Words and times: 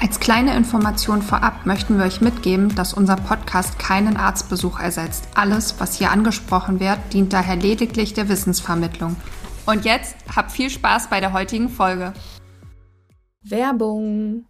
Als 0.00 0.20
kleine 0.20 0.56
Information 0.56 1.22
vorab 1.22 1.66
möchten 1.66 1.98
wir 1.98 2.04
euch 2.04 2.20
mitgeben, 2.20 2.74
dass 2.74 2.92
unser 2.92 3.16
Podcast 3.16 3.78
keinen 3.78 4.16
Arztbesuch 4.16 4.78
ersetzt. 4.80 5.28
Alles, 5.34 5.76
was 5.78 5.96
hier 5.96 6.10
angesprochen 6.10 6.80
wird, 6.80 6.98
dient 7.12 7.32
daher 7.32 7.56
lediglich 7.56 8.12
der 8.12 8.28
Wissensvermittlung. 8.28 9.16
Und 9.66 9.84
jetzt 9.84 10.16
habt 10.34 10.52
viel 10.52 10.68
Spaß 10.68 11.08
bei 11.08 11.20
der 11.20 11.32
heutigen 11.32 11.68
Folge. 11.68 12.12
Werbung 13.42 14.44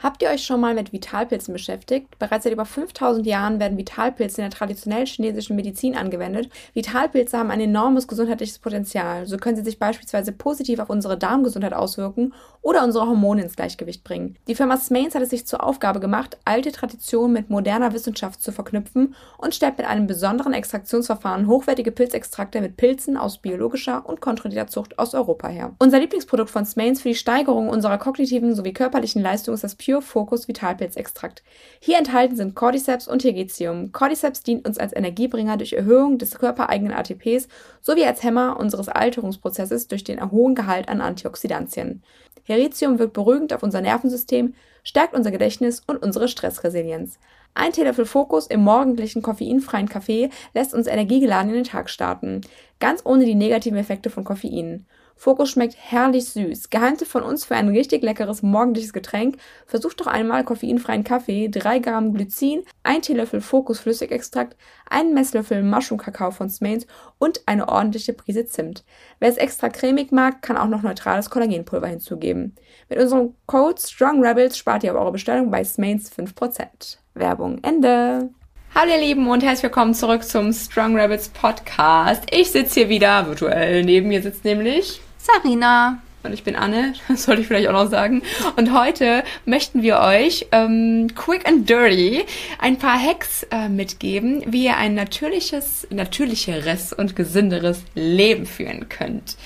Habt 0.00 0.22
ihr 0.22 0.30
euch 0.30 0.44
schon 0.44 0.60
mal 0.60 0.74
mit 0.74 0.92
Vitalpilzen 0.92 1.52
beschäftigt? 1.52 2.20
Bereits 2.20 2.44
seit 2.44 2.52
über 2.52 2.64
5000 2.64 3.26
Jahren 3.26 3.58
werden 3.58 3.76
Vitalpilze 3.76 4.40
in 4.40 4.48
der 4.48 4.56
traditionellen 4.56 5.06
chinesischen 5.06 5.56
Medizin 5.56 5.96
angewendet. 5.96 6.50
Vitalpilze 6.72 7.36
haben 7.36 7.50
ein 7.50 7.60
enormes 7.60 8.06
gesundheitliches 8.06 8.60
Potenzial. 8.60 9.26
So 9.26 9.38
können 9.38 9.56
sie 9.56 9.64
sich 9.64 9.80
beispielsweise 9.80 10.30
positiv 10.30 10.78
auf 10.78 10.88
unsere 10.88 11.18
Darmgesundheit 11.18 11.74
auswirken 11.74 12.32
oder 12.68 12.84
unsere 12.84 13.06
Hormone 13.06 13.40
ins 13.44 13.56
Gleichgewicht 13.56 14.04
bringen. 14.04 14.36
Die 14.46 14.54
Firma 14.54 14.76
Smains 14.76 15.14
hat 15.14 15.22
es 15.22 15.30
sich 15.30 15.46
zur 15.46 15.64
Aufgabe 15.64 16.00
gemacht, 16.00 16.36
alte 16.44 16.70
Traditionen 16.70 17.32
mit 17.32 17.48
moderner 17.48 17.94
Wissenschaft 17.94 18.42
zu 18.42 18.52
verknüpfen 18.52 19.14
und 19.38 19.54
stellt 19.54 19.78
mit 19.78 19.86
einem 19.86 20.06
besonderen 20.06 20.52
Extraktionsverfahren 20.52 21.46
hochwertige 21.46 21.92
Pilzextrakte 21.92 22.60
mit 22.60 22.76
Pilzen 22.76 23.16
aus 23.16 23.38
biologischer 23.38 24.06
und 24.06 24.20
kontrollierter 24.20 24.66
Zucht 24.66 24.98
aus 24.98 25.14
Europa 25.14 25.48
her. 25.48 25.72
Unser 25.78 25.98
Lieblingsprodukt 25.98 26.50
von 26.50 26.66
Smains 26.66 27.00
für 27.00 27.08
die 27.08 27.14
Steigerung 27.14 27.70
unserer 27.70 27.96
kognitiven 27.96 28.54
sowie 28.54 28.74
körperlichen 28.74 29.22
Leistung 29.22 29.54
ist 29.54 29.64
das 29.64 29.74
Pure 29.74 30.02
Focus 30.02 30.46
Vitalpilzextrakt. 30.46 31.42
Hier 31.80 31.96
enthalten 31.96 32.36
sind 32.36 32.54
Cordyceps 32.54 33.08
und 33.08 33.20
Tegetium. 33.20 33.92
Cordyceps 33.92 34.42
dient 34.42 34.68
uns 34.68 34.76
als 34.76 34.94
Energiebringer 34.94 35.56
durch 35.56 35.72
Erhöhung 35.72 36.18
des 36.18 36.38
körpereigenen 36.38 36.92
ATPs 36.92 37.48
sowie 37.80 38.04
als 38.04 38.22
Hämmer 38.22 38.60
unseres 38.60 38.90
Alterungsprozesses 38.90 39.88
durch 39.88 40.04
den 40.04 40.30
hohen 40.30 40.54
Gehalt 40.54 40.90
an 40.90 41.00
Antioxidantien. 41.00 42.02
Heritium 42.48 42.98
wirkt 42.98 43.12
beruhigend 43.12 43.52
auf 43.52 43.62
unser 43.62 43.80
Nervensystem, 43.80 44.54
stärkt 44.82 45.14
unser 45.14 45.30
Gedächtnis 45.30 45.82
und 45.86 46.02
unsere 46.02 46.28
Stressresilienz. 46.28 47.18
Ein 47.54 47.72
Teelöffel 47.72 48.06
Fokus 48.06 48.46
im 48.46 48.60
morgendlichen 48.60 49.20
koffeinfreien 49.20 49.88
Kaffee 49.88 50.30
lässt 50.54 50.74
uns 50.74 50.86
energiegeladen 50.86 51.50
in 51.50 51.56
den 51.56 51.64
Tag 51.64 51.90
starten, 51.90 52.40
ganz 52.80 53.02
ohne 53.04 53.24
die 53.24 53.34
negativen 53.34 53.78
Effekte 53.78 54.10
von 54.10 54.24
Koffein. 54.24 54.86
Fokus 55.18 55.50
schmeckt 55.50 55.74
herrlich 55.76 56.26
süß. 56.26 56.70
Geheimtipp 56.70 57.08
von 57.08 57.24
uns 57.24 57.44
für 57.44 57.56
ein 57.56 57.68
richtig 57.68 58.04
leckeres 58.04 58.42
morgendliches 58.42 58.92
Getränk. 58.92 59.36
Versucht 59.66 60.00
doch 60.00 60.06
einmal 60.06 60.44
koffeinfreien 60.44 61.02
Kaffee, 61.02 61.48
3 61.48 61.80
Gramm 61.80 62.14
Glycin, 62.14 62.62
1 62.84 63.04
Teelöffel 63.04 63.40
Fokus 63.40 63.80
Flüssigextrakt, 63.80 64.56
einen 64.88 65.14
Messlöffel 65.14 65.64
Mushroom 65.64 65.98
Kakao 65.98 66.30
von 66.30 66.48
Smains 66.48 66.86
und 67.18 67.42
eine 67.46 67.68
ordentliche 67.68 68.12
Prise 68.12 68.46
Zimt. 68.46 68.84
Wer 69.18 69.30
es 69.30 69.38
extra 69.38 69.68
cremig 69.70 70.12
mag, 70.12 70.40
kann 70.40 70.56
auch 70.56 70.68
noch 70.68 70.82
neutrales 70.82 71.30
Kollagenpulver 71.30 71.88
hinzugeben. 71.88 72.54
Mit 72.88 73.00
unserem 73.00 73.34
Code 73.46 73.80
Strong 73.80 74.24
Rebels 74.24 74.56
spart 74.56 74.84
ihr 74.84 74.94
auf 74.94 75.00
eure 75.00 75.12
Bestellung 75.12 75.50
bei 75.50 75.64
Smains 75.64 76.12
5%. 76.12 76.98
Werbung 77.14 77.58
Ende. 77.64 78.30
Hallo 78.74 78.92
ihr 78.92 79.00
Lieben 79.00 79.26
und 79.28 79.42
herzlich 79.42 79.64
willkommen 79.64 79.94
zurück 79.94 80.22
zum 80.22 80.52
Strong 80.52 80.94
Rebels 80.94 81.30
Podcast. 81.30 82.22
Ich 82.30 82.52
sitze 82.52 82.80
hier 82.80 82.88
wieder 82.88 83.26
virtuell. 83.26 83.82
Neben 83.82 84.08
mir 84.08 84.22
sitzt 84.22 84.44
nämlich 84.44 85.00
Sarina. 85.16 86.00
Und 86.22 86.32
ich 86.32 86.44
bin 86.44 86.54
Anne, 86.54 86.94
das 87.08 87.24
sollte 87.24 87.40
ich 87.40 87.48
vielleicht 87.48 87.68
auch 87.68 87.72
noch 87.72 87.90
sagen. 87.90 88.22
Und 88.56 88.72
heute 88.78 89.24
möchten 89.46 89.82
wir 89.82 89.98
euch 89.98 90.46
ähm, 90.52 91.08
quick 91.16 91.48
and 91.48 91.68
dirty 91.68 92.24
ein 92.60 92.78
paar 92.78 93.00
Hacks 93.00 93.44
äh, 93.50 93.68
mitgeben, 93.68 94.44
wie 94.46 94.66
ihr 94.66 94.76
ein 94.76 94.94
natürliches, 94.94 95.86
natürlicheres 95.90 96.92
und 96.92 97.16
gesünderes 97.16 97.82
Leben 97.94 98.46
führen 98.46 98.88
könnt. 98.88 99.36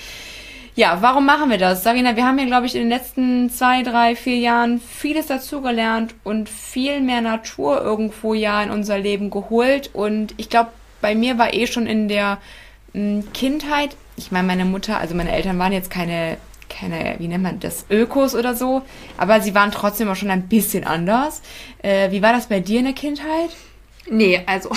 Ja, 0.75 0.99
warum 1.03 1.27
machen 1.27 1.51
wir 1.51 1.59
das? 1.59 1.83
Sarina, 1.83 2.17
wir 2.17 2.27
haben 2.27 2.39
ja, 2.39 2.47
glaube 2.47 2.67
ich, 2.67 2.75
in 2.75 2.83
den 2.83 2.89
letzten 2.89 3.51
zwei, 3.51 3.83
drei, 3.83 4.17
vier 4.17 4.37
Jahren 4.37 4.81
vieles 4.81 5.27
dazugelernt 5.27 6.15
und 6.25 6.49
viel 6.49 7.01
mehr 7.01 7.21
Natur 7.21 7.83
irgendwo 7.83 8.33
ja 8.33 8.63
in 8.63 8.71
unser 8.71 8.99
Leben 8.99 9.31
geholt. 9.31 9.91
Und 9.93 10.35
ich 10.39 10.49
glaube, 10.49 10.71
bei 11.03 11.15
mir 11.15 11.37
war 11.37 11.53
eh 11.53 11.67
schon 11.67 11.87
in 11.87 12.09
der 12.09 12.39
mh, 12.95 13.25
Kindheit 13.35 13.97
ich 14.17 14.31
meine, 14.31 14.47
meine 14.47 14.65
Mutter, 14.65 14.99
also 14.99 15.15
meine 15.15 15.33
Eltern 15.33 15.59
waren 15.59 15.73
jetzt 15.73 15.91
keine, 15.91 16.37
keine, 16.69 17.17
wie 17.19 17.29
nennt 17.29 17.43
man 17.43 17.61
das, 17.61 17.87
Ökos 17.91 18.35
oder 18.35 18.55
so, 18.55 18.83
aber 19.17 19.41
sie 19.41 19.55
waren 19.55 19.71
trotzdem 19.71 20.09
auch 20.09 20.17
schon 20.17 20.31
ein 20.31 20.49
bisschen 20.49 20.85
anders. 20.85 21.43
Äh, 21.83 22.11
wie 22.11 22.23
war 22.23 22.33
das 22.33 22.47
bei 22.47 22.61
dir 22.61 22.81
in 22.81 22.87
der 22.87 22.95
Kindheit? 22.95 23.51
Nee, 24.11 24.43
also 24.47 24.71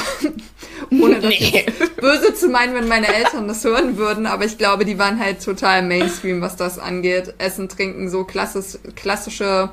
ohne 0.91 1.19
das 1.19 1.29
nee. 1.29 1.65
böse 1.99 2.33
zu 2.33 2.47
meinen, 2.49 2.75
wenn 2.75 2.87
meine 2.87 3.07
Eltern 3.07 3.47
das 3.47 3.63
hören 3.63 3.97
würden, 3.97 4.25
aber 4.25 4.45
ich 4.45 4.57
glaube, 4.57 4.85
die 4.85 4.99
waren 4.99 5.19
halt 5.19 5.43
total 5.43 5.81
Mainstream, 5.81 6.41
was 6.41 6.55
das 6.55 6.79
angeht. 6.79 7.33
Essen, 7.37 7.67
trinken, 7.67 8.09
so 8.09 8.23
klassisch, 8.23 8.79
klassische 8.95 9.71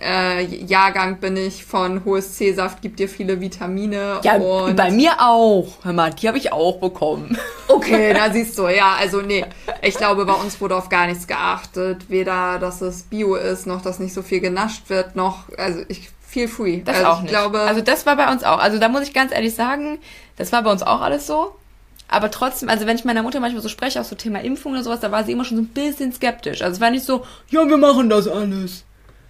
äh, 0.00 0.44
Jahrgang 0.44 1.18
bin 1.18 1.36
ich 1.36 1.64
von 1.64 2.04
hohes 2.04 2.34
C-Saft, 2.34 2.80
gibt 2.82 2.98
dir 2.98 3.08
viele 3.08 3.40
Vitamine. 3.40 4.20
Ja, 4.22 4.36
und 4.36 4.76
bei 4.76 4.90
mir 4.90 5.12
auch. 5.20 5.68
Hör 5.82 5.92
mal, 5.92 6.10
die 6.10 6.26
habe 6.26 6.38
ich 6.38 6.52
auch 6.52 6.78
bekommen. 6.78 7.36
Okay, 7.68 8.14
da 8.14 8.30
siehst 8.32 8.58
du, 8.58 8.68
ja, 8.68 8.96
also 8.98 9.20
nee, 9.20 9.44
ich 9.82 9.94
glaube, 9.96 10.24
bei 10.24 10.32
uns 10.32 10.60
wurde 10.60 10.76
auf 10.76 10.88
gar 10.88 11.06
nichts 11.06 11.26
geachtet. 11.26 12.08
Weder, 12.08 12.58
dass 12.58 12.80
es 12.80 13.02
Bio 13.02 13.34
ist, 13.34 13.66
noch, 13.66 13.82
dass 13.82 13.98
nicht 13.98 14.14
so 14.14 14.22
viel 14.22 14.40
genascht 14.40 14.88
wird, 14.88 15.16
noch, 15.16 15.44
also 15.58 15.80
ich, 15.88 16.08
feel 16.30 16.48
free. 16.48 16.82
Das 16.84 16.96
also 16.96 17.08
auch 17.08 17.22
nicht. 17.22 17.30
Glaube, 17.30 17.60
also 17.60 17.80
das 17.80 18.06
war 18.06 18.16
bei 18.16 18.30
uns 18.30 18.44
auch. 18.44 18.58
Also 18.58 18.78
da 18.78 18.88
muss 18.88 19.02
ich 19.02 19.12
ganz 19.12 19.32
ehrlich 19.32 19.54
sagen, 19.54 19.98
das 20.36 20.52
war 20.52 20.62
bei 20.62 20.70
uns 20.70 20.82
auch 20.82 21.00
alles 21.00 21.26
so. 21.26 21.54
Aber 22.08 22.30
trotzdem, 22.30 22.68
also 22.68 22.86
wenn 22.86 22.96
ich 22.96 23.04
meiner 23.04 23.22
Mutter 23.22 23.40
manchmal 23.40 23.62
so 23.62 23.68
spreche, 23.68 24.00
auch 24.00 24.04
so 24.04 24.16
Thema 24.16 24.40
Impfung 24.40 24.72
oder 24.72 24.82
sowas, 24.82 25.00
da 25.00 25.12
war 25.12 25.24
sie 25.24 25.32
immer 25.32 25.44
schon 25.44 25.56
so 25.58 25.62
ein 25.62 25.68
bisschen 25.68 26.12
skeptisch. 26.12 26.62
Also 26.62 26.76
es 26.76 26.80
war 26.80 26.90
nicht 26.90 27.04
so, 27.04 27.24
ja, 27.48 27.68
wir 27.68 27.76
machen 27.76 28.08
das 28.08 28.26
alles. 28.26 28.84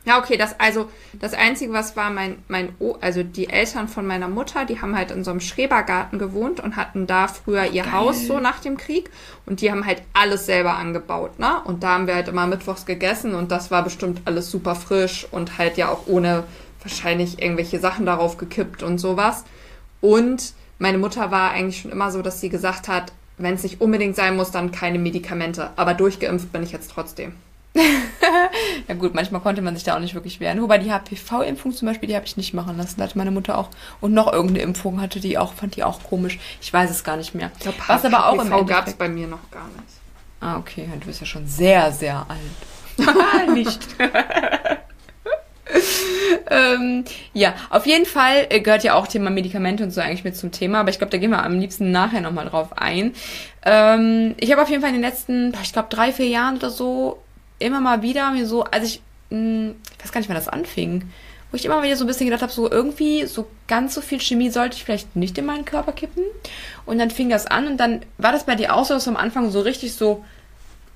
Ja, 0.06 0.18
okay, 0.18 0.38
das 0.38 0.58
also 0.58 0.88
das 1.12 1.34
einzige, 1.34 1.74
was 1.74 1.94
war 1.94 2.08
mein 2.08 2.42
mein 2.48 2.70
o 2.78 2.96
also 3.02 3.22
die 3.22 3.50
Eltern 3.50 3.86
von 3.86 4.06
meiner 4.06 4.28
Mutter, 4.28 4.64
die 4.64 4.80
haben 4.80 4.96
halt 4.96 5.10
in 5.10 5.24
so 5.24 5.30
einem 5.30 5.40
Schrebergarten 5.40 6.18
gewohnt 6.18 6.58
und 6.58 6.76
hatten 6.76 7.06
da 7.06 7.28
früher 7.28 7.66
ihr 7.66 7.82
Geil. 7.82 7.92
Haus 7.92 8.26
so 8.26 8.40
nach 8.40 8.60
dem 8.60 8.78
Krieg 8.78 9.10
und 9.44 9.60
die 9.60 9.70
haben 9.70 9.84
halt 9.84 10.00
alles 10.14 10.46
selber 10.46 10.76
angebaut, 10.76 11.38
ne? 11.38 11.60
Und 11.64 11.82
da 11.82 11.90
haben 11.90 12.06
wir 12.06 12.14
halt 12.14 12.28
immer 12.28 12.46
mittwochs 12.46 12.86
gegessen 12.86 13.34
und 13.34 13.50
das 13.50 13.70
war 13.70 13.84
bestimmt 13.84 14.22
alles 14.24 14.50
super 14.50 14.74
frisch 14.74 15.26
und 15.30 15.58
halt 15.58 15.76
ja 15.76 15.90
auch 15.90 16.06
ohne 16.06 16.44
wahrscheinlich 16.82 17.40
irgendwelche 17.40 17.78
Sachen 17.78 18.06
darauf 18.06 18.36
gekippt 18.36 18.82
und 18.82 18.98
sowas. 18.98 19.44
Und 20.00 20.54
meine 20.78 20.98
Mutter 20.98 21.30
war 21.30 21.50
eigentlich 21.50 21.80
schon 21.80 21.92
immer 21.92 22.10
so, 22.10 22.22
dass 22.22 22.40
sie 22.40 22.48
gesagt 22.48 22.88
hat, 22.88 23.12
wenn 23.38 23.54
es 23.54 23.62
nicht 23.62 23.80
unbedingt 23.80 24.16
sein 24.16 24.36
muss, 24.36 24.50
dann 24.50 24.72
keine 24.72 24.98
Medikamente, 24.98 25.70
aber 25.76 25.94
durchgeimpft 25.94 26.52
bin 26.52 26.62
ich 26.62 26.72
jetzt 26.72 26.90
trotzdem. 26.90 27.34
ja 28.88 28.94
gut, 28.94 29.14
manchmal 29.14 29.40
konnte 29.40 29.62
man 29.62 29.74
sich 29.74 29.84
da 29.84 29.94
auch 29.94 30.00
nicht 30.00 30.14
wirklich 30.14 30.40
wehren. 30.40 30.60
Wobei 30.60 30.78
die 30.78 30.92
HPV-Impfung 30.92 31.72
zum 31.72 31.86
Beispiel, 31.86 32.08
die 32.08 32.16
habe 32.16 32.26
ich 32.26 32.36
nicht 32.36 32.52
machen 32.52 32.76
lassen. 32.76 32.96
Da 32.98 33.04
hatte 33.04 33.16
meine 33.16 33.30
Mutter 33.30 33.56
auch 33.56 33.70
und 34.00 34.12
noch 34.12 34.32
irgendeine 34.32 34.62
Impfung 34.62 35.00
hatte 35.00 35.20
die 35.20 35.38
auch, 35.38 35.54
fand 35.54 35.76
die 35.76 35.84
auch 35.84 36.02
komisch. 36.02 36.38
Ich 36.60 36.72
weiß 36.72 36.90
es 36.90 37.04
gar 37.04 37.16
nicht 37.16 37.34
mehr. 37.34 37.50
Ich 37.56 37.62
glaub, 37.62 37.74
Was 37.86 38.04
aber 38.04 38.26
auch 38.26 38.38
HPV 38.38 38.64
gab 38.64 38.88
es 38.88 38.94
bei 38.94 39.08
mir 39.08 39.28
noch 39.28 39.50
gar 39.50 39.68
nicht. 39.68 40.00
Ah, 40.40 40.56
okay. 40.56 40.88
Du 40.98 41.06
bist 41.06 41.20
ja 41.20 41.26
schon 41.26 41.46
sehr, 41.46 41.92
sehr 41.92 42.26
alt. 42.28 43.54
nicht. 43.54 43.86
ähm, 46.50 47.04
ja, 47.32 47.54
auf 47.70 47.86
jeden 47.86 48.06
Fall 48.06 48.46
äh, 48.50 48.60
gehört 48.60 48.84
ja 48.84 48.94
auch 48.94 49.06
Thema 49.06 49.30
Medikamente 49.30 49.84
und 49.84 49.90
so 49.90 50.00
eigentlich 50.00 50.24
mit 50.24 50.36
zum 50.36 50.50
Thema, 50.50 50.80
aber 50.80 50.90
ich 50.90 50.98
glaube, 50.98 51.10
da 51.10 51.18
gehen 51.18 51.30
wir 51.30 51.42
am 51.42 51.58
liebsten 51.58 51.90
nachher 51.90 52.20
nochmal 52.20 52.46
drauf 52.46 52.76
ein. 52.76 53.14
Ähm, 53.64 54.34
ich 54.38 54.50
habe 54.52 54.62
auf 54.62 54.68
jeden 54.68 54.80
Fall 54.80 54.90
in 54.90 54.96
den 54.96 55.04
letzten, 55.04 55.54
ich 55.62 55.72
glaube, 55.72 55.88
drei, 55.90 56.12
vier 56.12 56.28
Jahren 56.28 56.56
oder 56.56 56.70
so 56.70 57.22
immer 57.58 57.80
mal 57.80 58.02
wieder 58.02 58.30
mir 58.32 58.46
so, 58.46 58.64
als 58.64 58.86
ich, 58.86 59.02
mh, 59.30 59.38
hm, 59.38 59.74
ich 59.96 60.04
weiß 60.04 60.12
gar 60.12 60.20
nicht, 60.20 60.28
wann 60.28 60.36
das 60.36 60.48
anfing, 60.48 61.10
wo 61.50 61.56
ich 61.56 61.64
immer 61.64 61.82
wieder 61.82 61.96
so 61.96 62.04
ein 62.04 62.06
bisschen 62.06 62.26
gedacht 62.26 62.42
habe, 62.42 62.52
so 62.52 62.70
irgendwie 62.70 63.26
so 63.26 63.46
ganz 63.68 63.94
so 63.94 64.00
viel 64.00 64.20
Chemie 64.20 64.50
sollte 64.50 64.76
ich 64.76 64.84
vielleicht 64.84 65.16
nicht 65.16 65.36
in 65.36 65.46
meinen 65.46 65.64
Körper 65.64 65.92
kippen. 65.92 66.24
Und 66.86 66.98
dann 66.98 67.10
fing 67.10 67.28
das 67.28 67.46
an 67.46 67.66
und 67.66 67.76
dann 67.78 68.00
war 68.18 68.32
das 68.32 68.44
bei 68.44 68.54
dir 68.54 68.74
auch 68.74 68.84
so, 68.84 68.94
dass 68.94 69.04
du 69.04 69.10
am 69.10 69.16
Anfang 69.16 69.50
so 69.50 69.60
richtig 69.60 69.94
so 69.94 70.24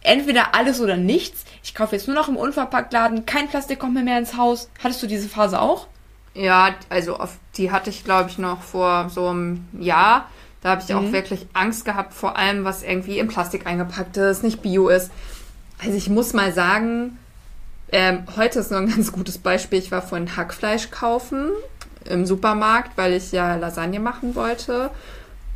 entweder 0.05 0.55
alles 0.55 0.81
oder 0.81 0.97
nichts. 0.97 1.45
Ich 1.63 1.75
kaufe 1.75 1.97
jetzt 1.97 2.07
nur 2.07 2.15
noch 2.15 2.29
im 2.29 2.37
Unverpacktladen, 2.37 3.27
kein 3.27 3.49
Plastik 3.49 3.81
kommt 3.81 3.95
mir 3.95 4.05
mehr 4.05 4.19
ins 4.19 4.37
Haus. 4.37 4.71
Hattest 4.83 5.03
du 5.03 5.07
diese 5.09 5.29
Phase 5.29 5.61
auch? 5.61 5.89
Ja, 6.35 6.75
also 6.89 7.17
auf 7.17 7.37
die 7.57 7.73
hatte 7.73 7.91
ich 7.91 8.05
glaube 8.05 8.31
ich 8.31 8.39
noch 8.39 8.63
vor 8.63 9.09
so 9.11 9.29
einem 9.29 9.67
Jahr. 9.79 10.29
Da 10.63 10.71
habe 10.71 10.83
ich 10.83 10.89
mhm. 10.89 10.97
auch 10.97 11.13
wirklich 11.13 11.47
Angst 11.53 11.85
gehabt, 11.85 12.15
vor 12.15 12.39
allem 12.39 12.65
was 12.65 12.83
irgendwie 12.83 13.19
in 13.19 13.29
Plastik 13.29 13.67
eingepackt 13.67 14.17
ist, 14.17 14.43
nicht 14.43 14.63
bio 14.63 14.89
ist. 14.89 15.11
Also 15.83 15.97
ich 15.97 16.09
muss 16.09 16.33
mal 16.33 16.53
sagen, 16.53 17.19
ähm, 17.93 18.25
heute 18.37 18.61
ist 18.61 18.71
noch 18.71 18.79
ein 18.79 18.89
ganz 18.95 19.13
gutes 19.13 19.39
Beispiel. 19.39 19.79
Ich 19.79 19.91
war 19.91 20.03
vorhin 20.03 20.37
Hackfleisch 20.37 20.91
kaufen 20.91 21.51
im 22.05 22.27
Supermarkt, 22.27 22.97
weil 22.97 23.15
ich 23.15 23.33
ja 23.33 23.57
Lasagne 23.57 24.01
machen 24.01 24.35
wollte. 24.35 24.91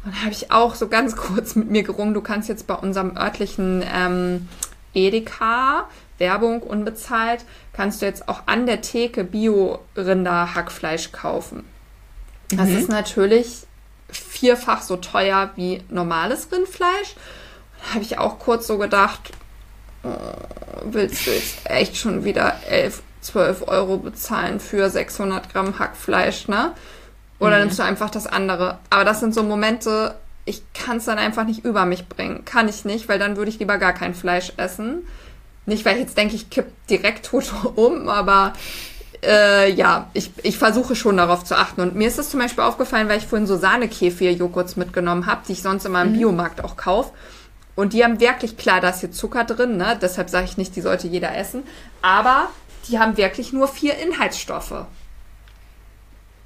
Dann 0.09 0.23
habe 0.23 0.33
ich 0.33 0.51
auch 0.51 0.75
so 0.75 0.89
ganz 0.89 1.17
kurz 1.17 1.55
mit 1.55 1.71
mir 1.71 1.83
gerungen, 1.83 2.15
du 2.15 2.21
kannst 2.21 2.49
jetzt 2.49 2.67
bei 2.67 2.75
unserem 2.75 3.17
örtlichen 3.17 3.85
ähm, 3.93 4.49
Edeka, 4.95 5.89
Werbung 6.19 6.63
unbezahlt, 6.63 7.45
kannst 7.73 8.03
du 8.03 8.07
jetzt 8.07 8.29
auch 8.29 8.43
an 8.47 8.67
der 8.67 8.81
Theke 8.81 9.23
Bio-Rinder-Hackfleisch 9.23 11.13
kaufen. 11.13 11.65
Das 12.51 12.69
mhm. 12.69 12.79
ist 12.79 12.89
natürlich 12.89 13.67
vierfach 14.09 14.83
so 14.83 14.97
teuer 14.97 15.51
wie 15.57 15.83
normales 15.91 16.51
Rindfleisch. 16.51 17.15
Da 17.79 17.95
habe 17.95 18.03
ich 18.03 18.19
auch 18.19 18.39
kurz 18.39 18.67
so 18.67 18.79
gedacht, 18.79 19.33
oh, 20.03 20.09
willst 20.85 21.27
du 21.27 21.31
jetzt 21.31 21.59
echt 21.65 21.97
schon 21.97 22.25
wieder 22.25 22.57
11, 22.69 23.03
12 23.21 23.69
Euro 23.69 23.99
bezahlen 23.99 24.59
für 24.59 24.89
600 24.89 25.53
Gramm 25.53 25.79
Hackfleisch, 25.79 26.49
ne? 26.49 26.73
Oder 27.39 27.57
mhm. 27.57 27.65
nimmst 27.65 27.79
du 27.79 27.83
einfach 27.83 28.11
das 28.11 28.27
andere? 28.27 28.79
Aber 28.91 29.05
das 29.05 29.21
sind 29.21 29.35
so 29.35 29.43
Momente, 29.43 30.15
ich 30.45 30.63
kann 30.73 30.97
es 30.97 31.05
dann 31.05 31.19
einfach 31.19 31.45
nicht 31.45 31.65
über 31.65 31.85
mich 31.85 32.09
bringen. 32.09 32.45
Kann 32.45 32.69
ich 32.69 32.85
nicht, 32.85 33.09
weil 33.09 33.19
dann 33.19 33.37
würde 33.37 33.51
ich 33.51 33.59
lieber 33.59 33.79
gar 33.79 33.93
kein 33.93 34.15
Fleisch 34.15 34.53
essen. 34.57 35.07
Nicht, 35.67 35.85
weil 35.85 35.97
ich 35.97 36.03
jetzt 36.03 36.17
denke, 36.17 36.35
ich 36.35 36.51
kipp 36.51 36.67
direkt 36.89 37.27
tot 37.27 37.53
um, 37.77 38.09
aber 38.09 38.55
äh, 39.23 39.71
ja, 39.71 40.09
ich, 40.15 40.31
ich 40.43 40.57
versuche 40.57 40.97
schon 40.97 41.17
darauf 41.19 41.45
zu 41.45 41.57
achten. 41.57 41.81
Und 41.83 41.95
mir 41.95 42.09
ist 42.09 42.19
es 42.19 42.31
zum 42.31 42.41
Beispiel 42.41 42.65
aufgefallen, 42.65 43.09
weil 43.09 43.19
ich 43.19 43.27
vorhin 43.27 43.47
so 43.47 43.57
Sahnekäfir-Joghurts 43.57 44.77
mitgenommen 44.77 45.27
habe, 45.27 45.43
die 45.47 45.53
ich 45.53 45.63
sonst 45.63 45.85
immer 45.85 46.03
im 46.03 46.13
mhm. 46.13 46.19
Biomarkt 46.19 46.65
auch 46.65 46.77
kaufe. 46.77 47.13
Und 47.75 47.93
die 47.93 48.03
haben 48.03 48.19
wirklich, 48.19 48.57
klar, 48.57 48.81
da 48.81 48.89
ist 48.89 49.01
hier 49.01 49.13
Zucker 49.13 49.45
drin, 49.45 49.77
ne? 49.77 49.97
deshalb 50.01 50.31
sage 50.31 50.47
ich 50.47 50.57
nicht, 50.57 50.75
die 50.75 50.81
sollte 50.81 51.07
jeder 51.07 51.37
essen. 51.37 51.63
Aber 52.03 52.49
die 52.89 52.99
haben 52.99 53.17
wirklich 53.17 53.53
nur 53.53 53.69
vier 53.69 53.97
Inhaltsstoffe. 53.99 54.87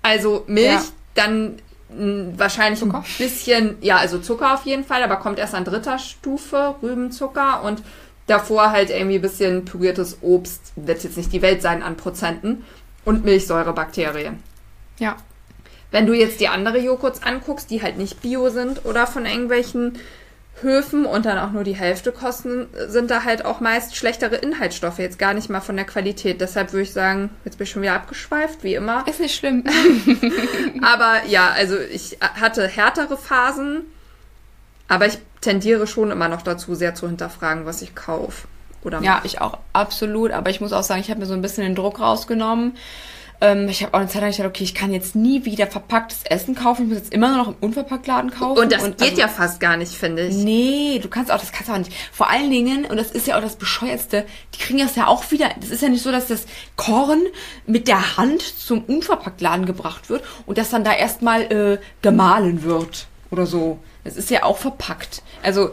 Also 0.03 0.45
Milch, 0.47 0.67
ja. 0.67 0.83
dann 1.15 1.59
mh, 1.91 1.97
hm, 1.97 2.39
wahrscheinlich 2.39 2.81
Zucker. 2.81 2.99
ein 2.99 3.05
bisschen, 3.19 3.77
ja, 3.81 3.97
also 3.97 4.19
Zucker 4.19 4.55
auf 4.55 4.65
jeden 4.65 4.85
Fall, 4.85 5.03
aber 5.03 5.17
kommt 5.17 5.39
erst 5.39 5.55
an 5.55 5.65
dritter 5.65 5.99
Stufe, 5.99 6.75
Rübenzucker 6.83 7.63
und 7.63 7.83
davor 8.27 8.71
halt 8.71 8.91
irgendwie 8.91 9.17
ein 9.17 9.23
bisschen 9.23 9.65
püriertes 9.65 10.19
Obst, 10.23 10.73
wird 10.77 11.03
jetzt 11.05 11.17
nicht 11.17 11.33
die 11.33 11.43
Welt 11.43 11.63
sein 11.63 11.83
an 11.83 11.97
Prozenten 11.97 12.65
und 13.05 13.25
Milchsäurebakterien. 13.25 14.43
Ja. 14.99 15.17
Wenn 15.91 16.07
du 16.07 16.15
jetzt 16.15 16.41
die 16.41 16.49
andere 16.49 16.79
Joghurts 16.79 17.23
anguckst, 17.23 17.71
die 17.71 17.83
halt 17.83 17.99
nicht 17.99 18.23
bio 18.23 18.49
sind 18.49 18.85
oder 18.87 19.07
von 19.07 19.27
irgendwelchen 19.27 19.99
Höfen 20.63 21.05
und 21.07 21.27
dann 21.27 21.39
auch 21.39 21.53
nur 21.53 21.65
die 21.65 21.75
Hälfte 21.75 22.13
kosten, 22.13 22.67
sind 22.89 23.11
da 23.11 23.25
halt 23.25 23.45
auch 23.45 23.61
meist 23.61 23.97
schlechtere 23.97 24.37
Inhaltsstoffe, 24.37 24.99
jetzt 24.99 25.19
gar 25.19 25.35
nicht 25.35 25.51
mal 25.51 25.61
von 25.61 25.77
der 25.77 25.85
Qualität. 25.85 26.41
Deshalb 26.41 26.73
würde 26.73 26.83
ich 26.83 26.93
sagen, 26.93 27.31
jetzt 27.45 27.59
bin 27.59 27.65
ich 27.65 27.71
schon 27.71 27.83
wieder 27.83 27.95
abgeschweift, 27.95 28.63
wie 28.63 28.75
immer. 28.75 29.07
Ist 29.09 29.21
nicht 29.21 29.35
schlimm. 29.35 29.65
aber 30.83 31.27
ja, 31.27 31.51
also 31.51 31.79
ich 31.79 32.19
hatte 32.21 32.67
härtere 32.67 33.17
Phasen, 33.17 33.83
aber 34.89 35.07
ich 35.07 35.19
tendiere 35.41 35.87
schon 35.87 36.11
immer 36.11 36.29
noch 36.29 36.43
dazu, 36.43 36.75
sehr 36.75 36.95
zu 36.95 37.07
hinterfragen, 37.07 37.67
was 37.67 37.83
ich 37.83 37.95
kaufe. 37.95 38.47
Oder 38.85 39.01
ja, 39.01 39.21
ich 39.25 39.41
auch 39.41 39.59
absolut. 39.73 40.33
Aber 40.33 40.51
ich 40.51 40.61
muss 40.61 40.73
auch 40.73 40.83
sagen, 40.83 41.01
ich 41.01 41.11
habe 41.11 41.21
mir 41.21 41.27
so 41.27 41.35
ein 41.35 41.43
bisschen 41.43 41.65
den 41.65 41.75
Druck 41.75 42.01
rausgenommen 42.01 42.77
ähm, 43.43 43.69
ich 43.69 43.83
habe 43.83 43.93
auch 43.95 43.99
eine 43.99 44.09
Zeit 44.09 44.23
lang 44.23 44.31
gedacht, 44.31 44.47
okay, 44.47 44.63
ich 44.63 44.73
kann 44.73 44.93
jetzt 44.93 45.17
nie 45.17 45.45
wieder 45.45 45.67
verpacktes 45.67 46.21
Essen 46.23 46.55
kaufen. 46.55 46.85
Ich 46.85 46.89
muss 46.89 46.99
jetzt 46.99 47.13
immer 47.13 47.29
nur 47.29 47.39
noch 47.39 47.49
im 47.49 47.57
Unverpacktladen 47.61 48.31
kaufen. 48.31 48.63
Und 48.63 48.71
das 48.71 48.85
und, 48.85 48.99
geht 48.99 49.11
also, 49.11 49.21
ja 49.21 49.29
fast 49.29 49.59
gar 49.59 49.77
nicht, 49.77 49.93
finde 49.93 50.29
ich. 50.29 50.37
Nee, 50.37 51.01
du 51.03 51.09
kannst 51.09 51.33
auch, 51.33 51.41
das 51.41 51.51
kannst 51.51 51.69
du 51.69 51.73
auch 51.73 51.79
nicht. 51.79 51.93
Vor 52.13 52.31
allen 52.31 52.51
Dingen, 52.51 52.85
und 52.85 52.97
das 52.97 53.11
ist 53.11 53.27
ja 53.27 53.37
auch 53.37 53.43
das 53.43 53.57
Bescheuerste, 53.57 54.25
die 54.55 54.59
kriegen 54.59 54.79
das 54.79 54.95
ja 54.95 55.09
auch 55.09 55.29
wieder. 55.33 55.51
Das 55.61 55.71
ist 55.71 55.83
ja 55.83 55.89
nicht 55.89 56.03
so, 56.03 56.13
dass 56.13 56.29
das 56.29 56.47
Korn 56.77 57.21
mit 57.67 57.89
der 57.89 58.17
Hand 58.17 58.43
zum 58.43 58.85
Unverpacktladen 58.85 59.67
gebracht 59.67 60.09
wird 60.09 60.23
und 60.47 60.57
das 60.57 60.71
dann 60.71 60.85
da 60.85 60.95
erstmal 60.95 61.43
äh, 61.53 61.79
gemahlen 62.01 62.63
wird 62.63 63.09
oder 63.33 63.47
so. 63.47 63.81
Das 64.05 64.17
ist 64.17 64.31
ja 64.31 64.45
auch 64.45 64.59
verpackt. 64.59 65.21
Also 65.43 65.71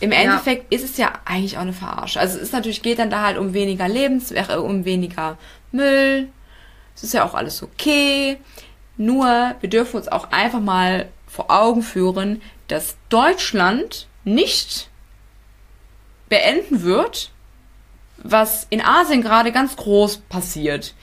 im 0.00 0.12
Endeffekt 0.12 0.72
ja. 0.72 0.78
ist 0.78 0.84
es 0.84 0.96
ja 0.96 1.12
eigentlich 1.26 1.58
auch 1.58 1.62
eine 1.62 1.74
Verarsche. 1.74 2.18
Also 2.18 2.38
es 2.38 2.44
ist 2.44 2.52
natürlich, 2.54 2.80
geht 2.80 2.98
dann 2.98 3.10
da 3.10 3.22
halt 3.22 3.36
um 3.36 3.52
weniger 3.52 3.86
Lebensware, 3.86 4.62
um 4.62 4.86
weniger 4.86 5.36
Müll, 5.72 6.28
es 6.94 7.04
ist 7.04 7.14
ja 7.14 7.24
auch 7.24 7.34
alles 7.34 7.62
okay. 7.62 8.38
Nur, 8.96 9.54
wir 9.60 9.70
dürfen 9.70 9.96
uns 9.96 10.08
auch 10.08 10.30
einfach 10.30 10.60
mal 10.60 11.08
vor 11.26 11.50
Augen 11.50 11.82
führen, 11.82 12.42
dass 12.68 12.96
Deutschland 13.08 14.06
nicht 14.24 14.88
beenden 16.28 16.82
wird, 16.82 17.30
was 18.18 18.66
in 18.70 18.80
Asien 18.80 19.22
gerade 19.22 19.52
ganz 19.52 19.76
groß 19.76 20.18
passiert. 20.28 20.94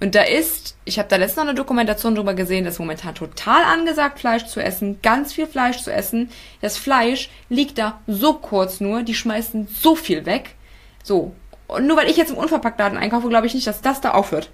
Und 0.00 0.14
da 0.14 0.22
ist, 0.22 0.76
ich 0.84 0.98
habe 0.98 1.08
da 1.08 1.16
letztens 1.16 1.36
noch 1.36 1.44
eine 1.44 1.54
Dokumentation 1.54 2.14
drüber 2.14 2.34
gesehen, 2.34 2.64
dass 2.64 2.78
momentan 2.78 3.14
total 3.14 3.62
angesagt, 3.64 4.18
Fleisch 4.18 4.46
zu 4.46 4.60
essen, 4.60 5.00
ganz 5.02 5.32
viel 5.32 5.46
Fleisch 5.46 5.82
zu 5.82 5.92
essen. 5.92 6.30
Das 6.60 6.76
Fleisch 6.76 7.30
liegt 7.48 7.78
da 7.78 8.00
so 8.06 8.34
kurz 8.34 8.80
nur, 8.80 9.02
die 9.02 9.14
schmeißen 9.14 9.68
so 9.68 9.94
viel 9.94 10.26
weg. 10.26 10.56
So. 11.02 11.32
Und 11.68 11.86
nur 11.86 11.96
weil 11.96 12.10
ich 12.10 12.16
jetzt 12.16 12.30
im 12.30 12.36
Unverpacktladen 12.36 12.98
einkaufe, 12.98 13.28
glaube 13.28 13.46
ich 13.46 13.54
nicht, 13.54 13.66
dass 13.66 13.80
das 13.80 14.00
da 14.00 14.10
aufhört. 14.10 14.50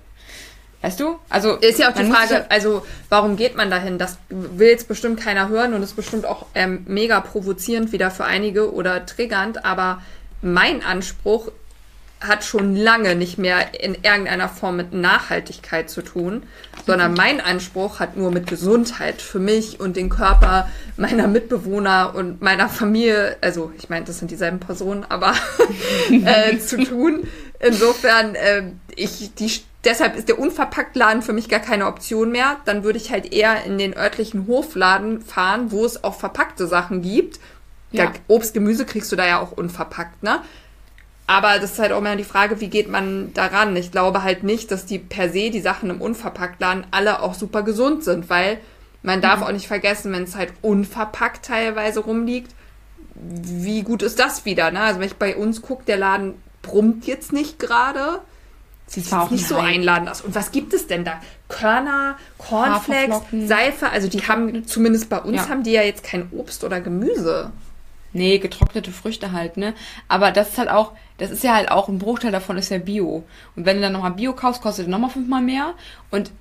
Weißt 0.83 0.99
du? 0.99 1.19
Also 1.29 1.57
ist 1.57 1.79
ja 1.79 1.91
auch 1.91 1.95
die 1.95 2.07
Frage, 2.07 2.35
ja 2.35 2.45
also 2.49 2.87
warum 3.11 3.37
geht 3.37 3.55
man 3.55 3.71
dahin? 3.71 3.99
Das 3.99 4.17
will 4.31 4.69
jetzt 4.69 4.89
bestimmt 4.89 5.21
keiner 5.21 5.49
hören 5.49 5.75
und 5.75 5.83
ist 5.83 5.95
bestimmt 5.95 6.25
auch 6.25 6.47
ähm, 6.55 6.85
mega 6.87 7.21
provozierend 7.21 7.93
wieder 7.93 8.11
für 8.11 8.25
einige 8.25 8.73
oder 8.73 9.05
triggernd, 9.05 9.65
aber 9.65 10.01
mein 10.41 10.83
Anspruch 10.83 11.51
hat 12.21 12.45
schon 12.45 12.77
lange 12.77 13.15
nicht 13.15 13.39
mehr 13.39 13.83
in 13.83 13.95
irgendeiner 13.95 14.49
Form 14.49 14.77
mit 14.77 14.93
Nachhaltigkeit 14.93 15.89
zu 15.89 16.03
tun, 16.03 16.43
sondern 16.87 17.15
mein 17.15 17.41
Anspruch 17.41 17.99
hat 17.99 18.17
nur 18.17 18.31
mit 18.31 18.47
Gesundheit 18.47 19.23
für 19.23 19.39
mich 19.39 19.81
und 19.81 19.97
den 19.97 20.11
Körper 20.11 20.69
meiner 20.99 21.29
Mitbewohner 21.29 22.13
und 22.15 22.43
meiner 22.43 22.69
Familie, 22.69 23.39
also 23.41 23.73
ich 23.79 23.89
meine, 23.89 24.05
das 24.05 24.19
sind 24.19 24.31
dieselben 24.31 24.61
Personen, 24.61 25.07
aber 25.09 25.35
äh, 26.11 26.59
zu 26.59 26.85
tun. 26.85 27.27
Insofern, 27.59 28.35
äh, 28.35 28.65
ich 28.97 29.35
die 29.35 29.51
deshalb 29.85 30.17
ist 30.17 30.29
der 30.29 30.39
Unverpacktladen 30.39 31.23
für 31.23 31.33
mich 31.33 31.49
gar 31.49 31.61
keine 31.61 31.87
Option 31.87 32.33
mehr. 32.33 32.59
Dann 32.65 32.85
würde 32.85 32.99
ich 32.99 33.11
halt 33.11 33.33
eher 33.33 33.65
in 33.65 33.79
den 33.79 33.97
örtlichen 33.97 34.47
Hofladen 34.47 35.23
fahren, 35.23 35.71
wo 35.71 35.85
es 35.85 36.05
auch 36.05 36.15
verpackte 36.15 36.67
Sachen 36.67 37.03
gibt. 37.03 37.41
Ja. 37.93 38.13
Obst, 38.29 38.55
Gemüse 38.55 38.87
kriegst 38.87 39.11
du 39.11 39.17
da 39.17 39.27
ja 39.27 39.41
auch 39.41 39.53
unverpackt, 39.53 40.23
ne? 40.23 40.41
Aber 41.27 41.61
das 41.61 41.73
ist 41.73 41.79
halt 41.79 41.93
auch 41.93 41.99
immer 41.99 42.17
die 42.17 42.25
Frage, 42.25 42.61
wie 42.61 42.69
geht 42.69 42.89
man 42.89 43.33
daran? 43.35 43.77
Ich 43.77 43.93
glaube 43.93 44.25
halt 44.25 44.43
nicht, 44.43 44.73
dass 44.73 44.85
die 44.85 44.99
per 44.99 45.29
se 45.31 45.51
die 45.51 45.61
Sachen 45.61 45.89
im 45.89 46.01
Unverpacktladen 46.01 46.87
alle 46.91 47.23
auch 47.23 47.35
super 47.35 47.63
gesund 47.63 48.03
sind, 48.03 48.29
weil 48.29 48.59
man 49.03 49.21
darf 49.21 49.39
mhm. 49.39 49.47
auch 49.47 49.53
nicht 49.53 49.69
vergessen, 49.69 50.13
wenn 50.13 50.25
es 50.25 50.35
halt 50.35 50.53
unverpackt 50.61 51.45
teilweise 51.45 52.01
rumliegt, 52.01 52.53
wie 53.15 53.83
gut 53.83 54.03
ist 54.03 54.19
das 54.19 54.45
wieder? 54.45 54.71
Ne? 54.71 54.81
Also 54.81 54.99
wenn 55.01 55.07
ich 55.07 55.17
bei 55.17 55.37
uns 55.37 55.63
gucke, 55.63 55.85
der 55.85 55.99
Laden 55.99 56.35
brummt 56.63 57.07
jetzt 57.07 57.33
nicht 57.33 57.59
gerade. 57.59 58.21
Sieht 58.91 59.09
jetzt 59.09 59.31
nicht 59.31 59.47
so 59.47 59.57
einladend 59.57 60.11
aus. 60.11 60.21
Und 60.21 60.35
was 60.35 60.51
gibt 60.51 60.75
es 60.75 60.89
denn 60.89 61.05
da? 61.05 61.21
Körner, 61.49 62.17
Cornflakes, 62.39 63.21
Seife. 63.47 63.89
Also 63.89 64.09
die 64.09 64.27
haben, 64.27 64.67
zumindest 64.67 65.09
bei 65.09 65.21
uns 65.21 65.37
ja. 65.37 65.49
haben 65.49 65.63
die 65.63 65.71
ja 65.71 65.83
jetzt 65.83 66.03
kein 66.03 66.29
Obst 66.33 66.65
oder 66.65 66.81
Gemüse. 66.81 67.53
Nee, 68.13 68.39
getrocknete 68.39 68.91
Früchte 68.91 69.31
halt, 69.31 69.57
ne? 69.57 69.75
Aber 70.09 70.33
das 70.33 70.49
ist 70.49 70.59
halt 70.59 70.71
auch, 70.71 70.91
das 71.19 71.31
ist 71.31 71.45
ja 71.45 71.55
halt 71.55 71.71
auch, 71.71 71.89
ein 71.89 72.01
Bruchteil 72.01 72.33
davon 72.33 72.59
ist 72.59 72.69
ja 72.71 72.79
Bio. 72.79 73.23
Und 73.55 73.65
wenn 73.65 73.77
du 73.77 73.83
dann 73.83 73.93
nochmal 73.93 74.11
Bio 74.11 74.33
kaufst, 74.33 74.61
kostet 74.61 74.87
es 74.87 74.91
nochmal 74.91 75.11
fünfmal 75.11 75.43
mehr. 75.43 75.75
Und 76.11 76.33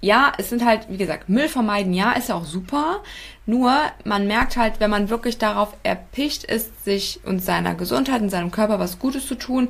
ja, 0.00 0.32
es 0.36 0.50
sind 0.50 0.64
halt, 0.64 0.88
wie 0.88 0.96
gesagt, 0.96 1.28
Müll 1.28 1.48
vermeiden, 1.48 1.94
ja, 1.94 2.10
ist 2.14 2.30
ja 2.30 2.34
auch 2.34 2.44
super. 2.44 3.04
Nur, 3.46 3.72
man 4.04 4.26
merkt 4.26 4.56
halt, 4.56 4.80
wenn 4.80 4.90
man 4.90 5.08
wirklich 5.08 5.38
darauf 5.38 5.76
erpicht 5.84 6.42
ist, 6.42 6.84
sich 6.84 7.20
und 7.24 7.38
seiner 7.38 7.76
Gesundheit 7.76 8.20
und 8.22 8.30
seinem 8.30 8.50
Körper 8.50 8.80
was 8.80 8.98
Gutes 8.98 9.28
zu 9.28 9.36
tun, 9.36 9.68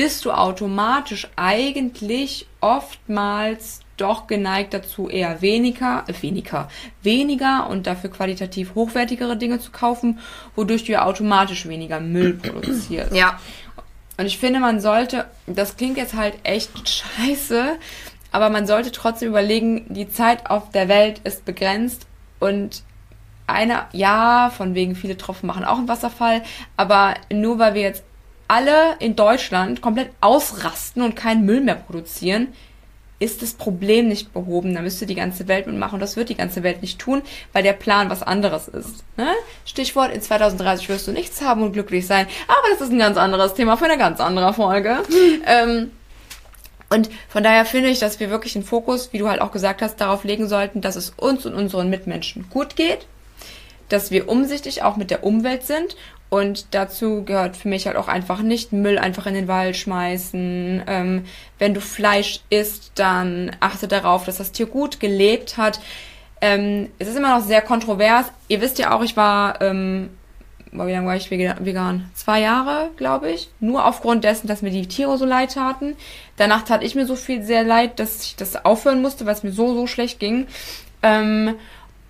bist 0.00 0.24
du 0.24 0.30
automatisch 0.32 1.28
eigentlich 1.36 2.46
oftmals 2.62 3.80
doch 3.98 4.26
geneigt 4.26 4.72
dazu, 4.72 5.10
eher 5.10 5.42
weniger, 5.42 6.04
äh, 6.06 6.14
weniger, 6.22 6.70
weniger 7.02 7.68
und 7.68 7.86
dafür 7.86 8.08
qualitativ 8.08 8.74
hochwertigere 8.74 9.36
Dinge 9.36 9.60
zu 9.60 9.72
kaufen, 9.72 10.18
wodurch 10.56 10.84
du 10.84 10.92
ja 10.92 11.04
automatisch 11.04 11.68
weniger 11.68 12.00
Müll 12.00 12.32
produzierst. 12.32 13.14
Ja. 13.14 13.38
Und 14.16 14.24
ich 14.24 14.38
finde, 14.38 14.58
man 14.58 14.80
sollte, 14.80 15.26
das 15.46 15.76
klingt 15.76 15.98
jetzt 15.98 16.14
halt 16.14 16.32
echt 16.44 16.70
scheiße, 16.88 17.76
aber 18.32 18.48
man 18.48 18.66
sollte 18.66 18.92
trotzdem 18.92 19.28
überlegen, 19.28 19.84
die 19.90 20.08
Zeit 20.08 20.48
auf 20.48 20.70
der 20.70 20.88
Welt 20.88 21.20
ist 21.24 21.44
begrenzt 21.44 22.06
und 22.38 22.84
einer, 23.46 23.86
ja, 23.92 24.50
von 24.56 24.74
wegen 24.74 24.94
viele 24.94 25.18
Tropfen 25.18 25.46
machen 25.46 25.64
auch 25.64 25.76
einen 25.76 25.88
Wasserfall, 25.88 26.42
aber 26.78 27.16
nur 27.30 27.58
weil 27.58 27.74
wir 27.74 27.82
jetzt 27.82 28.04
alle 28.50 28.96
in 28.98 29.14
Deutschland 29.14 29.80
komplett 29.80 30.10
ausrasten 30.20 31.02
und 31.02 31.14
keinen 31.14 31.44
Müll 31.46 31.60
mehr 31.60 31.76
produzieren, 31.76 32.48
ist 33.20 33.42
das 33.42 33.52
Problem 33.52 34.08
nicht 34.08 34.32
behoben. 34.32 34.74
Da 34.74 34.82
müsste 34.82 35.06
die 35.06 35.14
ganze 35.14 35.46
Welt 35.46 35.68
mitmachen 35.68 35.94
und 35.94 36.00
das 36.00 36.16
wird 36.16 36.30
die 36.30 36.34
ganze 36.34 36.64
Welt 36.64 36.82
nicht 36.82 36.98
tun, 36.98 37.22
weil 37.52 37.62
der 37.62 37.74
Plan 37.74 38.10
was 38.10 38.24
anderes 38.24 38.66
ist. 38.66 39.04
Ne? 39.16 39.28
Stichwort, 39.64 40.12
in 40.12 40.20
2030 40.20 40.88
wirst 40.88 41.06
du 41.06 41.12
nichts 41.12 41.40
haben 41.42 41.62
und 41.62 41.74
glücklich 41.74 42.08
sein. 42.08 42.26
Aber 42.48 42.66
das 42.72 42.80
ist 42.80 42.90
ein 42.90 42.98
ganz 42.98 43.18
anderes 43.18 43.54
Thema 43.54 43.76
für 43.76 43.84
eine 43.84 43.98
ganz 43.98 44.18
andere 44.18 44.52
Folge. 44.52 44.98
ähm, 45.46 45.92
und 46.88 47.08
von 47.28 47.44
daher 47.44 47.64
finde 47.64 47.90
ich, 47.90 48.00
dass 48.00 48.18
wir 48.18 48.30
wirklich 48.30 48.54
den 48.54 48.64
Fokus, 48.64 49.12
wie 49.12 49.18
du 49.18 49.28
halt 49.28 49.42
auch 49.42 49.52
gesagt 49.52 49.80
hast, 49.80 50.00
darauf 50.00 50.24
legen 50.24 50.48
sollten, 50.48 50.80
dass 50.80 50.96
es 50.96 51.10
uns 51.10 51.46
und 51.46 51.54
unseren 51.54 51.88
Mitmenschen 51.88 52.50
gut 52.50 52.74
geht. 52.74 53.06
dass 53.90 54.12
wir 54.12 54.28
umsichtig 54.28 54.82
auch 54.82 54.96
mit 54.96 55.10
der 55.10 55.24
Umwelt 55.24 55.64
sind 55.64 55.96
und 56.30 56.74
dazu 56.74 57.24
gehört 57.24 57.56
für 57.56 57.68
mich 57.68 57.86
halt 57.88 57.96
auch 57.96 58.06
einfach 58.06 58.40
nicht 58.40 58.72
Müll 58.72 58.98
einfach 58.98 59.26
in 59.26 59.34
den 59.34 59.48
Wald 59.48 59.76
schmeißen. 59.76 60.84
Ähm, 60.86 61.24
wenn 61.58 61.74
du 61.74 61.80
Fleisch 61.80 62.40
isst, 62.50 62.92
dann 62.94 63.50
achte 63.58 63.88
darauf, 63.88 64.24
dass 64.24 64.38
das 64.38 64.52
Tier 64.52 64.66
gut 64.66 65.00
gelebt 65.00 65.56
hat. 65.56 65.80
Ähm, 66.40 66.88
es 67.00 67.08
ist 67.08 67.16
immer 67.16 67.36
noch 67.36 67.44
sehr 67.44 67.62
kontrovers. 67.62 68.26
Ihr 68.46 68.60
wisst 68.60 68.78
ja 68.78 68.96
auch, 68.96 69.02
ich 69.02 69.16
war, 69.16 69.60
ähm, 69.60 70.10
wie 70.70 70.92
lange 70.92 71.08
war 71.08 71.16
ich 71.16 71.32
vegan? 71.32 72.08
Zwei 72.14 72.40
Jahre, 72.40 72.90
glaube 72.96 73.32
ich. 73.32 73.50
Nur 73.58 73.84
aufgrund 73.84 74.22
dessen, 74.22 74.46
dass 74.46 74.62
mir 74.62 74.70
die 74.70 74.86
Tiere 74.86 75.18
so 75.18 75.24
leid 75.24 75.54
taten. 75.54 75.96
Danach 76.36 76.62
tat 76.62 76.84
ich 76.84 76.94
mir 76.94 77.06
so 77.06 77.16
viel 77.16 77.42
sehr 77.42 77.64
leid, 77.64 77.98
dass 77.98 78.22
ich 78.22 78.36
das 78.36 78.64
aufhören 78.64 79.02
musste, 79.02 79.26
weil 79.26 79.34
es 79.34 79.42
mir 79.42 79.52
so, 79.52 79.74
so 79.74 79.88
schlecht 79.88 80.20
ging. 80.20 80.46
Ähm, 81.02 81.56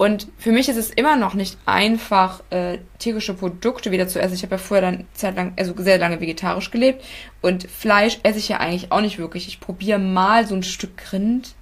und 0.01 0.29
für 0.39 0.51
mich 0.51 0.71
ist 0.71 0.79
es 0.79 0.89
immer 0.89 1.17
noch 1.17 1.35
nicht 1.35 1.59
einfach, 1.67 2.43
äh, 2.49 2.79
tierische 2.99 3.35
Produkte 3.35 3.91
wieder 3.91 4.09
zu 4.09 4.19
essen. 4.19 4.33
Ich 4.33 4.43
habe 4.43 4.55
ja 4.55 4.59
vorher 4.59 4.91
dann 4.91 5.07
zeitlang, 5.13 5.53
also 5.59 5.75
sehr 5.77 5.99
lange 5.99 6.23
vegetarisch 6.23 6.71
gelebt. 6.71 7.05
Und 7.43 7.71
Fleisch 7.71 8.19
esse 8.23 8.39
ich 8.39 8.49
ja 8.49 8.61
eigentlich 8.61 8.93
auch 8.93 9.03
nicht 9.03 9.19
wirklich. 9.19 9.47
Ich 9.47 9.61
probiere 9.61 9.99
mal 9.99 10.47
so 10.47 10.55
ein 10.55 10.63
Stück 10.63 11.13
Rind, 11.13 11.55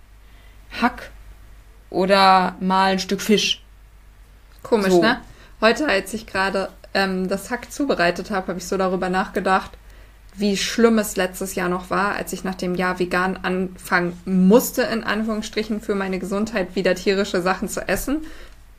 Hack 0.81 1.11
oder 1.91 2.55
mal 2.61 2.93
ein 2.93 3.01
Stück 3.01 3.23
Fisch. 3.23 3.65
Komisch, 4.63 4.93
so. 4.93 5.03
ne? 5.03 5.21
Heute, 5.61 5.89
als 5.89 6.15
ich 6.15 6.25
gerade 6.25 6.69
ähm, 6.95 7.27
das 7.27 7.51
Hack 7.51 7.73
zubereitet 7.73 8.31
habe, 8.31 8.47
habe 8.47 8.59
ich 8.61 8.69
so 8.69 8.77
darüber 8.77 9.09
nachgedacht, 9.09 9.73
wie 10.37 10.57
schlimm 10.57 10.99
es 10.99 11.17
letztes 11.17 11.55
Jahr 11.55 11.69
noch 11.69 11.91
war, 11.91 12.15
als 12.15 12.33
ich 12.33 12.45
nach 12.45 12.55
dem 12.55 12.75
Jahr 12.75 12.99
vegan 12.99 13.39
anfangen 13.43 14.19
musste, 14.25 14.83
in 14.83 15.03
Anführungsstrichen, 15.03 15.81
für 15.81 15.95
meine 15.95 16.19
Gesundheit 16.19 16.77
wieder 16.77 16.95
tierische 16.95 17.43
Sachen 17.43 17.69
zu 17.69 17.87
essen. 17.89 18.19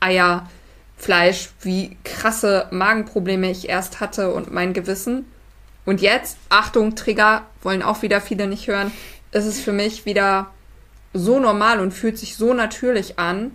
Eier, 0.00 0.48
Fleisch, 0.96 1.50
wie 1.62 1.96
krasse 2.04 2.66
Magenprobleme 2.70 3.50
ich 3.50 3.68
erst 3.68 4.00
hatte 4.00 4.32
und 4.32 4.52
mein 4.52 4.72
Gewissen. 4.72 5.26
Und 5.84 6.00
jetzt, 6.00 6.36
Achtung, 6.48 6.94
Trigger, 6.94 7.46
wollen 7.62 7.82
auch 7.82 8.02
wieder 8.02 8.20
viele 8.20 8.46
nicht 8.46 8.66
hören, 8.66 8.92
ist 9.32 9.46
es 9.46 9.60
für 9.60 9.72
mich 9.72 10.06
wieder 10.06 10.50
so 11.12 11.40
normal 11.40 11.80
und 11.80 11.92
fühlt 11.92 12.18
sich 12.18 12.36
so 12.36 12.54
natürlich 12.54 13.18
an, 13.18 13.52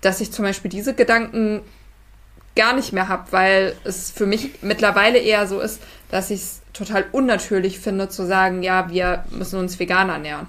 dass 0.00 0.20
ich 0.20 0.32
zum 0.32 0.44
Beispiel 0.44 0.70
diese 0.70 0.94
Gedanken 0.94 1.60
gar 2.56 2.74
nicht 2.74 2.92
mehr 2.92 3.08
habe, 3.08 3.30
weil 3.32 3.76
es 3.84 4.10
für 4.10 4.26
mich 4.26 4.62
mittlerweile 4.62 5.18
eher 5.18 5.46
so 5.46 5.60
ist, 5.60 5.80
dass 6.10 6.30
ich 6.30 6.40
es 6.40 6.61
total 6.72 7.04
unnatürlich 7.12 7.78
finde, 7.78 8.08
zu 8.08 8.26
sagen, 8.26 8.62
ja, 8.62 8.90
wir 8.90 9.24
müssen 9.30 9.58
uns 9.58 9.78
vegan 9.78 10.08
ernähren. 10.08 10.46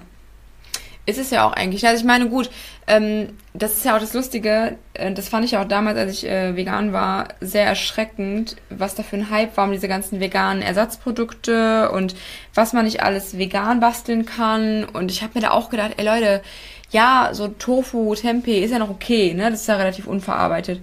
Ist 1.06 1.18
es 1.18 1.30
ja 1.30 1.46
auch 1.46 1.52
eigentlich. 1.52 1.86
Also 1.86 2.00
ich 2.00 2.06
meine, 2.06 2.30
gut, 2.30 2.50
ähm, 2.86 3.34
das 3.52 3.72
ist 3.72 3.84
ja 3.84 3.94
auch 3.94 4.00
das 4.00 4.14
Lustige, 4.14 4.78
äh, 4.94 5.12
das 5.12 5.28
fand 5.28 5.44
ich 5.44 5.58
auch 5.58 5.66
damals, 5.66 5.98
als 5.98 6.12
ich 6.12 6.26
äh, 6.26 6.56
vegan 6.56 6.94
war, 6.94 7.28
sehr 7.40 7.66
erschreckend, 7.66 8.56
was 8.70 8.94
da 8.94 9.02
für 9.02 9.16
ein 9.16 9.28
Hype 9.28 9.54
war 9.58 9.66
um 9.66 9.72
diese 9.72 9.88
ganzen 9.88 10.18
veganen 10.18 10.62
Ersatzprodukte 10.62 11.90
und 11.90 12.16
was 12.54 12.72
man 12.72 12.86
nicht 12.86 13.02
alles 13.02 13.36
vegan 13.36 13.80
basteln 13.80 14.24
kann. 14.24 14.84
Und 14.84 15.10
ich 15.10 15.22
habe 15.22 15.32
mir 15.34 15.42
da 15.42 15.50
auch 15.50 15.68
gedacht, 15.68 15.92
ey 15.98 16.06
Leute, 16.06 16.42
ja, 16.90 17.30
so 17.32 17.48
Tofu, 17.48 18.14
Tempeh 18.14 18.64
ist 18.64 18.70
ja 18.70 18.78
noch 18.78 18.90
okay, 18.90 19.34
ne? 19.34 19.50
Das 19.50 19.62
ist 19.62 19.66
ja 19.66 19.76
relativ 19.76 20.06
unverarbeitet. 20.06 20.80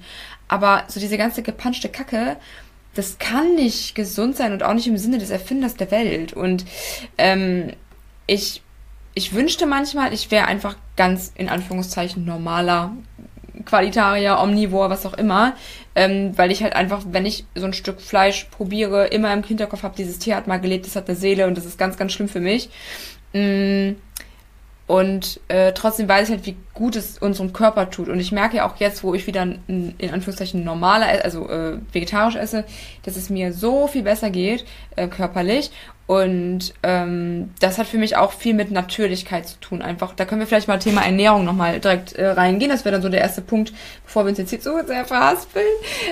Aber 0.47 0.83
so 0.87 0.99
diese 0.99 1.17
ganze 1.17 1.41
gepanschte 1.41 1.89
Kacke, 1.89 2.35
das 2.93 3.19
kann 3.19 3.55
nicht 3.55 3.95
gesund 3.95 4.35
sein 4.35 4.51
und 4.53 4.63
auch 4.63 4.73
nicht 4.73 4.87
im 4.87 4.97
Sinne 4.97 5.17
des 5.17 5.29
Erfinders 5.29 5.75
der 5.75 5.91
Welt. 5.91 6.33
Und 6.33 6.65
ähm, 7.17 7.73
ich, 8.27 8.61
ich 9.13 9.33
wünschte 9.33 9.65
manchmal, 9.65 10.13
ich 10.13 10.31
wäre 10.31 10.47
einfach 10.47 10.75
ganz 10.97 11.31
in 11.35 11.49
Anführungszeichen 11.49 12.25
normaler 12.25 12.91
Qualitarier, 13.65 14.39
Omnivor, 14.39 14.89
was 14.89 15.05
auch 15.05 15.13
immer, 15.13 15.55
ähm, 15.95 16.37
weil 16.37 16.51
ich 16.51 16.63
halt 16.63 16.73
einfach, 16.73 17.03
wenn 17.11 17.25
ich 17.25 17.45
so 17.55 17.65
ein 17.65 17.73
Stück 17.73 18.01
Fleisch 18.01 18.45
probiere, 18.45 19.07
immer 19.07 19.31
im 19.33 19.43
Hinterkopf 19.43 19.83
habe, 19.83 19.95
dieses 19.95 20.19
Tier 20.19 20.35
hat 20.35 20.47
mal 20.47 20.59
gelebt, 20.59 20.85
das 20.85 20.95
hat 20.95 21.07
eine 21.07 21.17
Seele 21.17 21.47
und 21.47 21.57
das 21.57 21.65
ist 21.65 21.77
ganz, 21.77 21.97
ganz 21.97 22.13
schlimm 22.13 22.29
für 22.29 22.39
mich. 22.39 22.69
Mm, 23.33 23.91
und 24.87 25.39
äh, 25.47 25.73
trotzdem 25.73 26.09
weiß 26.09 26.29
ich 26.29 26.35
halt, 26.35 26.45
wie 26.45 26.57
gut 26.73 26.95
es 26.95 27.17
unserem 27.17 27.53
Körper 27.53 27.89
tut. 27.89 28.09
Und 28.09 28.19
ich 28.19 28.31
merke 28.31 28.57
ja 28.57 28.67
auch 28.69 28.77
jetzt, 28.77 29.03
wo 29.03 29.13
ich 29.13 29.27
wieder 29.27 29.43
in, 29.43 29.95
Anführungszeichen 29.99 30.63
normaler, 30.63 31.23
also 31.23 31.49
äh, 31.49 31.77
vegetarisch 31.91 32.35
esse, 32.35 32.63
dass 33.03 33.15
es 33.15 33.29
mir 33.29 33.53
so 33.53 33.87
viel 33.87 34.03
besser 34.03 34.29
geht, 34.29 34.65
äh, 34.95 35.07
körperlich. 35.07 35.71
Und 36.11 36.73
ähm, 36.83 37.51
das 37.61 37.77
hat 37.77 37.87
für 37.87 37.97
mich 37.97 38.17
auch 38.17 38.33
viel 38.33 38.53
mit 38.53 38.69
Natürlichkeit 38.69 39.47
zu 39.47 39.57
tun. 39.61 39.81
Einfach, 39.81 40.13
da 40.13 40.25
können 40.25 40.41
wir 40.41 40.45
vielleicht 40.47 40.67
mal 40.67 40.77
Thema 40.77 41.05
Ernährung 41.05 41.45
nochmal 41.45 41.79
direkt 41.79 42.11
äh, 42.11 42.27
reingehen. 42.27 42.69
Das 42.69 42.83
wäre 42.83 42.91
dann 42.91 43.01
so 43.01 43.07
der 43.07 43.21
erste 43.21 43.41
Punkt, 43.41 43.71
bevor 44.03 44.25
wir 44.25 44.31
uns 44.31 44.37
jetzt 44.37 44.49
hier 44.49 44.59
so 44.59 44.77
sehr 44.85 45.05
verhaspeln, 45.05 45.65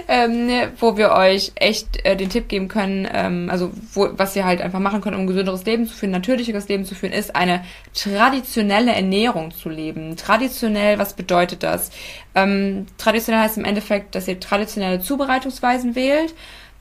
ähm, 0.08 0.50
wo 0.80 0.96
wir 0.96 1.12
euch 1.12 1.52
echt 1.56 2.06
äh, 2.06 2.16
den 2.16 2.30
Tipp 2.30 2.48
geben 2.48 2.70
können, 2.70 3.10
ähm, 3.12 3.50
also 3.52 3.72
wo, 3.92 4.08
was 4.14 4.38
ihr 4.38 4.46
halt 4.46 4.62
einfach 4.62 4.80
machen 4.80 5.02
könnt, 5.02 5.18
um 5.18 5.24
ein 5.24 5.28
gesünderes 5.28 5.66
Leben 5.66 5.86
zu 5.86 5.94
führen, 5.94 6.12
natürlicheres 6.12 6.70
Leben 6.70 6.86
zu 6.86 6.96
führen, 6.96 7.12
ist 7.12 7.36
eine 7.36 7.66
traditionelle 7.94 8.94
Ernährung 8.94 9.52
zu 9.52 9.68
leben. 9.68 10.16
Traditionell, 10.50 10.98
was 10.98 11.14
bedeutet 11.14 11.62
das? 11.62 11.92
Ähm, 12.34 12.88
traditionell 12.98 13.44
heißt 13.44 13.58
im 13.58 13.66
Endeffekt, 13.66 14.16
dass 14.16 14.28
ihr 14.28 14.40
traditionelle 14.40 15.00
Zubereitungsweisen 15.00 15.94
wählt. 15.96 16.34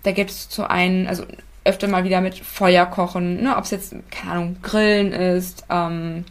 Da 0.05 0.13
gibt 0.13 0.31
es 0.31 0.49
zu 0.49 0.69
einen, 0.69 1.07
also 1.07 1.25
öfter 1.65 1.87
mal 1.87 2.05
wieder 2.05 2.23
mit 2.23 2.39
Feuer 2.39 2.87
kochen, 2.87 3.43
ne? 3.43 3.57
ob 3.57 3.65
es 3.65 3.71
jetzt, 3.71 3.95
keine 4.11 4.33
Ahnung, 4.33 4.57
Grillen 4.63 5.13
ist, 5.13 5.65
ähm, 5.69 6.25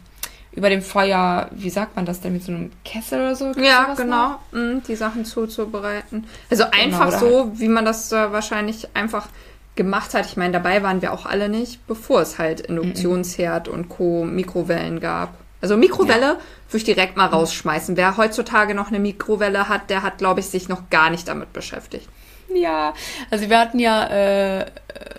über 0.50 0.68
dem 0.68 0.82
Feuer, 0.82 1.48
wie 1.52 1.70
sagt 1.70 1.94
man 1.94 2.04
das 2.04 2.20
denn, 2.20 2.32
mit 2.32 2.42
so 2.42 2.50
einem 2.50 2.72
Kessel 2.84 3.20
oder 3.20 3.36
so? 3.36 3.52
Ja, 3.52 3.94
genau, 3.94 4.40
mhm, 4.50 4.82
die 4.82 4.96
Sachen 4.96 5.24
zuzubereiten. 5.24 6.26
Also 6.50 6.64
genau, 6.64 6.98
einfach 6.98 7.20
so, 7.20 7.44
halt. 7.44 7.60
wie 7.60 7.68
man 7.68 7.84
das 7.84 8.10
äh, 8.10 8.32
wahrscheinlich 8.32 8.88
einfach 8.94 9.28
gemacht 9.76 10.14
hat. 10.14 10.26
Ich 10.26 10.36
meine, 10.36 10.54
dabei 10.54 10.82
waren 10.82 11.02
wir 11.02 11.12
auch 11.12 11.24
alle 11.24 11.48
nicht, 11.48 11.86
bevor 11.86 12.22
es 12.22 12.38
halt 12.38 12.62
Induktionsherd 12.62 13.68
mhm. 13.68 13.74
und 13.74 13.88
Co. 13.88 14.24
Mikrowellen 14.24 14.98
gab. 14.98 15.34
Also 15.60 15.76
Mikrowelle 15.76 16.26
ja. 16.26 16.38
würde 16.68 16.76
ich 16.76 16.84
direkt 16.84 17.16
mal 17.16 17.26
rausschmeißen. 17.26 17.96
Wer 17.96 18.16
heutzutage 18.16 18.74
noch 18.74 18.88
eine 18.88 18.98
Mikrowelle 18.98 19.68
hat, 19.68 19.90
der 19.90 20.02
hat, 20.02 20.18
glaube 20.18 20.40
ich, 20.40 20.46
sich 20.46 20.68
noch 20.68 20.90
gar 20.90 21.10
nicht 21.10 21.28
damit 21.28 21.52
beschäftigt. 21.52 22.08
Ja, 22.54 22.94
also 23.30 23.50
wir 23.50 23.58
hatten 23.58 23.78
ja. 23.78 24.06
Äh, 24.06 24.66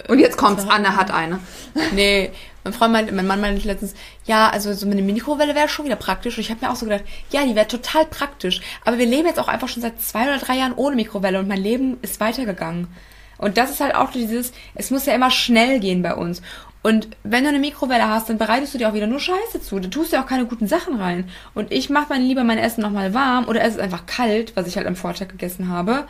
Und 0.08 0.20
jetzt 0.20 0.38
kommt's, 0.38 0.66
Anne 0.68 0.96
hat 0.96 1.12
eine. 1.12 1.40
Nee, 1.94 2.32
mein 2.64 2.74
Freund 2.74 2.92
meinte, 2.92 3.14
mein 3.14 3.28
Mann 3.28 3.42
meinte 3.42 3.68
letztens, 3.68 3.94
ja, 4.26 4.50
also 4.50 4.74
so 4.74 4.86
eine 4.86 5.02
Mikrowelle 5.02 5.56
wäre 5.56 5.70
schon 5.70 5.86
wieder 5.86 5.96
praktisch. 5.96 6.38
Und 6.38 6.42
ich 6.42 6.50
habe 6.50 6.66
mir 6.66 6.72
auch 6.72 6.76
so 6.76 6.86
gedacht, 6.86 7.04
ja, 7.30 7.46
die 7.46 7.56
wäre 7.56 7.68
total 7.68 8.06
praktisch. 8.06 8.62
Aber 8.84 8.98
wir 8.98 9.06
leben 9.06 9.28
jetzt 9.28 9.40
auch 9.40 9.48
einfach 9.48 9.70
schon 9.70 9.82
seit 9.82 10.02
zwei 10.02 10.24
oder 10.24 10.38
drei 10.38 10.58
Jahren 10.58 10.74
ohne 10.74 10.96
Mikrowelle 10.96 11.40
und 11.40 11.48
mein 11.48 11.62
Leben 11.62 11.98
ist 12.02 12.20
weitergegangen. 12.20 12.88
Und 13.38 13.58
das 13.58 13.70
ist 13.70 13.80
halt 13.80 13.96
auch 13.96 14.12
dieses, 14.12 14.52
es 14.76 14.92
muss 14.92 15.06
ja 15.06 15.14
immer 15.14 15.32
schnell 15.32 15.80
gehen 15.80 16.02
bei 16.02 16.14
uns. 16.14 16.42
Und 16.82 17.10
wenn 17.24 17.44
du 17.44 17.50
eine 17.50 17.60
Mikrowelle 17.60 18.08
hast, 18.08 18.30
dann 18.30 18.38
bereitest 18.38 18.74
du 18.74 18.78
dir 18.78 18.90
auch 18.90 18.94
wieder 18.94 19.08
nur 19.08 19.20
Scheiße 19.20 19.62
zu. 19.62 19.80
Da 19.80 19.90
tust 19.90 20.12
du 20.12 20.16
ja 20.16 20.24
auch 20.24 20.28
keine 20.28 20.46
guten 20.46 20.68
Sachen 20.68 20.96
rein. 20.96 21.30
Und 21.54 21.72
ich 21.72 21.90
mache 21.90 22.10
dann 22.10 22.24
lieber 22.24 22.44
mein 22.44 22.58
Essen 22.58 22.82
nochmal 22.82 23.14
warm 23.14 23.48
oder 23.48 23.62
es 23.62 23.76
ist 23.76 23.82
einfach 23.82 24.06
kalt, 24.06 24.56
was 24.56 24.68
ich 24.68 24.78
halt 24.78 24.88
am 24.88 24.96
Vortag 24.96 25.28
gegessen 25.28 25.68
habe 25.68 26.06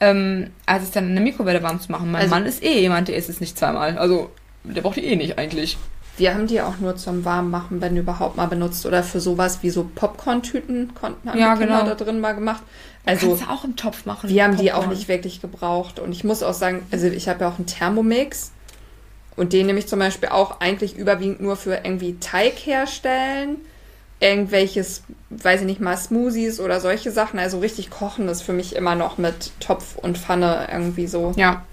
ähm, 0.00 0.50
als 0.66 0.84
es 0.84 0.90
dann 0.90 1.08
in 1.08 1.14
der 1.14 1.22
Mikrowelle 1.22 1.62
warm 1.62 1.80
zu 1.80 1.92
machen. 1.92 2.10
Mein 2.10 2.22
also, 2.22 2.34
Mann 2.34 2.46
ist 2.46 2.62
eh 2.62 2.80
jemand, 2.80 3.08
der 3.08 3.16
isst 3.16 3.28
es 3.28 3.40
nicht 3.40 3.56
zweimal. 3.58 3.98
Also 3.98 4.30
der 4.64 4.80
braucht 4.80 4.96
die 4.96 5.04
eh 5.04 5.16
nicht 5.16 5.38
eigentlich. 5.38 5.78
Wir 6.16 6.34
haben 6.34 6.46
die 6.46 6.60
auch 6.60 6.78
nur 6.78 6.96
zum 6.96 7.24
Warmmachen, 7.24 7.80
wenn 7.80 7.96
überhaupt 7.96 8.36
mal 8.36 8.46
benutzt. 8.46 8.84
Oder 8.84 9.02
für 9.02 9.20
sowas 9.20 9.62
wie 9.62 9.70
so 9.70 9.88
Popcorn-Tüten 9.94 10.94
konnten 10.94 11.28
ja, 11.28 11.54
die 11.54 11.60
Kinder 11.60 11.80
genau. 11.80 11.94
da 11.94 11.94
drin 11.94 12.20
mal 12.20 12.32
gemacht. 12.32 12.62
Also, 13.06 13.28
kannst 13.28 13.42
du 13.42 13.50
auch 13.50 13.64
im 13.64 13.76
Topf 13.76 14.04
machen. 14.04 14.28
Wir 14.28 14.44
haben 14.44 14.56
Popcorn. 14.56 14.66
die 14.66 14.72
auch 14.72 14.86
nicht 14.86 15.08
wirklich 15.08 15.40
gebraucht. 15.40 15.98
Und 15.98 16.12
ich 16.12 16.24
muss 16.24 16.42
auch 16.42 16.52
sagen, 16.52 16.82
also 16.90 17.06
ich 17.06 17.28
habe 17.28 17.40
ja 17.40 17.48
auch 17.48 17.56
einen 17.56 17.66
Thermomix. 17.66 18.52
Und 19.36 19.52
den 19.52 19.66
nehme 19.66 19.78
ich 19.78 19.88
zum 19.88 19.98
Beispiel 19.98 20.28
auch 20.28 20.60
eigentlich 20.60 20.96
überwiegend 20.96 21.40
nur 21.40 21.56
für 21.56 21.80
irgendwie 21.84 22.18
Teig 22.18 22.54
herstellen 22.54 23.56
irgendwelches, 24.20 25.02
weiß 25.30 25.62
ich 25.62 25.66
nicht 25.66 25.80
mal, 25.80 25.96
Smoothies 25.96 26.60
oder 26.60 26.80
solche 26.80 27.10
Sachen. 27.10 27.38
Also 27.38 27.58
richtig 27.58 27.90
kochen 27.90 28.28
ist 28.28 28.42
für 28.42 28.52
mich 28.52 28.76
immer 28.76 28.94
noch 28.94 29.18
mit 29.18 29.52
Topf 29.60 29.96
und 29.96 30.18
Pfanne 30.18 30.68
irgendwie 30.70 31.06
so. 31.06 31.32
Ja, 31.36 31.64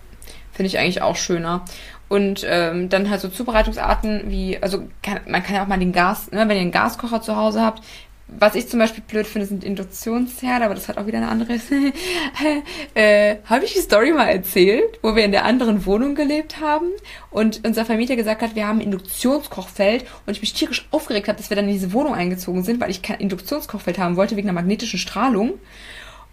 finde 0.54 0.68
ich 0.68 0.80
eigentlich 0.80 1.02
auch 1.02 1.18
schöner. 1.18 1.66
Und 2.10 2.46
ähm, 2.48 2.88
dann 2.88 3.10
halt 3.10 3.20
so 3.20 3.28
Zubereitungsarten 3.28 4.30
wie, 4.32 4.58
also 4.62 4.88
kann, 5.04 5.20
man 5.28 5.44
kann 5.44 5.56
ja 5.56 5.64
auch 5.64 5.68
mal 5.68 5.78
den 5.78 5.92
Gas, 5.92 6.32
ne, 6.32 6.48
wenn 6.48 6.56
ihr 6.56 6.62
einen 6.62 6.72
Gaskocher 6.72 7.22
zu 7.22 7.36
Hause 7.36 7.62
habt, 7.62 7.84
was 8.28 8.56
ich 8.56 8.68
zum 8.68 8.80
Beispiel 8.80 9.04
blöd 9.08 9.26
finde, 9.26 9.48
sind 9.48 9.64
Induktionsherde, 9.64 10.66
aber 10.66 10.76
das 10.76 10.90
hat 10.90 10.98
auch 10.98 11.08
wieder 11.08 11.20
eine 11.20 11.30
andere. 11.30 11.54
äh, 12.94 13.38
Habe 13.46 13.64
ich 13.66 13.74
die 13.74 13.80
Story 13.80 14.12
mal 14.12 14.28
erzählt, 14.28 15.00
wo 15.02 15.16
wir 15.16 15.24
in 15.24 15.32
der 15.32 15.46
anderen 15.46 15.86
Wohnung 15.86 16.14
gelebt 16.14 16.60
haben 16.60 16.88
und 17.32 17.62
unser 17.66 17.86
Vermieter 17.86 18.18
gesagt 18.18 18.42
hat, 18.42 18.56
wir 18.56 18.68
haben 18.68 18.80
ein 18.80 18.86
Induktionskochfeld 18.86 20.06
und 20.26 20.34
ich 20.34 20.42
mich 20.42 20.54
tierisch 20.54 20.88
aufgeregt 20.92 21.30
habe, 21.30 21.38
dass 21.38 21.50
wir 21.50 21.56
dann 21.56 21.68
in 21.68 21.74
diese 21.74 21.94
Wohnung 21.94 22.14
eingezogen 22.14 22.64
sind, 22.64 22.82
weil 22.82 22.92
ich 22.92 23.02
kein 23.02 23.20
Induktionskochfeld 23.20 23.98
haben 23.98 24.18
wollte 24.18 24.36
wegen 24.36 24.48
der 24.48 24.54
magnetischen 24.54 25.00
Strahlung 25.00 25.54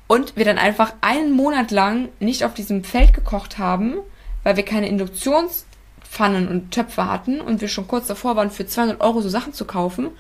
und 0.09 0.37
wir 0.37 0.45
dann 0.45 0.59
einfach 0.59 0.95
einen 1.01 1.33
Monat 1.33 1.71
lang 1.71 2.09
nicht 2.19 2.45
auf 2.45 2.55
diesem 2.55 2.83
Feld 2.83 3.15
gekocht 3.15 3.59
haben, 3.59 3.99
weil 4.43 4.57
wir 4.57 4.65
keine 4.65 4.89
Induktionspfannen 4.89 6.49
und 6.49 6.73
Töpfe 6.73 7.09
hatten 7.09 7.41
und 7.41 7.61
wir 7.61 7.69
schon 7.69 7.87
kurz 7.87 8.09
davor 8.09 8.35
waren, 8.35 8.51
für 8.51 8.67
200 8.67 9.01
Euro 9.01 9.21
so 9.21 9.29
Sachen 9.29 9.53
zu 9.53 9.65
kaufen. 9.65 10.11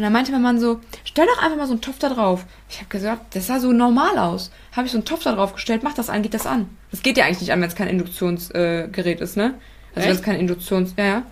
Und 0.00 0.04
dann 0.04 0.14
meinte 0.14 0.32
mein 0.32 0.40
Mann 0.40 0.58
so, 0.58 0.80
stell 1.04 1.26
doch 1.26 1.42
einfach 1.42 1.58
mal 1.58 1.66
so 1.66 1.74
einen 1.74 1.82
Topf 1.82 1.98
da 1.98 2.08
drauf. 2.08 2.46
Ich 2.70 2.78
habe 2.78 2.88
gesagt, 2.88 3.36
das 3.36 3.48
sah 3.48 3.60
so 3.60 3.70
normal 3.70 4.16
aus. 4.16 4.50
Habe 4.72 4.86
ich 4.86 4.92
so 4.92 4.96
einen 4.96 5.04
Topf 5.04 5.24
da 5.24 5.34
drauf 5.34 5.52
gestellt, 5.52 5.82
mach 5.82 5.92
das 5.92 6.08
an, 6.08 6.22
geht 6.22 6.32
das 6.32 6.46
an. 6.46 6.74
Das 6.90 7.02
geht 7.02 7.18
ja 7.18 7.26
eigentlich 7.26 7.42
nicht 7.42 7.52
an, 7.52 7.60
wenn 7.60 7.68
es 7.68 7.74
kein 7.74 7.86
Induktionsgerät 7.86 9.20
äh, 9.20 9.22
ist, 9.22 9.36
ne? 9.36 9.56
Also 9.94 10.08
wenn 10.08 10.16
es 10.16 10.22
kein 10.22 10.40
Induktions... 10.40 10.94
Ja, 10.96 11.04
ja. 11.04 11.22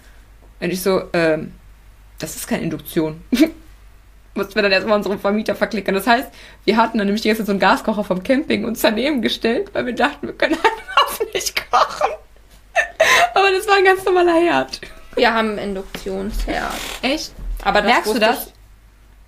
Und 0.60 0.70
ich 0.70 0.82
so, 0.82 1.00
ähm, 1.14 1.52
das 2.18 2.36
ist 2.36 2.46
keine 2.46 2.62
Induktion. 2.62 3.22
Mussten 4.34 4.54
wir 4.54 4.60
dann 4.60 4.72
erstmal 4.72 4.98
unseren 4.98 5.18
Vermieter 5.18 5.54
verklicken. 5.54 5.94
Das 5.94 6.06
heißt, 6.06 6.30
wir 6.66 6.76
hatten 6.76 6.98
dann 6.98 7.06
nämlich 7.06 7.22
die 7.22 7.28
ganze 7.28 7.44
Zeit 7.44 7.46
so 7.46 7.52
einen 7.52 7.60
Gaskocher 7.60 8.04
vom 8.04 8.22
Camping 8.22 8.66
uns 8.66 8.82
daneben 8.82 9.22
gestellt, 9.22 9.70
weil 9.72 9.86
wir 9.86 9.94
dachten, 9.94 10.26
wir 10.26 10.34
können 10.34 10.58
einfach 11.08 11.32
nicht 11.32 11.54
kochen. 11.70 12.10
Aber 13.32 13.50
das 13.50 13.66
war 13.66 13.76
ein 13.76 13.84
ganz 13.84 14.04
normaler 14.04 14.34
Herd. 14.34 14.82
Wir 15.14 15.32
haben 15.32 15.52
einen 15.52 15.70
Induktionsherd. 15.70 16.74
Echt? 17.00 17.32
Aber 17.64 17.80
das 17.80 17.90
Merkst 17.90 18.14
du 18.14 18.18
das? 18.18 18.52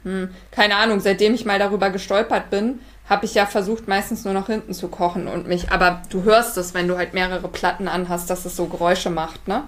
Hm, 0.04 0.30
keine 0.50 0.76
Ahnung, 0.76 1.00
seitdem 1.00 1.34
ich 1.34 1.44
mal 1.44 1.58
darüber 1.58 1.90
gestolpert 1.90 2.50
bin, 2.50 2.80
habe 3.08 3.26
ich 3.26 3.34
ja 3.34 3.44
versucht, 3.44 3.88
meistens 3.88 4.24
nur 4.24 4.32
noch 4.32 4.46
hinten 4.46 4.72
zu 4.72 4.88
kochen 4.88 5.26
und 5.26 5.48
mich. 5.48 5.72
Aber 5.72 6.02
du 6.10 6.22
hörst 6.22 6.56
es, 6.56 6.74
wenn 6.74 6.86
du 6.86 6.96
halt 6.96 7.12
mehrere 7.12 7.48
Platten 7.48 7.88
anhast, 7.88 8.30
dass 8.30 8.44
es 8.44 8.56
so 8.56 8.66
Geräusche 8.66 9.10
macht, 9.10 9.48
ne? 9.48 9.64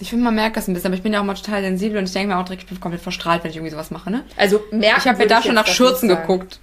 Ich 0.00 0.10
finde, 0.10 0.24
man 0.24 0.34
merkt 0.34 0.56
das 0.56 0.68
ein 0.68 0.74
bisschen, 0.74 0.88
aber 0.88 0.96
ich 0.96 1.02
bin 1.02 1.12
ja 1.12 1.20
auch 1.20 1.24
mal 1.24 1.34
total 1.34 1.60
sensibel 1.62 1.98
und 1.98 2.04
ich 2.04 2.12
denke 2.12 2.28
mir 2.28 2.38
auch 2.38 2.44
direkt, 2.44 2.62
ich 2.62 2.68
bin 2.68 2.80
komplett 2.80 3.02
verstrahlt, 3.02 3.42
wenn 3.42 3.50
ich 3.50 3.56
irgendwie 3.56 3.72
sowas 3.72 3.90
mache, 3.90 4.10
ne? 4.10 4.24
Also 4.36 4.62
merken 4.70 5.00
Ich 5.00 5.08
habe 5.08 5.18
mir 5.18 5.26
da 5.26 5.42
schon 5.42 5.54
nach 5.54 5.66
Schürzen 5.66 6.08
geguckt. 6.08 6.60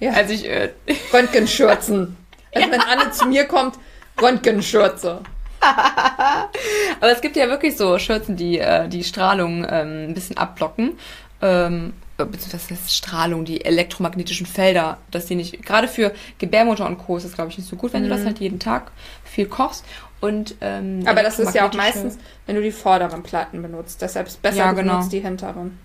Ja. 0.00 0.12
Als 0.12 0.30
ich, 0.30 0.48
äh, 0.48 0.70
Röntgenschürzen. 1.12 2.16
Also 2.54 2.70
wenn 2.70 2.80
Anne 2.80 3.10
zu 3.10 3.26
mir 3.26 3.46
kommt, 3.46 3.76
Röntgenschürze. 4.20 5.22
aber 7.00 7.12
es 7.12 7.20
gibt 7.20 7.36
ja 7.36 7.48
wirklich 7.48 7.76
so 7.76 7.98
Schürzen, 7.98 8.36
die 8.36 8.58
äh, 8.58 8.86
die 8.88 9.02
Strahlung 9.02 9.66
ähm, 9.68 10.10
ein 10.10 10.14
bisschen 10.14 10.36
abblocken. 10.36 10.98
Ähm, 11.42 11.94
äh, 11.94 12.07
beziehungsweise 12.26 12.68
das 12.70 12.94
Strahlung, 12.94 13.44
die 13.44 13.64
elektromagnetischen 13.64 14.46
Felder, 14.46 14.98
dass 15.10 15.26
die 15.26 15.34
nicht, 15.34 15.62
gerade 15.64 15.88
für 15.88 16.12
Gebärmutter 16.38 16.86
und 16.86 16.98
Co. 16.98 17.16
ist 17.16 17.24
das, 17.24 17.32
glaube 17.32 17.50
ich, 17.50 17.58
nicht 17.58 17.68
so 17.68 17.76
gut, 17.76 17.92
wenn 17.92 18.02
du 18.02 18.08
das 18.08 18.24
halt 18.24 18.40
jeden 18.40 18.58
Tag 18.58 18.90
viel 19.24 19.46
kochst. 19.46 19.84
Und, 20.20 20.56
ähm, 20.60 21.04
Aber 21.06 21.22
das 21.22 21.38
ist 21.38 21.54
ja 21.54 21.68
auch 21.68 21.74
meistens, 21.74 22.18
wenn 22.46 22.56
du 22.56 22.62
die 22.62 22.72
vorderen 22.72 23.22
Platten 23.22 23.62
benutzt. 23.62 24.02
Deshalb 24.02 24.26
ist 24.26 24.34
es 24.34 24.38
besser, 24.38 24.56
Ja, 24.58 24.72
genau. 24.72 24.94
benutzt 24.94 25.12
die 25.12 25.20
hinteren. 25.20 25.78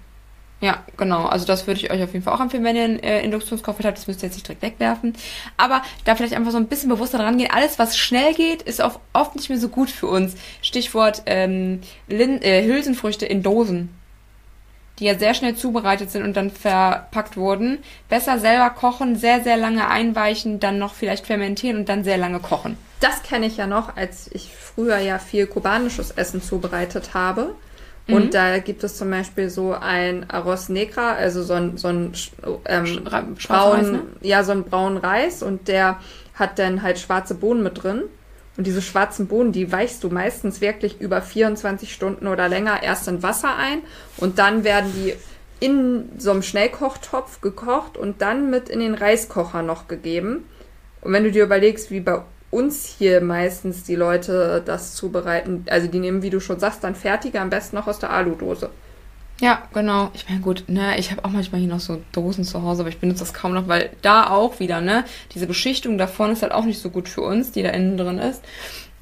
Ja, 0.64 0.82
genau. 0.96 1.26
Also 1.26 1.46
das 1.46 1.68
würde 1.68 1.82
ich 1.82 1.92
euch 1.92 2.02
auf 2.02 2.14
jeden 2.14 2.24
Fall 2.24 2.34
auch 2.34 2.40
empfehlen, 2.40 2.64
wenn 2.64 2.78
ihr 2.78 2.86
einen 2.86 3.00
äh, 3.00 3.22
Induktionskocher 3.22 3.84
habt. 3.84 3.98
Das 3.98 4.08
müsst 4.08 4.24
ihr 4.24 4.28
jetzt 4.28 4.36
nicht 4.36 4.48
direkt 4.48 4.62
wegwerfen. 4.62 5.14
Aber 5.58 5.82
da 6.06 6.16
vielleicht 6.16 6.34
einfach 6.34 6.54
so 6.54 6.58
ein 6.58 6.68
bisschen 6.68 6.88
bewusster 6.88 7.18
dran 7.18 7.38
gehen. 7.38 7.50
Alles, 7.52 7.80
was 7.80 7.98
schnell 7.98 8.34
geht, 8.34 8.62
ist 8.62 8.82
oft 8.82 9.36
nicht 9.36 9.50
mehr 9.50 9.60
so 9.60 9.68
gut 9.68 9.90
für 9.90 10.08
uns. 10.08 10.36
Stichwort 10.62 11.24
ähm, 11.26 11.82
Lin 12.08 12.42
äh, 12.42 12.64
Hülsenfrüchte 12.66 13.26
in 13.26 13.44
Dosen. 13.44 13.90
Die 15.00 15.06
ja 15.06 15.18
sehr 15.18 15.34
schnell 15.34 15.56
zubereitet 15.56 16.12
sind 16.12 16.24
und 16.24 16.36
dann 16.38 16.52
verpackt 16.52 17.36
wurden. 17.36 17.80
Besser 18.10 18.38
selber 18.38 18.70
kochen, 18.70 19.16
sehr, 19.16 19.42
sehr 19.44 19.58
lange 19.58 19.88
einweichen, 19.90 20.60
dann 20.60 20.78
noch 20.78 20.94
vielleicht 20.94 21.26
fermentieren 21.26 21.78
und 21.78 21.90
dann 21.90 22.04
sehr 22.04 22.18
lange 22.18 22.40
kochen. 22.40 22.78
Das 23.00 23.24
kenne 23.24 23.48
ich 23.48 23.58
ja 23.58 23.68
noch, 23.68 23.98
als 23.98 24.30
ich 24.32 24.52
früher 24.56 24.98
ja 25.00 25.18
viel 25.18 25.48
kubanisches 25.48 26.12
Essen 26.12 26.42
zubereitet 26.42 27.14
habe. 27.16 27.56
Mhm. 28.08 28.14
Und 28.14 28.34
da 28.34 28.60
gibt 28.60 28.84
es 28.84 28.98
zum 28.98 29.10
Beispiel 29.10 29.50
so 29.50 29.74
ein 29.74 30.30
Arroz 30.30 30.70
Negra, 30.70 31.14
also 31.14 31.42
so 31.44 31.54
ein, 31.54 31.78
so 31.78 31.88
ein 31.88 32.14
ähm, 32.66 32.86
Schra- 32.86 33.40
schwarzer 33.40 33.46
braun, 33.48 33.76
Reis, 33.80 33.88
ne? 33.92 34.02
ja, 34.22 34.44
so 34.44 34.52
einen 34.52 34.64
braunen 34.64 34.98
Reis 34.98 35.42
und 35.42 35.68
der 35.68 36.00
hat 36.36 36.60
dann 36.60 36.82
halt 36.82 37.00
schwarze 37.00 37.36
Bohnen 37.36 37.64
mit 37.64 37.84
drin. 37.84 38.04
Und 38.56 38.68
diese 38.68 38.82
schwarzen 38.82 39.28
Bohnen, 39.28 39.52
die 39.52 39.72
weichst 39.72 40.04
du 40.04 40.10
meistens 40.10 40.62
wirklich 40.62 41.02
über 41.02 41.22
24 41.22 41.92
Stunden 41.92 42.28
oder 42.28 42.48
länger 42.48 42.84
erst 42.84 43.08
in 43.08 43.24
Wasser 43.24 43.56
ein 43.56 43.80
und 44.18 44.38
dann 44.38 44.64
werden 44.64 44.94
die 44.96 45.16
in 45.60 46.10
so 46.18 46.32
einem 46.32 46.44
Schnellkochtopf 46.44 47.42
gekocht 47.42 47.98
und 47.98 48.22
dann 48.22 48.50
mit 48.50 48.70
in 48.70 48.80
den 48.80 48.94
Reiskocher 48.94 49.64
noch 49.64 49.88
gegeben. 49.88 50.46
Und 51.02 51.14
wenn 51.14 51.24
du 51.24 51.32
dir 51.32 51.44
überlegst, 51.44 51.90
wie 51.90 52.02
bei 52.02 52.22
uns 52.52 52.86
hier 52.86 53.22
meistens 53.22 53.84
die 53.84 53.96
Leute 53.96 54.62
das 54.64 54.94
zubereiten, 54.94 55.66
also 55.70 55.88
die 55.88 56.00
nehmen, 56.00 56.22
wie 56.22 56.30
du 56.30 56.40
schon 56.40 56.60
sagst, 56.60 56.84
dann 56.84 56.96
fertige, 56.96 57.42
am 57.42 57.50
besten 57.50 57.76
noch 57.76 57.88
aus 57.88 58.00
der 58.00 58.12
Aludose. 58.12 58.70
Ja, 59.42 59.64
genau. 59.74 60.10
Ich 60.14 60.30
meine, 60.30 60.42
gut, 60.42 60.64
ne, 60.68 60.98
ich 60.98 61.12
habe 61.12 61.26
auch 61.26 61.30
manchmal 61.30 61.60
hier 61.60 61.70
noch 61.70 61.80
so 61.80 62.02
Dosen 62.12 62.44
zu 62.44 62.62
Hause, 62.62 62.82
aber 62.82 62.90
ich 62.90 63.00
benutze 63.00 63.20
das 63.22 63.34
kaum 63.34 63.54
noch, 63.54 63.68
weil 63.68 63.90
da 64.02 64.30
auch 64.30 64.60
wieder, 64.60 64.80
ne, 64.80 65.04
diese 65.34 65.48
Beschichtung 65.48 65.98
davon 65.98 66.32
ist 66.32 66.44
halt 66.44 66.52
auch 66.54 66.66
nicht 66.66 66.80
so 66.82 66.90
gut 66.90 67.10
für 67.10 67.22
uns, 67.22 67.52
die 67.52 67.64
da 67.64 67.70
innen 67.70 67.98
drin 67.98 68.20
ist. 68.20 68.42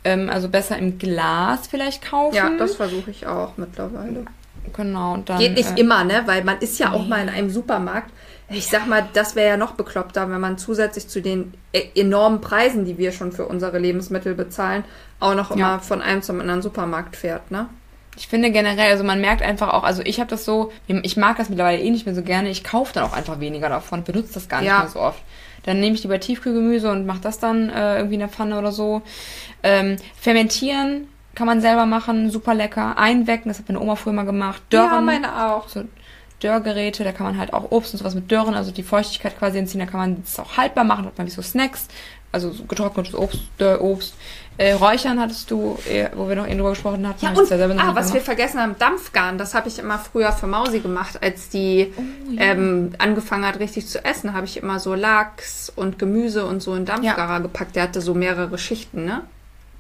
Ähm, 0.04 0.30
also 0.32 0.50
besser 0.50 0.78
im 0.80 0.98
Glas 0.98 1.67
vielleicht 1.67 2.04
kaufen. 2.04 2.36
Ja, 2.36 2.50
das 2.58 2.76
versuche 2.76 3.12
ich 3.12 3.28
auch 3.28 3.58
mittlerweile. 3.58 4.26
genau. 4.74 5.13
Und 5.13 5.30
dann, 5.30 5.38
Geht 5.38 5.54
nicht 5.56 5.78
äh, 5.78 5.82
immer, 5.82 6.04
ne? 6.04 6.24
Weil 6.26 6.44
man 6.44 6.58
ist 6.60 6.80
ja 6.80 6.91
auch 6.91 7.04
nee. 7.04 7.10
mal 7.10 7.22
in 7.22 7.30
einem 7.30 7.50
Supermarkt. 7.52 8.10
Ich 8.50 8.65
sag 8.67 8.88
mal, 8.88 9.08
das 9.13 9.36
wäre 9.36 9.50
ja 9.50 9.58
noch 9.58 9.74
bekloppter, 9.74 10.30
wenn 10.30 10.41
man 10.41 10.58
zusätzlich 10.58 11.08
zu 11.08 11.22
den 11.22 11.54
e- 11.72 11.84
enormen 11.96 12.41
Preisen, 12.41 12.84
die 12.84 12.98
wir 12.98 13.12
schon 13.12 13.32
für 13.32 13.46
unsere 13.46 13.78
Lebensmittel 13.80 14.34
bezahlen, 14.34 14.84
auch 15.20 15.36
noch 15.36 15.52
immer 15.52 15.60
Ja. 15.60 15.80
von 15.80 16.02
einem 16.02 16.22
zum 16.24 16.39
anderen 16.41 16.62
Supermarkt 16.63 17.15
fährt, 17.15 17.52
ne? 17.52 17.67
Ich 18.17 18.28
finde 18.28 18.52
generell, 18.52 18.91
also 18.91 19.04
man 19.04 19.21
merkt 19.21 19.41
einfach 19.41 19.74
auch, 19.74 19.84
also 19.84 20.02
ich 20.04 20.19
habe 20.19 20.30
das 20.30 20.43
so, 20.45 20.71
ich 20.88 21.15
mag 21.17 21.38
das 21.38 21.50
mittlerweile 21.50 21.82
eh 21.82 21.89
nicht 21.89 22.06
mehr 22.06 22.13
so 22.15 22.21
gerne, 22.21 22.50
ich 22.50 22.63
kaufe 22.63 22.93
dann 22.93 23.04
auch 23.06 23.13
einfach 23.13 23.39
weniger 23.39 23.69
davon, 23.69 24.04
benutze 24.04 24.34
das 24.34 24.50
gar 24.50 24.60
nicht 24.60 24.67
Ja. 24.69 24.80
mehr 24.80 24.89
so 24.89 25.00
oft. 25.00 25.19
Dann 25.63 25.80
nehme 25.80 25.95
ich 25.95 26.04
lieber 26.04 26.19
Tiefkühlgemüse 26.19 26.91
und 26.91 27.06
mache 27.06 27.21
das 27.21 27.39
dann 27.39 27.69
äh, 27.69 27.95
irgendwie 27.97 28.15
in 28.15 28.19
der 28.21 28.30
Pfanne 28.30 28.58
oder 28.58 28.71
so. 28.71 29.02
Ähm, 29.63 29.95
fermentieren 30.19 31.08
kann 31.36 31.47
man 31.47 31.62
selber 31.62 31.86
machen, 31.86 32.30
super 32.32 32.54
lecker. 32.54 32.97
Einwecken, 32.97 33.47
das 33.50 33.60
hat 33.60 33.69
meine 33.69 33.80
Oma 33.80 33.95
früher 33.95 34.12
mal 34.13 34.26
gemacht. 34.26 34.62
Dörren, 34.69 34.91
Ja, 34.91 35.02
meine 35.02 35.47
auch. 35.54 35.69
so 35.69 35.84
Dörrgeräte, 36.41 37.04
da 37.04 37.12
kann 37.12 37.28
man 37.28 37.38
halt 37.38 37.54
auch 37.54 37.71
Obst 37.71 37.93
und 37.93 38.00
sowas 38.00 38.15
mit 38.15 38.32
Dörren, 38.32 38.56
also 38.56 38.71
die 38.71 38.84
Feuchtigkeit 38.84 39.38
quasi 39.38 39.60
entziehen, 39.60 39.80
da 39.80 39.86
kann 39.86 40.00
man 40.00 40.21
das 40.24 40.39
auch 40.39 40.58
haltbar 40.58 40.84
machen, 40.84 41.06
hat 41.06 41.17
man 41.17 41.28
wie 41.28 41.32
so 41.32 41.41
Snacks, 41.43 41.88
also 42.32 42.50
so 42.52 42.63
getrocknetes 42.63 43.13
Obst, 43.15 43.39
Dörrobst. 43.60 44.15
Äh, 44.57 44.73
Räuchern 44.73 45.19
hattest 45.19 45.49
du, 45.49 45.77
äh, 45.89 46.09
wo 46.13 46.27
wir 46.27 46.35
noch 46.35 46.45
eben 46.45 46.57
drüber 46.57 46.71
gesprochen 46.71 47.07
hatten. 47.07 47.25
Ja, 47.25 47.31
und, 47.31 47.49
ja 47.49 47.55
ah, 47.77 47.95
was 47.95 48.07
wir 48.07 48.19
gemacht. 48.19 48.25
vergessen 48.25 48.59
haben, 48.59 48.75
Dampfgarn, 48.77 49.37
das 49.37 49.55
habe 49.55 49.67
ich 49.69 49.79
immer 49.79 49.97
früher 49.97 50.31
für 50.33 50.47
Mausi 50.47 50.79
gemacht, 50.79 51.21
als 51.23 51.49
die 51.49 51.93
ähm, 52.37 52.93
angefangen 52.97 53.45
hat, 53.45 53.59
richtig 53.59 53.87
zu 53.87 54.03
essen, 54.03 54.33
habe 54.33 54.45
ich 54.45 54.57
immer 54.57 54.79
so 54.79 54.93
Lachs 54.93 55.71
und 55.75 55.97
Gemüse 55.97 56.45
und 56.45 56.61
so 56.61 56.75
in 56.75 56.85
Dampfgarer 56.85 57.39
gepackt. 57.39 57.75
Der 57.75 57.83
hatte 57.83 58.01
so 58.01 58.13
mehrere 58.13 58.57
Schichten, 58.57 59.05
ne? 59.05 59.23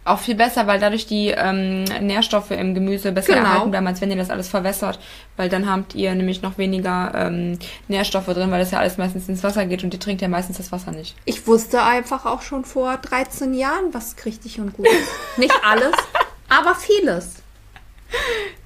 Auch 0.03 0.17
viel 0.19 0.33
besser, 0.33 0.65
weil 0.65 0.79
dadurch 0.79 1.05
die 1.05 1.27
ähm, 1.27 1.83
Nährstoffe 2.01 2.49
im 2.49 2.73
Gemüse 2.73 3.11
besser 3.11 3.33
Genau. 3.35 3.45
erhalten 3.45 3.69
bleiben, 3.71 3.85
als 3.85 4.01
wenn 4.01 4.09
ihr 4.09 4.17
das 4.17 4.31
alles 4.31 4.47
verwässert. 4.49 4.97
Weil 5.37 5.47
dann 5.47 5.69
habt 5.69 5.93
ihr 5.93 6.15
nämlich 6.15 6.41
noch 6.41 6.57
weniger 6.57 7.11
ähm, 7.15 7.59
Nährstoffe 7.87 8.25
drin, 8.25 8.49
weil 8.49 8.59
das 8.59 8.71
ja 8.71 8.79
alles 8.79 8.97
meistens 8.97 9.29
ins 9.29 9.43
Wasser 9.43 9.65
geht 9.67 9.83
und 9.83 9.93
ihr 9.93 9.99
trinkt 9.99 10.23
ja 10.23 10.27
meistens 10.27 10.57
das 10.57 10.71
Wasser 10.71 10.91
nicht. 10.91 11.15
Ich 11.25 11.45
wusste 11.45 11.83
einfach 11.83 12.25
auch 12.25 12.41
schon 12.41 12.65
vor 12.65 12.97
13 12.97 13.53
Jahren, 13.53 13.93
was 13.93 14.15
richtig 14.25 14.59
und 14.59 14.73
gut 14.73 14.87
ist. 14.87 15.37
Nicht 15.37 15.53
alles, 15.63 15.93
aber 16.49 16.73
vieles. 16.73 17.35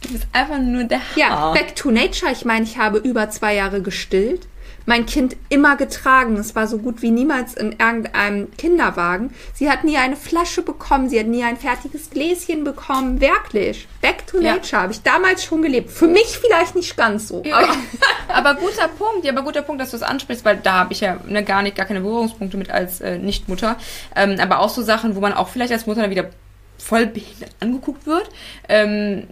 Du 0.04 0.14
bist 0.14 0.28
einfach 0.32 0.58
nur 0.58 0.86
der 0.86 1.02
Ja, 1.16 1.30
Hammer. 1.32 1.54
back 1.54 1.76
to 1.76 1.92
nature. 1.92 2.32
Ich 2.32 2.46
meine, 2.46 2.64
ich 2.64 2.78
habe 2.78 2.98
über 2.98 3.30
zwei 3.30 3.56
Jahre 3.56 3.82
gestillt. 3.82 4.48
Mein 4.86 5.06
Kind 5.06 5.36
immer 5.50 5.76
getragen. 5.78 6.38
Es 6.38 6.56
war 6.56 6.68
so 6.68 6.78
gut 6.78 7.02
wie 7.02 7.12
niemals 7.12 7.56
in 7.56 7.72
irgendeinem 7.80 8.52
Kinderwagen. 8.58 9.34
Sie 9.54 9.70
hat 9.70 9.84
nie 9.84 9.98
eine 9.98 10.16
Flasche 10.16 10.62
bekommen. 10.62 11.10
Sie 11.10 11.20
hat 11.20 11.28
nie 11.28 11.44
ein 11.44 11.58
fertiges 11.58 12.10
Gläschen 12.12 12.64
bekommen. 12.64 13.20
Wirklich. 13.20 13.88
Back 14.02 14.28
to 14.28 14.40
Ja. 14.40 14.56
nature 14.56 14.82
habe 14.84 14.92
ich 14.94 15.02
damals 15.02 15.44
schon 15.44 15.62
gelebt. 15.64 15.90
Für 15.90 16.08
mich 16.08 16.38
vielleicht 16.40 16.76
nicht 16.76 16.96
ganz 16.98 17.28
so. 17.30 17.42
Aber 17.52 17.70
aber 18.28 18.56
guter 18.56 18.88
Punkt, 18.88 19.26
ja, 19.26 19.32
aber 19.32 19.42
guter 19.42 19.62
Punkt, 19.64 19.82
dass 19.82 19.92
du 19.92 19.98
es 19.98 20.04
ansprichst, 20.04 20.46
weil 20.46 20.58
da 20.58 20.74
habe 20.74 20.94
ich 20.94 21.02
ja 21.02 21.18
ne, 21.28 21.44
gar 21.44 21.62
nicht, 21.64 21.76
gar 21.76 21.86
keine 21.86 22.02
Berührungspunkte 22.02 22.58
mit 22.58 22.70
als 22.70 23.02
äh, 23.02 23.18
Nichtmutter. 23.18 23.78
Ähm, 24.16 24.40
aber 24.40 24.60
auch 24.60 24.70
so 24.70 24.82
Sachen, 24.84 25.16
wo 25.16 25.20
man 25.20 25.34
auch 25.34 25.50
vielleicht 25.50 25.72
als 25.74 25.88
Mutter 25.88 26.02
dann 26.02 26.12
wieder 26.12 26.30
voll 26.78 27.08
behindert 27.08 27.52
angeguckt 27.60 28.06
wird. 28.06 28.30
Ähm, 28.70 29.24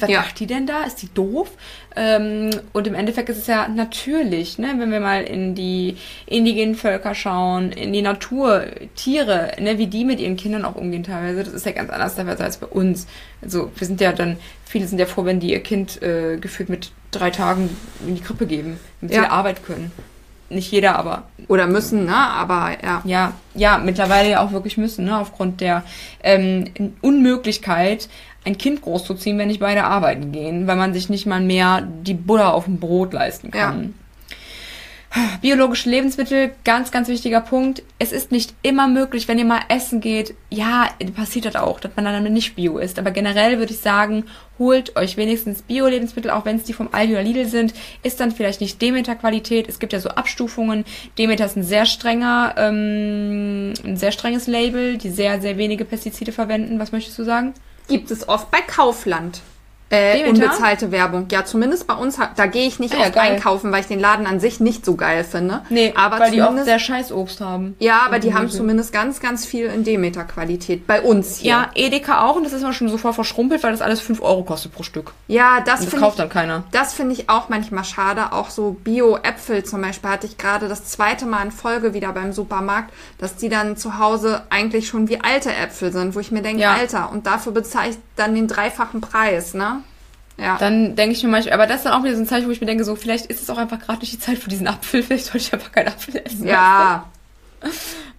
was 0.00 0.08
Ja. 0.08 0.20
macht 0.20 0.38
die 0.38 0.46
denn 0.46 0.66
da? 0.66 0.84
Ist 0.84 1.02
die 1.02 1.12
doof? 1.12 1.50
Ähm, 1.96 2.50
und 2.72 2.86
im 2.86 2.94
Endeffekt 2.94 3.28
ist 3.28 3.38
es 3.38 3.46
ja 3.48 3.66
natürlich, 3.68 4.58
ne, 4.58 4.74
wenn 4.78 4.92
wir 4.92 5.00
mal 5.00 5.22
in 5.24 5.54
die 5.56 5.96
indigenen 6.26 6.76
Völker 6.76 7.14
schauen, 7.14 7.72
in 7.72 7.92
die 7.92 8.02
Natur, 8.02 8.66
Tiere, 8.94 9.52
ne, 9.60 9.78
wie 9.78 9.88
die 9.88 10.04
mit 10.04 10.20
ihren 10.20 10.36
Kindern 10.36 10.64
auch 10.64 10.76
umgehen 10.76 11.02
teilweise, 11.02 11.42
das 11.42 11.54
ist 11.54 11.66
ja 11.66 11.72
ganz 11.72 11.90
anders 11.90 12.14
teilweise 12.14 12.44
als 12.44 12.58
bei 12.58 12.66
uns. 12.66 13.06
Also 13.42 13.72
wir 13.74 13.86
sind 13.86 14.00
ja 14.00 14.12
dann, 14.12 14.36
viele 14.64 14.86
sind 14.86 14.98
ja 15.00 15.06
froh, 15.06 15.24
wenn 15.24 15.40
die 15.40 15.50
ihr 15.52 15.60
Kind 15.60 16.00
äh, 16.02 16.36
gefühlt 16.36 16.68
mit 16.68 16.92
drei 17.10 17.30
Tagen 17.30 17.68
in 18.06 18.14
die 18.14 18.20
Krippe 18.22 18.46
geben, 18.46 18.78
damit 19.00 19.12
sie 19.12 19.18
Ja. 19.18 19.24
wieder 19.24 19.32
arbeiten 19.32 19.64
können. 19.64 19.92
Nicht 20.54 20.70
jeder, 20.70 20.96
aber 20.96 21.24
Oder 21.48 21.66
müssen, 21.66 22.06
ne? 22.06 22.16
Aber 22.16 22.70
ja. 22.82 23.02
ja, 23.04 23.32
ja, 23.54 23.78
mittlerweile 23.78 24.30
ja 24.30 24.44
auch 24.44 24.52
wirklich 24.52 24.76
müssen, 24.76 25.06
ne, 25.06 25.18
aufgrund 25.18 25.60
der 25.60 25.82
ähm, 26.22 26.64
Unmöglichkeit, 27.00 28.08
ein 28.44 28.58
Kind 28.58 28.82
großzuziehen, 28.82 29.38
wenn 29.38 29.48
nicht 29.48 29.60
beide 29.60 29.84
arbeiten 29.84 30.30
gehen, 30.32 30.66
weil 30.66 30.76
man 30.76 30.92
sich 30.92 31.08
nicht 31.08 31.26
mal 31.26 31.40
mehr 31.40 31.82
die 32.02 32.14
Butter 32.14 32.54
auf 32.54 32.66
dem 32.66 32.78
Brot 32.78 33.12
leisten 33.12 33.50
kann. 33.50 33.94
Biologische 35.40 35.90
Lebensmittel, 35.90 36.52
ganz, 36.64 36.90
ganz 36.90 37.08
wichtiger 37.08 37.40
Punkt. 37.40 37.82
Es 37.98 38.12
ist 38.12 38.32
nicht 38.32 38.54
immer 38.62 38.88
möglich, 38.88 39.28
wenn 39.28 39.38
ihr 39.38 39.44
mal 39.44 39.60
essen 39.68 40.00
geht, 40.00 40.34
ja, 40.50 40.88
passiert 41.14 41.44
das 41.44 41.56
auch, 41.56 41.78
dass 41.78 41.92
man 41.94 42.04
dann 42.04 42.32
nicht 42.32 42.56
Bio 42.56 42.78
ist. 42.78 42.98
Aber 42.98 43.12
generell 43.12 43.58
würde 43.58 43.72
ich 43.72 43.78
sagen, 43.78 44.24
holt 44.58 44.96
euch 44.96 45.16
wenigstens 45.16 45.62
Bio-Lebensmittel, 45.62 46.30
auch 46.30 46.44
wenn 46.44 46.56
es 46.56 46.64
die 46.64 46.72
vom 46.72 46.88
Aldi 46.90 47.12
oder 47.12 47.22
Lidl 47.22 47.46
sind, 47.46 47.74
ist 48.02 48.18
dann 48.18 48.32
vielleicht 48.32 48.60
nicht 48.60 48.82
Demeter-Qualität. 48.82 49.68
Es 49.68 49.78
gibt 49.78 49.92
ja 49.92 50.00
so 50.00 50.08
Abstufungen. 50.08 50.84
Demeter 51.16 51.46
ist 51.46 51.56
ein 51.56 51.62
sehr 51.62 51.86
strenger, 51.86 52.54
ähm, 52.56 53.74
ein 53.84 53.96
sehr 53.96 54.10
strenges 54.10 54.46
Label, 54.46 54.98
die 54.98 55.10
sehr, 55.10 55.40
sehr 55.40 55.58
wenige 55.58 55.84
Pestizide 55.84 56.32
verwenden. 56.32 56.78
Was 56.80 56.90
möchtest 56.90 57.18
du 57.18 57.24
sagen? 57.24 57.54
Gibt 57.88 58.10
es 58.10 58.28
oft 58.28 58.50
bei 58.50 58.60
Kaufland. 58.60 59.42
Äh, 59.90 60.28
unbezahlte 60.28 60.90
Werbung. 60.90 61.26
Ja, 61.30 61.44
zumindest 61.44 61.86
bei 61.86 61.94
uns, 61.94 62.18
da 62.36 62.46
gehe 62.46 62.66
ich 62.66 62.80
nicht 62.80 62.94
ah, 62.94 62.98
ja, 62.98 63.04
oft 63.04 63.14
geil. 63.14 63.32
einkaufen, 63.32 63.70
weil 63.70 63.80
ich 63.80 63.86
den 63.86 64.00
Laden 64.00 64.26
an 64.26 64.40
sich 64.40 64.58
nicht 64.58 64.84
so 64.84 64.96
geil 64.96 65.24
finde. 65.24 65.60
Nee, 65.68 65.92
aber 65.94 66.18
weil 66.18 66.30
die 66.30 66.42
auch 66.42 66.56
sehr 66.56 66.78
scheiß 66.78 67.12
Obst 67.12 67.40
haben. 67.40 67.76
Ja, 67.78 68.00
aber 68.06 68.18
die 68.18 68.34
haben 68.34 68.48
zumindest 68.48 68.92
ganz, 68.92 69.20
ganz 69.20 69.44
viel 69.44 69.66
in 69.66 69.84
Demeter-Qualität. 69.84 70.86
Bei 70.86 71.02
uns 71.02 71.36
hier. 71.36 71.50
Ja, 71.50 71.70
Edeka 71.74 72.24
auch 72.24 72.36
und 72.36 72.44
das 72.44 72.52
ist 72.52 72.62
immer 72.62 72.72
schon 72.72 72.88
so 72.88 72.98
voll 72.98 73.12
verschrumpelt, 73.12 73.62
weil 73.62 73.72
das 73.72 73.82
alles 73.82 74.00
5 74.00 74.22
Euro 74.22 74.42
kostet 74.42 74.72
pro 74.72 74.82
Stück. 74.82 75.12
Ja, 75.28 75.60
das, 75.60 75.84
das 75.84 76.00
kauft 76.00 76.16
ich, 76.16 76.22
dann 76.22 76.28
keiner. 76.28 76.64
Das 76.72 76.94
finde 76.94 77.12
ich 77.12 77.28
auch 77.28 77.48
manchmal 77.48 77.84
schade. 77.84 78.32
Auch 78.32 78.50
so 78.50 78.76
Bio-Äpfel 78.82 79.64
zum 79.64 79.82
Beispiel 79.82 80.10
hatte 80.10 80.26
ich 80.26 80.38
gerade 80.38 80.68
das 80.68 80.84
zweite 80.86 81.26
Mal 81.26 81.44
in 81.44 81.52
Folge 81.52 81.94
wieder 81.94 82.12
beim 82.12 82.32
Supermarkt, 82.32 82.92
dass 83.18 83.36
die 83.36 83.48
dann 83.48 83.76
zu 83.76 83.98
Hause 83.98 84.42
eigentlich 84.50 84.88
schon 84.88 85.08
wie 85.08 85.20
alte 85.20 85.54
Äpfel 85.54 85.92
sind, 85.92 86.14
wo 86.14 86.20
ich 86.20 86.32
mir 86.32 86.42
denke, 86.42 86.62
ja. 86.62 86.74
Alter, 86.74 87.12
und 87.12 87.26
dafür 87.26 87.52
bezahle 87.52 87.90
ich 87.90 87.96
dann 88.16 88.34
den 88.34 88.48
dreifachen 88.48 89.00
Preis, 89.00 89.54
ne? 89.54 89.83
Ja. 90.36 90.56
Dann 90.58 90.96
denke 90.96 91.14
ich 91.14 91.22
mir 91.22 91.28
manchmal, 91.28 91.54
aber 91.54 91.66
das 91.66 91.78
ist 91.78 91.86
dann 91.86 91.92
auch 91.92 92.04
wieder 92.04 92.16
so 92.16 92.22
ein 92.22 92.26
Zeichen, 92.26 92.46
wo 92.46 92.50
ich 92.50 92.60
mir 92.60 92.66
denke, 92.66 92.84
so, 92.84 92.96
vielleicht 92.96 93.26
ist 93.26 93.42
es 93.42 93.50
auch 93.50 93.58
einfach 93.58 93.78
gerade 93.78 94.00
nicht 94.00 94.12
die 94.12 94.18
Zeit 94.18 94.38
für 94.38 94.50
diesen 94.50 94.66
Apfel, 94.66 95.02
vielleicht 95.04 95.26
sollte 95.26 95.38
ich 95.38 95.52
einfach 95.52 95.72
keinen 95.72 95.88
Apfel 95.88 96.20
essen. 96.24 96.46
Ja. 96.46 97.06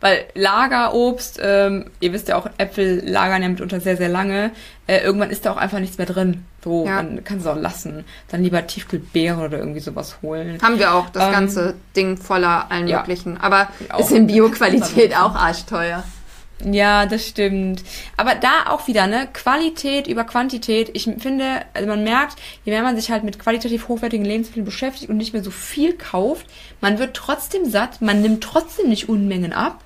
Weil 0.01 0.25
Lagerobst, 0.33 1.39
ähm, 1.41 1.85
ihr 1.99 2.13
wisst 2.13 2.27
ja 2.27 2.35
auch, 2.37 2.47
Äpfel 2.57 3.01
lagern 3.07 3.41
ja 3.41 3.49
mitunter 3.49 3.79
sehr, 3.79 3.97
sehr 3.97 4.09
lange. 4.09 4.51
Äh, 4.87 4.99
irgendwann 4.99 5.29
ist 5.29 5.45
da 5.45 5.51
auch 5.51 5.57
einfach 5.57 5.79
nichts 5.79 5.97
mehr 5.97 6.07
drin. 6.07 6.45
So, 6.63 6.85
ja. 6.85 6.97
dann 6.97 7.23
kannst 7.23 7.45
du 7.45 7.51
auch 7.51 7.57
lassen. 7.57 8.05
Dann 8.29 8.43
lieber 8.43 8.65
Tiefkühlbeeren 8.65 9.43
oder 9.43 9.59
irgendwie 9.59 9.79
sowas 9.79 10.17
holen. 10.21 10.59
Haben 10.61 10.79
wir 10.79 10.93
auch, 10.93 11.09
das 11.09 11.25
ähm, 11.25 11.31
ganze 11.31 11.75
Ding 11.95 12.17
voller 12.17 12.71
allen 12.71 12.87
ja. 12.87 12.99
möglichen. 12.99 13.37
Aber 13.37 13.69
ist 13.99 14.11
in 14.11 14.27
Bio-Qualität 14.27 15.15
auch 15.17 15.35
arschteuer. 15.35 16.03
Ja, 16.63 17.05
das 17.05 17.27
stimmt. 17.27 17.83
Aber 18.15 18.33
da 18.35 18.67
auch 18.69 18.87
wieder, 18.87 19.07
ne? 19.07 19.27
Qualität 19.33 20.07
über 20.07 20.23
Quantität. 20.23 20.89
Ich 20.93 21.03
finde, 21.03 21.61
also 21.73 21.87
man 21.87 22.03
merkt, 22.03 22.37
je 22.63 22.71
mehr 22.71 22.81
man 22.81 22.95
sich 22.95 23.11
halt 23.11 23.23
mit 23.23 23.39
qualitativ 23.39 23.87
hochwertigen 23.89 24.25
Lebensmitteln 24.25 24.65
beschäftigt 24.65 25.09
und 25.09 25.17
nicht 25.17 25.33
mehr 25.33 25.43
so 25.43 25.51
viel 25.51 25.93
kauft, 25.93 26.45
man 26.79 26.97
wird 26.97 27.15
trotzdem 27.15 27.69
satt, 27.69 28.01
man 28.01 28.21
nimmt 28.21 28.43
trotzdem 28.43 28.89
nicht 28.89 29.09
Unmengen 29.09 29.51
ab. 29.51 29.83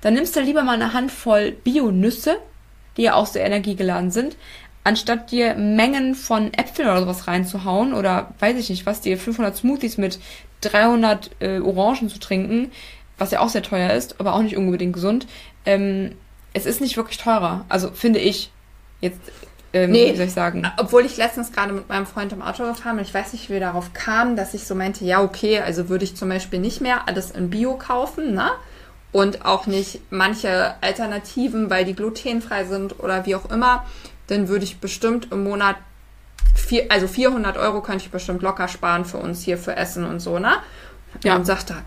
Dann 0.00 0.14
nimmst 0.14 0.36
du 0.36 0.40
lieber 0.40 0.62
mal 0.62 0.74
eine 0.74 0.92
Handvoll 0.92 1.52
Bio-Nüsse, 1.52 2.38
die 2.96 3.02
ja 3.02 3.14
auch 3.14 3.26
so 3.26 3.38
energiegeladen 3.38 4.10
sind, 4.10 4.36
anstatt 4.84 5.30
dir 5.30 5.54
Mengen 5.54 6.14
von 6.14 6.52
Äpfeln 6.54 6.88
oder 6.88 7.00
sowas 7.00 7.26
reinzuhauen 7.26 7.94
oder 7.94 8.32
weiß 8.38 8.58
ich 8.58 8.70
nicht 8.70 8.86
was, 8.86 9.00
dir 9.00 9.18
500 9.18 9.56
Smoothies 9.56 9.98
mit 9.98 10.18
300 10.62 11.30
äh, 11.40 11.58
Orangen 11.60 12.08
zu 12.08 12.18
trinken, 12.18 12.70
was 13.18 13.30
ja 13.30 13.40
auch 13.40 13.48
sehr 13.48 13.62
teuer 13.62 13.92
ist, 13.92 14.20
aber 14.20 14.34
auch 14.34 14.42
nicht 14.42 14.56
unbedingt 14.56 14.92
gesund, 14.92 15.26
ähm, 15.64 16.16
es 16.52 16.66
ist 16.66 16.80
nicht 16.80 16.96
wirklich 16.96 17.18
teurer. 17.18 17.64
Also 17.68 17.90
finde 17.90 18.18
ich. 18.18 18.50
Jetzt, 19.00 19.20
ähm, 19.72 19.90
nee, 19.90 20.12
wie 20.12 20.16
soll 20.16 20.26
ich 20.26 20.32
sagen? 20.32 20.70
Obwohl 20.76 21.04
ich 21.04 21.16
letztens 21.16 21.52
gerade 21.52 21.72
mit 21.72 21.88
meinem 21.88 22.06
Freund 22.06 22.32
im 22.32 22.42
Auto 22.42 22.64
gefahren 22.64 22.96
bin, 22.96 23.04
ich 23.04 23.14
weiß 23.14 23.32
nicht, 23.32 23.48
wie 23.48 23.54
wir 23.54 23.60
darauf 23.60 23.92
kamen, 23.94 24.36
dass 24.36 24.54
ich 24.54 24.66
so 24.66 24.74
meinte, 24.74 25.04
ja, 25.04 25.22
okay, 25.22 25.60
also 25.60 25.88
würde 25.88 26.04
ich 26.04 26.14
zum 26.14 26.28
Beispiel 26.28 26.58
nicht 26.58 26.80
mehr 26.80 27.08
alles 27.08 27.30
in 27.30 27.50
Bio 27.50 27.76
kaufen, 27.76 28.34
ne? 28.34 28.50
Und 29.12 29.44
auch 29.44 29.66
nicht 29.66 30.00
manche 30.10 30.74
Alternativen, 30.80 31.68
weil 31.68 31.84
die 31.84 31.94
glutenfrei 31.94 32.64
sind 32.64 32.98
oder 33.00 33.26
wie 33.26 33.34
auch 33.34 33.50
immer, 33.50 33.84
dann 34.28 34.48
würde 34.48 34.64
ich 34.64 34.78
bestimmt 34.78 35.32
im 35.32 35.44
Monat 35.44 35.76
vier, 36.54 36.86
also 36.90 37.06
400 37.06 37.56
Euro 37.56 37.82
könnte 37.82 38.04
ich 38.04 38.10
bestimmt 38.10 38.42
locker 38.42 38.68
sparen 38.68 39.04
für 39.04 39.18
uns 39.18 39.42
hier 39.42 39.58
für 39.58 39.76
Essen 39.76 40.04
und 40.04 40.20
so, 40.20 40.38
ne? 40.38 40.54
Ja. 41.24 41.36
Und 41.36 41.44
sagt 41.44 41.70
er, 41.70 41.82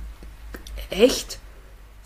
echt? 0.90 1.40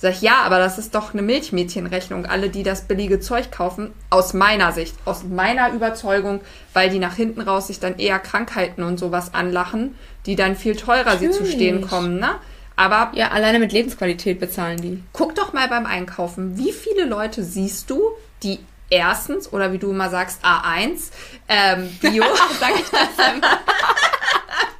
Sag 0.01 0.13
ich, 0.13 0.21
ja, 0.21 0.43
aber 0.43 0.59
das 0.59 0.77
ist 0.77 0.95
doch 0.95 1.11
eine 1.11 1.21
Milchmädchenrechnung. 1.21 2.25
Alle, 2.25 2.49
die 2.49 2.63
das 2.63 2.83
billige 2.83 3.19
Zeug 3.19 3.51
kaufen, 3.51 3.93
aus 4.09 4.33
meiner 4.33 4.71
Sicht, 4.71 4.95
aus 5.03 5.23
meiner 5.23 5.73
Überzeugung, 5.73 6.39
weil 6.73 6.89
die 6.89 6.99
nach 6.99 7.15
hinten 7.15 7.41
raus 7.41 7.67
sich 7.67 7.81
dann 7.81 7.99
eher 7.99 8.17
Krankheiten 8.19 8.83
und 8.83 8.97
sowas 8.97 9.33
anlachen, 9.33 9.95
die 10.25 10.37
dann 10.37 10.55
viel 10.55 10.77
teurer 10.77 11.03
Natürlich. 11.03 11.35
sie 11.35 11.43
zu 11.43 11.45
stehen 11.45 11.81
kommen, 11.81 12.17
ne? 12.17 12.35
Aber. 12.77 13.11
Ja, 13.13 13.31
alleine 13.31 13.59
mit 13.59 13.73
Lebensqualität 13.73 14.39
bezahlen 14.39 14.81
die. 14.81 15.03
Guck 15.11 15.35
doch 15.35 15.51
mal 15.51 15.67
beim 15.67 15.85
Einkaufen. 15.85 16.57
Wie 16.57 16.71
viele 16.71 17.03
Leute 17.03 17.43
siehst 17.43 17.89
du, 17.89 18.01
die 18.41 18.59
erstens, 18.89 19.51
oder 19.51 19.73
wie 19.73 19.79
du 19.79 19.91
immer 19.91 20.09
sagst, 20.09 20.45
A1, 20.45 21.11
ähm, 21.49 21.89
Bio, 21.99 22.23
sag 22.59 22.71
ich 22.75 22.89
das 22.89 23.33
immer. 23.35 23.59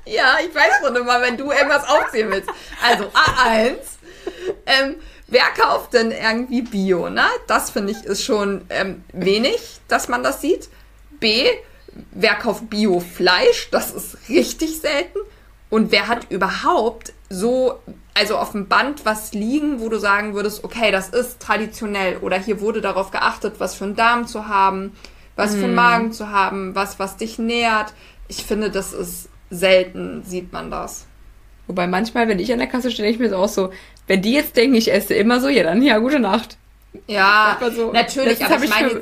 Ja, 0.10 0.38
ich 0.46 0.54
weiß 0.54 0.80
schon 0.82 0.96
immer, 0.96 1.22
wenn 1.22 1.38
du 1.38 1.52
irgendwas 1.52 1.88
aufzählen 1.88 2.32
willst. 2.32 2.50
Also 2.84 3.06
A1, 3.06 3.78
ähm, 4.66 4.96
wer 5.28 5.46
kauft 5.58 5.94
denn 5.94 6.12
irgendwie 6.12 6.62
Bio? 6.62 7.10
Ne? 7.10 7.26
Das 7.48 7.70
finde 7.70 7.92
ich 7.92 8.04
ist 8.04 8.24
schon 8.24 8.66
ähm, 8.70 9.04
wenig, 9.14 9.80
dass 9.88 10.08
man 10.08 10.24
das 10.24 10.42
sieht. 10.42 10.70
B, 11.20 11.48
wer 12.12 12.36
kauft 12.36 12.70
Bio-Fleisch? 12.70 13.70
Das 13.72 13.92
ist 13.92 14.18
richtig 14.30 14.80
selten. 14.80 15.20
Und 15.70 15.92
wer 15.92 16.08
hat 16.08 16.32
überhaupt 16.32 17.14
so, 17.30 17.80
also 18.16 18.38
auf 18.38 18.54
dem 18.54 18.68
Band 18.68 19.06
was 19.06 19.34
liegen, 19.34 19.80
wo 19.80 19.90
du 19.90 20.00
sagen 20.00 20.34
würdest, 20.34 20.64
okay, 20.64 20.92
das 20.92 21.10
ist 21.10 21.40
traditionell 21.40 22.18
oder 22.18 22.38
hier 22.40 22.60
wurde 22.60 22.82
darauf 22.82 23.12
geachtet, 23.12 23.56
was 23.60 23.76
für 23.76 23.84
einen 23.84 23.96
Darm 23.96 24.26
zu 24.26 24.48
haben, 24.48 24.96
was 25.36 25.52
für 25.52 25.58
einen 25.58 25.68
hm. 25.68 25.76
Magen 25.76 26.12
zu 26.12 26.30
haben, 26.30 26.74
was, 26.74 26.98
was 26.98 27.18
dich 27.18 27.38
nährt. 27.38 27.94
Ich 28.28 28.46
finde, 28.46 28.72
das 28.72 28.94
ist 28.94 29.30
selten, 29.50 30.24
sieht 30.24 30.52
man 30.52 30.72
das. 30.72 31.08
Wobei 31.68 31.88
manchmal, 31.88 32.28
wenn 32.28 32.40
ich 32.40 32.52
an 32.52 32.60
der 32.60 32.68
Kasse 32.68 32.92
stehe, 32.92 33.08
denke 33.08 33.24
ich 33.24 33.30
mir 33.30 33.36
so 33.36 33.44
auch 33.44 33.50
so, 33.50 33.72
wenn 34.08 34.22
die 34.22 34.34
jetzt 34.34 34.56
denken, 34.58 34.76
ich 34.76 34.92
esse 34.92 35.14
immer 35.14 35.40
so, 35.40 35.50
ja 35.50 35.64
dann, 35.64 35.82
ja, 35.82 35.98
gute 36.00 36.20
Nacht. 36.20 36.58
Ja, 37.08 37.60
so, 37.76 37.92
natürlich, 37.92 38.44
aber 38.44 38.64
ich 38.64 38.70
meine 38.70 39.02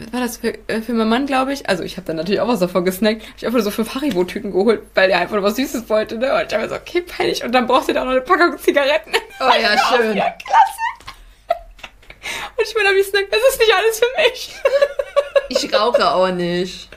was 0.00 0.12
war 0.12 0.20
das 0.20 0.36
für, 0.36 0.54
äh, 0.68 0.80
für 0.80 0.92
meinen 0.92 1.08
Mann, 1.08 1.26
glaube 1.26 1.52
ich? 1.52 1.68
Also 1.68 1.82
ich 1.82 1.96
habe 1.96 2.06
dann 2.06 2.16
natürlich 2.16 2.40
auch 2.40 2.48
was 2.48 2.60
davon 2.60 2.84
gesnackt. 2.84 3.22
Ich 3.36 3.44
habe 3.44 3.60
so 3.62 3.70
fünf 3.70 3.94
Haribo-Tüten 3.94 4.52
geholt, 4.52 4.82
weil 4.94 5.10
er 5.10 5.20
einfach 5.20 5.34
nur 5.34 5.42
was 5.42 5.56
Süßes 5.56 5.88
wollte, 5.88 6.18
ne? 6.18 6.34
Und 6.34 6.52
ich 6.52 6.54
habe 6.54 6.68
so, 6.68 6.74
okay, 6.74 7.02
peinlich. 7.02 7.42
Und 7.44 7.52
dann 7.52 7.66
brauchst 7.66 7.88
du 7.88 7.92
da 7.92 8.02
auch 8.02 8.04
noch 8.04 8.12
eine 8.12 8.20
Packung 8.20 8.58
Zigaretten. 8.58 9.12
Oh 9.40 9.44
ja, 9.60 9.76
schön. 9.96 10.16
Ja, 10.16 10.30
klasse. 10.30 10.78
Und 12.56 12.66
ich 12.66 12.74
meine, 12.74 12.96
wie 12.96 13.02
Snack, 13.02 13.26
das 13.30 13.40
ist 13.48 13.60
nicht 13.60 13.72
alles 13.74 13.98
für 13.98 14.22
mich. 14.22 14.54
Ich 15.50 15.74
rauche 15.74 16.10
auch 16.10 16.30
nicht. 16.30 16.88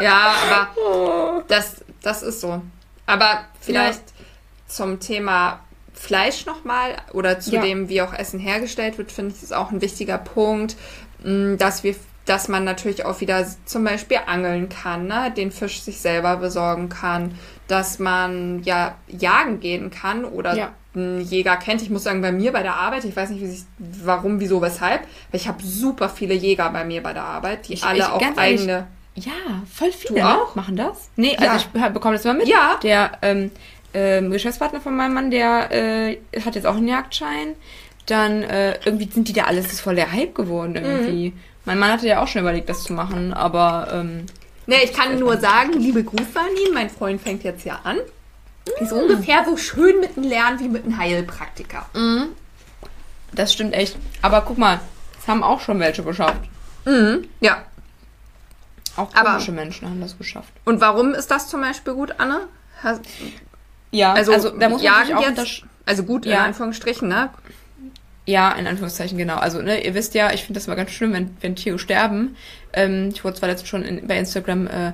Ja, 0.00 0.34
aber 0.46 0.68
oh. 1.38 1.42
das, 1.48 1.84
das 2.02 2.22
ist 2.22 2.40
so. 2.40 2.62
Aber 3.06 3.44
vielleicht 3.60 4.00
ja. 4.00 4.24
zum 4.66 5.00
Thema 5.00 5.60
Fleisch 5.94 6.46
nochmal 6.46 6.96
oder 7.12 7.40
zu 7.40 7.56
ja. 7.56 7.62
dem, 7.62 7.88
wie 7.88 8.02
auch 8.02 8.12
Essen 8.12 8.38
hergestellt 8.38 8.98
wird, 8.98 9.10
finde 9.10 9.34
ich, 9.34 9.42
ist 9.42 9.54
auch 9.54 9.70
ein 9.70 9.80
wichtiger 9.80 10.18
Punkt, 10.18 10.76
mm, 11.24 11.56
dass 11.56 11.82
wir 11.82 11.94
dass 12.28 12.48
man 12.48 12.64
natürlich 12.64 13.04
auch 13.04 13.20
wieder 13.20 13.46
zum 13.64 13.84
Beispiel 13.84 14.18
angeln 14.26 14.68
kann, 14.68 15.06
ne? 15.06 15.32
den 15.34 15.50
Fisch 15.50 15.80
sich 15.80 15.98
selber 16.00 16.36
besorgen 16.36 16.88
kann, 16.90 17.34
dass 17.68 17.98
man 17.98 18.62
ja 18.64 18.96
jagen 19.06 19.60
gehen 19.60 19.90
kann 19.90 20.24
oder 20.24 20.54
ja. 20.54 20.72
einen 20.94 21.22
Jäger 21.22 21.56
kennt. 21.56 21.80
Ich 21.80 21.90
muss 21.90 22.04
sagen, 22.04 22.20
bei 22.20 22.32
mir 22.32 22.52
bei 22.52 22.62
der 22.62 22.74
Arbeit, 22.74 23.04
ich 23.04 23.16
weiß 23.16 23.30
nicht, 23.30 23.40
wie 23.40 23.46
sich, 23.46 23.64
warum, 23.78 24.40
wieso, 24.40 24.60
weshalb, 24.60 25.02
weil 25.30 25.40
ich 25.40 25.48
habe 25.48 25.62
super 25.62 26.08
viele 26.10 26.34
Jäger 26.34 26.68
bei 26.70 26.84
mir 26.84 27.02
bei 27.02 27.14
der 27.14 27.24
Arbeit, 27.24 27.68
die 27.68 27.74
ich, 27.74 27.84
alle 27.84 27.98
ich, 28.00 28.04
auch 28.04 28.22
eigene. 28.36 28.72
Ehrlich, 28.72 28.86
ja, 29.18 29.62
voll 29.72 29.92
viele 29.92 30.22
ne? 30.22 30.38
machen 30.54 30.76
das. 30.76 31.10
Nee, 31.16 31.36
also 31.36 31.44
ja. 31.44 31.56
ich 31.56 31.92
bekomme 31.92 32.14
das 32.14 32.24
immer 32.24 32.34
mit. 32.34 32.48
Ja. 32.48 32.78
Der 32.82 33.12
ähm, 33.22 33.50
ähm, 33.94 34.30
Geschäftspartner 34.30 34.80
von 34.80 34.96
meinem 34.96 35.14
Mann, 35.14 35.30
der 35.30 35.70
äh, 35.70 36.18
hat 36.44 36.54
jetzt 36.54 36.66
auch 36.66 36.76
einen 36.76 36.88
Jagdschein. 36.88 37.54
Dann 38.06 38.42
äh, 38.42 38.78
irgendwie 38.84 39.08
sind 39.10 39.28
die 39.28 39.32
da 39.32 39.44
alles 39.44 39.66
ist 39.66 39.80
voll 39.80 39.94
der 39.94 40.12
Hype 40.12 40.34
geworden 40.34 40.76
irgendwie. 40.76 41.30
Mhm. 41.30 41.40
Mein 41.64 41.78
Mann 41.78 41.92
hatte 41.92 42.06
ja 42.06 42.22
auch 42.22 42.28
schon 42.28 42.40
überlegt, 42.40 42.68
das 42.70 42.84
zu 42.84 42.94
machen, 42.94 43.34
aber 43.34 43.88
ähm, 43.92 44.26
Nee, 44.68 44.84
ich 44.84 44.92
kann 44.92 45.18
nur 45.18 45.38
sagen, 45.38 45.72
liebe 45.74 46.04
Grüße 46.04 46.38
an 46.38 46.54
ihn, 46.66 46.74
mein 46.74 46.90
Freund 46.90 47.22
fängt 47.22 47.42
jetzt 47.42 47.64
ja 47.64 47.80
an. 47.84 47.96
Ist 48.80 48.92
mhm. 48.92 48.98
ungefähr 48.98 49.44
so 49.46 49.56
schön 49.56 49.98
mit 50.00 50.16
einem 50.16 50.28
Lernen 50.28 50.60
wie 50.60 50.68
mit 50.68 50.84
einem 50.84 50.98
Heilpraktiker. 50.98 51.86
Mhm. 51.94 52.28
Das 53.32 53.52
stimmt 53.52 53.72
echt. 53.72 53.96
Aber 54.20 54.42
guck 54.42 54.58
mal, 54.58 54.78
es 55.18 55.26
haben 55.26 55.42
auch 55.42 55.60
schon 55.60 55.80
welche 55.80 56.02
geschafft. 56.02 56.42
Mhm. 56.84 57.28
Ja. 57.40 57.64
Auch 58.98 59.12
komische 59.12 59.52
Aber, 59.52 59.60
Menschen 59.60 59.88
haben 59.88 60.00
das 60.00 60.18
geschafft. 60.18 60.52
Und 60.64 60.80
warum 60.80 61.14
ist 61.14 61.30
das 61.30 61.48
zum 61.48 61.60
Beispiel 61.60 61.94
gut, 61.94 62.14
Anne? 62.18 62.40
Hast, 62.82 63.00
ja, 63.90 64.12
also, 64.12 64.32
also 64.32 64.50
da 64.50 64.68
muss 64.68 64.82
man 64.82 65.14
auch 65.14 65.22
jetzt, 65.22 65.64
also 65.86 66.02
gut 66.02 66.26
ja. 66.26 66.38
in 66.38 66.44
Anführungsstrichen, 66.46 67.08
ne? 67.08 67.30
Ja, 68.26 68.52
in 68.52 68.66
Anführungszeichen, 68.66 69.16
genau. 69.16 69.36
Also, 69.36 69.62
ne, 69.62 69.82
ihr 69.82 69.94
wisst 69.94 70.14
ja, 70.14 70.32
ich 70.32 70.44
finde 70.44 70.58
das 70.58 70.66
immer 70.66 70.76
ganz 70.76 70.90
schlimm, 70.90 71.14
wenn, 71.14 71.34
wenn 71.40 71.56
Tiere 71.56 71.78
sterben. 71.78 72.36
Ähm, 72.74 73.08
ich 73.14 73.24
wurde 73.24 73.38
zwar 73.38 73.48
letztens 73.48 73.70
schon 73.70 73.82
in, 73.82 74.06
bei 74.06 74.18
Instagram 74.18 74.66
äh, 74.66 74.92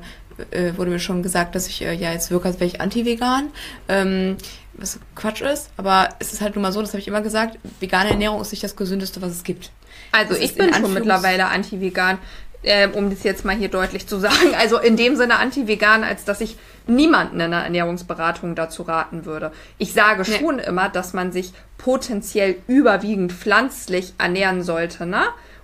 äh, 0.51 0.77
wurde 0.77 0.91
mir 0.91 1.01
schon 1.01 1.23
gesagt, 1.23 1.55
dass 1.55 1.67
ich 1.67 1.83
äh, 1.83 1.95
ja 1.95 2.13
jetzt 2.13 2.31
wirke, 2.31 2.47
als 2.47 2.61
wäre 2.61 2.67
ich 2.67 2.81
anti-vegan. 2.81 3.51
Ähm, 3.89 4.37
was 4.75 4.99
Quatsch 5.15 5.41
ist, 5.41 5.71
aber 5.77 6.09
es 6.19 6.33
ist 6.33 6.41
halt 6.41 6.57
nun 6.57 6.63
mal 6.63 6.73
so, 6.73 6.81
das 6.81 6.91
habe 6.91 6.99
ich 6.99 7.09
immer 7.09 7.23
gesagt, 7.23 7.59
vegane 7.81 8.11
Ernährung 8.11 8.41
ist 8.41 8.51
nicht 8.51 8.65
das 8.65 8.75
Gesündeste, 8.75 9.23
was 9.23 9.33
es 9.33 9.45
gibt. 9.45 9.71
Also 10.11 10.35
Das 10.35 10.43
ich 10.43 10.55
bin 10.55 10.73
schon 10.75 10.93
mittlerweile 10.93 11.47
anti-vegan, 11.47 12.19
ähm, 12.65 12.93
um 12.93 13.11
das 13.11 13.23
jetzt 13.23 13.45
mal 13.45 13.55
hier 13.55 13.69
deutlich 13.69 14.07
zu 14.07 14.19
sagen. 14.19 14.35
Also 14.59 14.79
in 14.79 14.97
dem 14.97 15.17
Sinne 15.17 15.39
anti-vegan, 15.39 16.05
als 16.05 16.25
dass 16.25 16.41
ich 16.41 16.57
niemanden 16.87 17.37
in 17.37 17.43
einer 17.53 17.65
Ernährungsberatung 17.65 18.55
dazu 18.55 18.83
raten 18.83 19.25
würde. 19.25 19.53
Ich 19.79 19.93
sage 19.93 20.23
Nee. 20.29 20.39
schon 20.39 20.59
immer, 20.59 20.89
dass 20.89 21.13
man 21.13 21.33
sich 21.33 21.53
potenziell 21.79 22.57
überwiegend 22.67 23.33
pflanzlich 23.33 24.15
ernähren 24.19 24.63
sollte, 24.63 25.07
ne? 25.07 25.23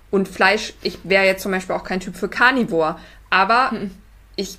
Und 0.09 0.27
Fleisch, 0.27 0.73
ich 0.81 0.99
wäre 1.03 1.25
jetzt 1.25 1.43
zum 1.43 1.51
Beispiel 1.51 1.75
auch 1.75 1.83
kein 1.83 1.99
Typ 2.01 2.15
für 2.15 2.27
Carnivore, 2.27 2.97
aber 3.29 3.71
ich 4.35 4.57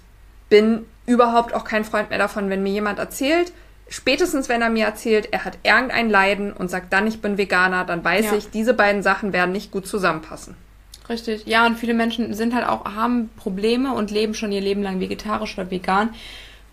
bin 0.49 0.87
überhaupt 1.07 1.53
auch 1.55 1.65
kein 1.65 1.85
Freund 1.85 2.11
mehr 2.11 2.19
davon, 2.19 2.49
wenn 2.49 2.63
mir 2.63 2.73
jemand 2.73 2.99
erzählt, 2.99 3.53
spätestens 3.89 4.49
wenn 4.49 4.63
er 4.63 4.71
mir 4.71 4.87
erzählt, 4.87 5.29
er 5.33 5.45
hat 5.45 5.59
irgendein 5.63 6.09
Leiden 6.09 6.53
und 6.53 6.71
sagt 6.71 6.93
dann, 6.93 7.07
ich 7.07 7.21
bin 7.21 7.37
Veganer, 7.39 7.85
dann 7.85 8.03
weiß 8.05 8.27
Ja. 8.27 8.35
ich, 8.37 8.51
diese 8.51 8.73
beiden 8.73 9.03
Sachen 9.03 9.33
werden 9.35 9.53
nicht 9.53 9.71
gut 9.71 9.87
zusammenpassen. 9.87 10.55
Richtig. 11.09 11.47
Ja, 11.47 11.67
und 11.67 11.79
viele 11.79 11.95
Menschen 11.95 12.33
sind 12.35 12.55
halt 12.55 12.67
auch, 12.67 12.85
haben 12.85 13.31
Probleme 13.37 13.95
und 13.95 14.11
leben 14.11 14.35
schon 14.35 14.53
ihr 14.53 14.61
Leben 14.61 14.83
lang 14.83 15.01
vegetarisch 15.01 15.59
oder 15.59 15.71
vegan. 15.71 16.15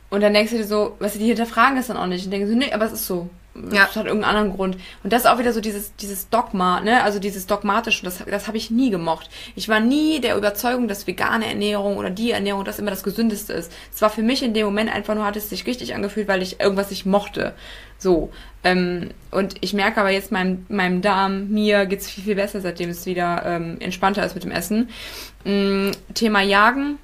Und 0.09 0.21
dann 0.21 0.33
denkst 0.33 0.51
du 0.51 0.57
dir 0.57 0.65
so, 0.65 0.95
was 0.99 1.13
die 1.13 1.25
hinterfragen 1.25 1.75
das 1.75 1.87
dann 1.87 1.97
auch 1.97 2.07
nicht. 2.07 2.25
Und 2.25 2.31
denken 2.31 2.47
so, 2.47 2.55
nee, 2.55 2.71
aber 2.71 2.85
es 2.85 2.93
ist 2.93 3.07
so. 3.07 3.29
Ja. 3.71 3.87
Hat 3.87 3.95
irgendeinen 3.95 4.23
anderen 4.23 4.55
Grund. 4.55 4.77
Und 5.03 5.11
das 5.11 5.23
ist 5.23 5.27
auch 5.27 5.39
wieder 5.39 5.51
so 5.53 5.59
dieses, 5.59 5.95
dieses 5.95 6.29
Dogma, 6.29 6.79
ne? 6.81 7.03
Also 7.03 7.19
dieses 7.19 7.47
Dogmatische, 7.47 8.05
das, 8.05 8.23
das 8.25 8.47
habe 8.47 8.57
ich 8.57 8.71
nie 8.71 8.89
gemocht. 8.89 9.29
Ich 9.55 9.67
war 9.67 9.79
nie 9.79 10.21
der 10.21 10.37
Überzeugung, 10.37 10.87
dass 10.87 11.07
vegane 11.07 11.47
Ernährung 11.47 11.97
oder 11.97 12.09
die 12.09 12.31
Ernährung 12.31 12.63
das 12.63 12.79
immer 12.79 12.91
das 12.91 13.03
Gesündeste 13.03 13.53
ist. 13.53 13.71
Es 13.93 14.01
war 14.01 14.09
für 14.09 14.21
mich 14.21 14.43
in 14.43 14.53
dem 14.53 14.65
Moment 14.65 14.93
einfach 14.93 15.15
nur, 15.15 15.25
hat 15.25 15.35
es 15.35 15.49
sich 15.49 15.65
richtig 15.65 15.93
angefühlt, 15.93 16.27
weil 16.27 16.41
ich 16.41 16.59
irgendwas 16.59 16.89
nicht 16.89 17.05
mochte. 17.05 17.53
So. 17.97 18.31
Ähm, 18.63 19.09
und 19.31 19.55
ich 19.61 19.73
merke 19.73 19.99
aber 19.99 20.11
jetzt 20.11 20.31
meinem, 20.31 20.65
meinem 20.69 21.01
Darm, 21.01 21.49
mir 21.49 21.85
geht's 21.85 22.09
viel, 22.09 22.23
viel 22.23 22.35
besser, 22.35 22.61
seitdem 22.61 22.89
es 22.89 23.05
wieder 23.05 23.43
ähm, 23.45 23.77
entspannter 23.79 24.25
ist 24.25 24.35
mit 24.35 24.43
dem 24.43 24.51
Essen. 24.51 24.89
Mm, 25.43 25.91
Thema 26.13 26.41
Jagen. 26.41 26.97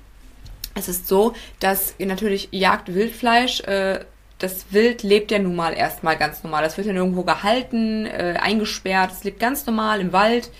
Es 0.75 0.89
ist 0.89 1.07
so, 1.07 1.33
dass 1.59 1.95
natürlich 1.99 2.49
jagt 2.51 2.93
Wildfleisch. 2.93 3.61
Äh, 3.61 4.05
das 4.45 4.67
Wild 4.71 5.03
lebt 5.03 5.31
ja 5.31 5.39
nun 5.39 5.55
mal 5.55 5.73
erstmal 5.73 6.17
ganz 6.17 6.43
normal. 6.43 6.63
Das 6.63 6.77
wird 6.77 6.87
ja 6.87 6.93
nirgendwo 6.93 7.23
gehalten, 7.23 8.05
äh, 8.05 8.35
eingesperrt. 8.39 9.11
Es 9.11 9.23
lebt 9.23 9.39
ganz 9.39 9.65
normal 9.65 9.99
im 9.99 10.13
Wald, 10.13 10.51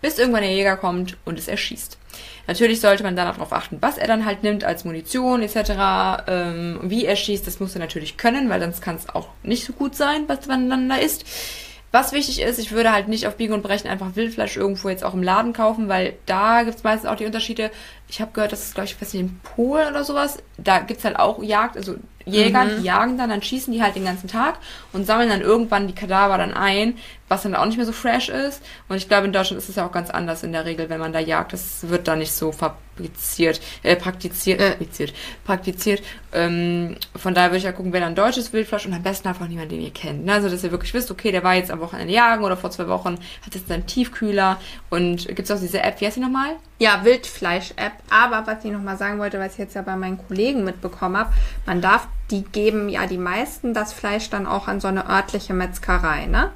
bis 0.00 0.18
irgendwann 0.18 0.42
der 0.42 0.52
Jäger 0.52 0.76
kommt 0.76 1.16
und 1.24 1.38
es 1.38 1.48
erschießt. 1.48 1.98
Natürlich 2.48 2.80
sollte 2.80 3.02
man 3.02 3.14
dann 3.14 3.28
auch 3.28 3.34
darauf 3.34 3.52
achten, 3.52 3.78
was 3.80 3.98
er 3.98 4.06
dann 4.06 4.24
halt 4.24 4.42
nimmt 4.42 4.64
als 4.64 4.84
Munition 4.84 5.42
etc. 5.42 6.24
Ähm, 6.26 6.80
wie 6.82 7.04
er 7.04 7.14
schießt, 7.14 7.46
das 7.46 7.60
muss 7.60 7.74
er 7.74 7.80
natürlich 7.80 8.16
können, 8.16 8.48
weil 8.48 8.60
sonst 8.60 8.80
kann 8.80 8.96
es 8.96 9.08
auch 9.08 9.28
nicht 9.42 9.64
so 9.64 9.72
gut 9.72 9.94
sein, 9.94 10.24
was 10.26 10.46
man 10.46 10.68
dann 10.68 10.88
da 10.88 10.96
isst. 10.96 11.24
Was 11.90 12.12
wichtig 12.12 12.42
ist, 12.42 12.58
ich 12.58 12.72
würde 12.72 12.92
halt 12.92 13.08
nicht 13.08 13.26
auf 13.26 13.36
Biegen 13.36 13.54
und 13.54 13.62
Brechen 13.62 13.88
einfach 13.88 14.14
Wildfleisch 14.14 14.58
irgendwo 14.58 14.90
jetzt 14.90 15.04
auch 15.04 15.14
im 15.14 15.22
Laden 15.22 15.54
kaufen, 15.54 15.88
weil 15.88 16.16
da 16.26 16.62
gibt's 16.62 16.84
meistens 16.84 17.08
auch 17.08 17.16
die 17.16 17.24
Unterschiede. 17.24 17.70
Ich 18.08 18.20
habe 18.20 18.32
gehört, 18.32 18.52
das 18.52 18.64
ist, 18.64 18.74
glaube 18.74 18.88
ich, 18.88 19.00
weiß 19.00 19.14
nicht, 19.14 19.22
in 19.22 19.40
Polen 19.40 19.88
oder 19.88 20.04
sowas. 20.04 20.38
Da 20.58 20.80
gibt's 20.80 21.04
halt 21.04 21.18
auch 21.18 21.42
Jagd, 21.42 21.78
also 21.78 21.94
Jäger, 22.24 22.66
die 22.66 22.84
jagen 22.84 23.16
dann, 23.16 23.30
dann 23.30 23.42
schießen 23.42 23.72
die 23.72 23.82
halt 23.82 23.96
den 23.96 24.04
ganzen 24.04 24.28
Tag 24.28 24.58
und 24.92 25.06
sammeln 25.06 25.28
dann 25.28 25.40
irgendwann 25.40 25.86
die 25.86 25.94
Kadaver 25.94 26.38
dann 26.38 26.52
ein, 26.52 26.94
was 27.28 27.42
dann 27.42 27.54
auch 27.54 27.66
nicht 27.66 27.76
mehr 27.76 27.86
so 27.86 27.92
fresh 27.92 28.28
ist. 28.28 28.62
Und 28.88 28.96
ich 28.96 29.08
glaube, 29.08 29.26
in 29.26 29.32
Deutschland 29.32 29.62
ist 29.62 29.68
es 29.68 29.76
ja 29.76 29.86
auch 29.86 29.92
ganz 29.92 30.10
anders 30.10 30.42
in 30.42 30.52
der 30.52 30.64
Regel, 30.64 30.88
wenn 30.88 31.00
man 31.00 31.12
da 31.12 31.18
jagt. 31.18 31.52
Das 31.52 31.88
wird 31.88 32.08
da 32.08 32.16
nicht 32.16 32.32
so 32.32 32.52
fabriziert, 32.52 33.60
äh, 33.82 33.96
praktiziert, 33.96 34.60
äh, 34.60 34.70
praktiziert, 34.70 35.12
praktiziert. 35.44 36.02
Ähm, 36.32 36.96
von 37.16 37.34
daher 37.34 37.50
würde 37.50 37.58
ich 37.58 37.64
ja 37.64 37.72
gucken, 37.72 37.92
wenn 37.92 38.00
dann 38.00 38.14
deutsches 38.14 38.52
Wildfleisch 38.52 38.86
und 38.86 38.94
am 38.94 39.02
besten 39.02 39.28
einfach 39.28 39.48
niemand, 39.48 39.70
den 39.72 39.80
ihr 39.80 39.92
kennt. 39.92 40.24
Ne? 40.24 40.32
Also, 40.32 40.48
dass 40.48 40.64
ihr 40.64 40.70
wirklich 40.70 40.94
wisst, 40.94 41.10
okay, 41.10 41.32
der 41.32 41.44
war 41.44 41.54
jetzt 41.54 41.70
am 41.70 41.80
Wochenende 41.80 42.12
jagen 42.12 42.44
oder 42.44 42.56
vor 42.56 42.70
zwei 42.70 42.88
Wochen, 42.88 43.18
hat 43.44 43.54
jetzt 43.54 43.70
einen 43.70 43.86
Tiefkühler 43.86 44.58
und 44.90 45.28
gibt's 45.28 45.50
auch 45.50 45.60
diese 45.60 45.82
App, 45.82 46.00
wie 46.00 46.06
heißt 46.06 46.16
die 46.16 46.20
nochmal? 46.20 46.56
Ja, 46.78 47.04
Wildfleisch-App. 47.04 47.92
Aber 48.10 48.46
was 48.46 48.64
ich 48.64 48.70
nochmal 48.70 48.96
sagen 48.96 49.18
wollte, 49.18 49.38
was 49.38 49.52
ich 49.52 49.58
jetzt 49.58 49.74
ja 49.74 49.82
bei 49.82 49.96
meinen 49.96 50.18
Kollegen 50.28 50.64
mitbekommen 50.64 51.16
habe, 51.16 51.32
man 51.66 51.80
darf, 51.80 52.07
die 52.30 52.42
geben 52.42 52.88
ja 52.88 53.06
die 53.06 53.18
meisten 53.18 53.74
das 53.74 53.92
Fleisch 53.92 54.30
dann 54.30 54.46
auch 54.46 54.68
an 54.68 54.80
so 54.80 54.88
eine 54.88 55.08
örtliche 55.08 55.54
Metzgerei, 55.54 56.26
ne? 56.26 56.50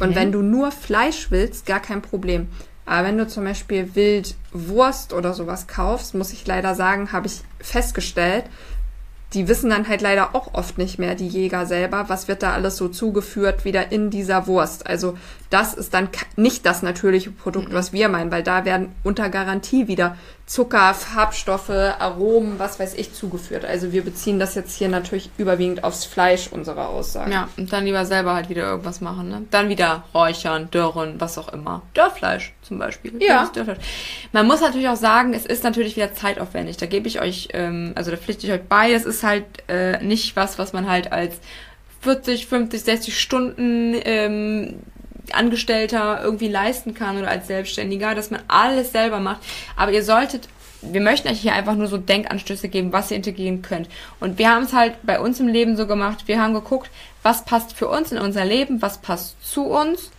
Und 0.00 0.14
wenn 0.14 0.32
du 0.32 0.40
nur 0.40 0.70
Fleisch 0.72 1.30
willst, 1.30 1.66
gar 1.66 1.80
kein 1.80 2.00
Problem. 2.00 2.48
Aber 2.86 3.06
wenn 3.06 3.18
du 3.18 3.26
zum 3.26 3.44
Beispiel 3.44 3.94
Wildwurst 3.94 5.12
oder 5.12 5.34
sowas 5.34 5.66
kaufst, 5.66 6.14
muss 6.14 6.32
ich 6.32 6.46
leider 6.46 6.74
sagen, 6.74 7.12
habe 7.12 7.26
ich 7.26 7.42
festgestellt, 7.60 8.44
die 9.34 9.48
wissen 9.48 9.70
dann 9.70 9.88
halt 9.88 10.02
leider 10.02 10.34
auch 10.34 10.52
oft 10.54 10.78
nicht 10.78 10.98
mehr, 10.98 11.14
die 11.14 11.28
Jäger 11.28 11.64
selber, 11.64 12.08
was 12.08 12.28
wird 12.28 12.42
da 12.42 12.52
alles 12.52 12.76
so 12.76 12.88
zugeführt 12.88 13.64
wieder 13.64 13.90
in 13.90 14.10
dieser 14.10 14.46
Wurst. 14.46 14.86
Also 14.86 15.16
das 15.48 15.74
ist 15.74 15.94
dann 15.94 16.08
nicht 16.36 16.66
das 16.66 16.82
natürliche 16.82 17.30
Produkt, 17.30 17.72
was 17.72 17.92
wir 17.92 18.08
meinen, 18.08 18.30
weil 18.30 18.42
da 18.42 18.64
werden 18.64 18.92
unter 19.02 19.30
Garantie 19.30 19.88
wieder 19.88 20.16
Zucker, 20.46 20.92
Farbstoffe, 20.92 21.70
Aromen, 21.70 22.58
was 22.58 22.78
weiß 22.78 22.94
ich, 22.94 23.14
zugeführt. 23.14 23.64
Also 23.64 23.92
wir 23.92 24.04
beziehen 24.04 24.38
das 24.38 24.54
jetzt 24.54 24.76
hier 24.76 24.88
natürlich 24.88 25.30
überwiegend 25.38 25.84
aufs 25.84 26.04
Fleisch, 26.04 26.48
unsere 26.50 26.88
Aussagen. 26.88 27.32
Ja, 27.32 27.48
und 27.56 27.72
dann 27.72 27.84
lieber 27.84 28.04
selber 28.04 28.34
halt 28.34 28.48
wieder 28.48 28.64
irgendwas 28.64 29.00
machen, 29.00 29.28
ne? 29.28 29.44
Dann 29.50 29.68
wieder 29.68 30.04
räuchern, 30.12 30.68
dörren, 30.70 31.20
was 31.20 31.38
auch 31.38 31.52
immer. 31.52 31.82
Dörrfleisch 31.94 32.52
zum 32.62 32.78
Beispiel. 32.78 33.22
Ja. 33.22 33.50
Man 34.32 34.46
muss 34.46 34.60
natürlich 34.60 34.88
auch 34.88 34.96
sagen, 34.96 35.32
es 35.32 35.46
ist 35.46 35.64
natürlich 35.64 35.96
wieder 35.96 36.12
zeitaufwendig. 36.12 36.76
Da 36.76 36.86
gebe 36.86 37.06
ich 37.06 37.20
euch, 37.20 37.48
ähm, 37.52 37.92
also 37.94 38.10
da 38.10 38.16
pflichte 38.16 38.46
ich 38.46 38.52
euch 38.52 38.62
bei. 38.62 38.92
Es 38.92 39.04
ist 39.04 39.22
halt 39.22 39.44
äh, 39.68 40.02
nicht 40.02 40.36
was, 40.36 40.58
was 40.58 40.72
man 40.72 40.88
halt 40.88 41.12
als 41.12 41.38
40, 42.02 42.46
50, 42.46 42.82
60 42.82 43.20
Stunden 43.20 43.94
ähm, 44.04 44.80
Angestellter 45.34 46.20
irgendwie 46.22 46.48
leisten 46.48 46.94
kann 46.94 47.18
oder 47.18 47.28
als 47.28 47.46
Selbstständiger, 47.46 48.14
dass 48.14 48.30
man 48.30 48.42
alles 48.48 48.92
selber 48.92 49.20
macht. 49.20 49.42
Aber 49.76 49.92
ihr 49.92 50.02
solltet, 50.02 50.48
wir 50.82 51.00
möchten 51.00 51.28
euch 51.28 51.40
hier 51.40 51.54
einfach 51.54 51.74
nur 51.74 51.86
so 51.86 51.96
Denkanstöße 51.96 52.68
geben, 52.68 52.92
was 52.92 53.10
ihr 53.10 53.16
integrieren 53.16 53.62
könnt. 53.62 53.88
Und 54.20 54.38
wir 54.38 54.50
haben 54.50 54.64
es 54.64 54.72
halt 54.72 54.94
bei 55.04 55.20
uns 55.20 55.40
im 55.40 55.48
Leben 55.48 55.76
so 55.76 55.86
gemacht, 55.86 56.26
wir 56.26 56.40
haben 56.40 56.54
geguckt, 56.54 56.90
was 57.22 57.44
passt 57.44 57.72
für 57.72 57.88
uns 57.88 58.12
in 58.12 58.18
unser 58.18 58.44
Leben, 58.44 58.82
was 58.82 58.98
passt 58.98 59.36
zu 59.44 59.64
uns 59.64 60.10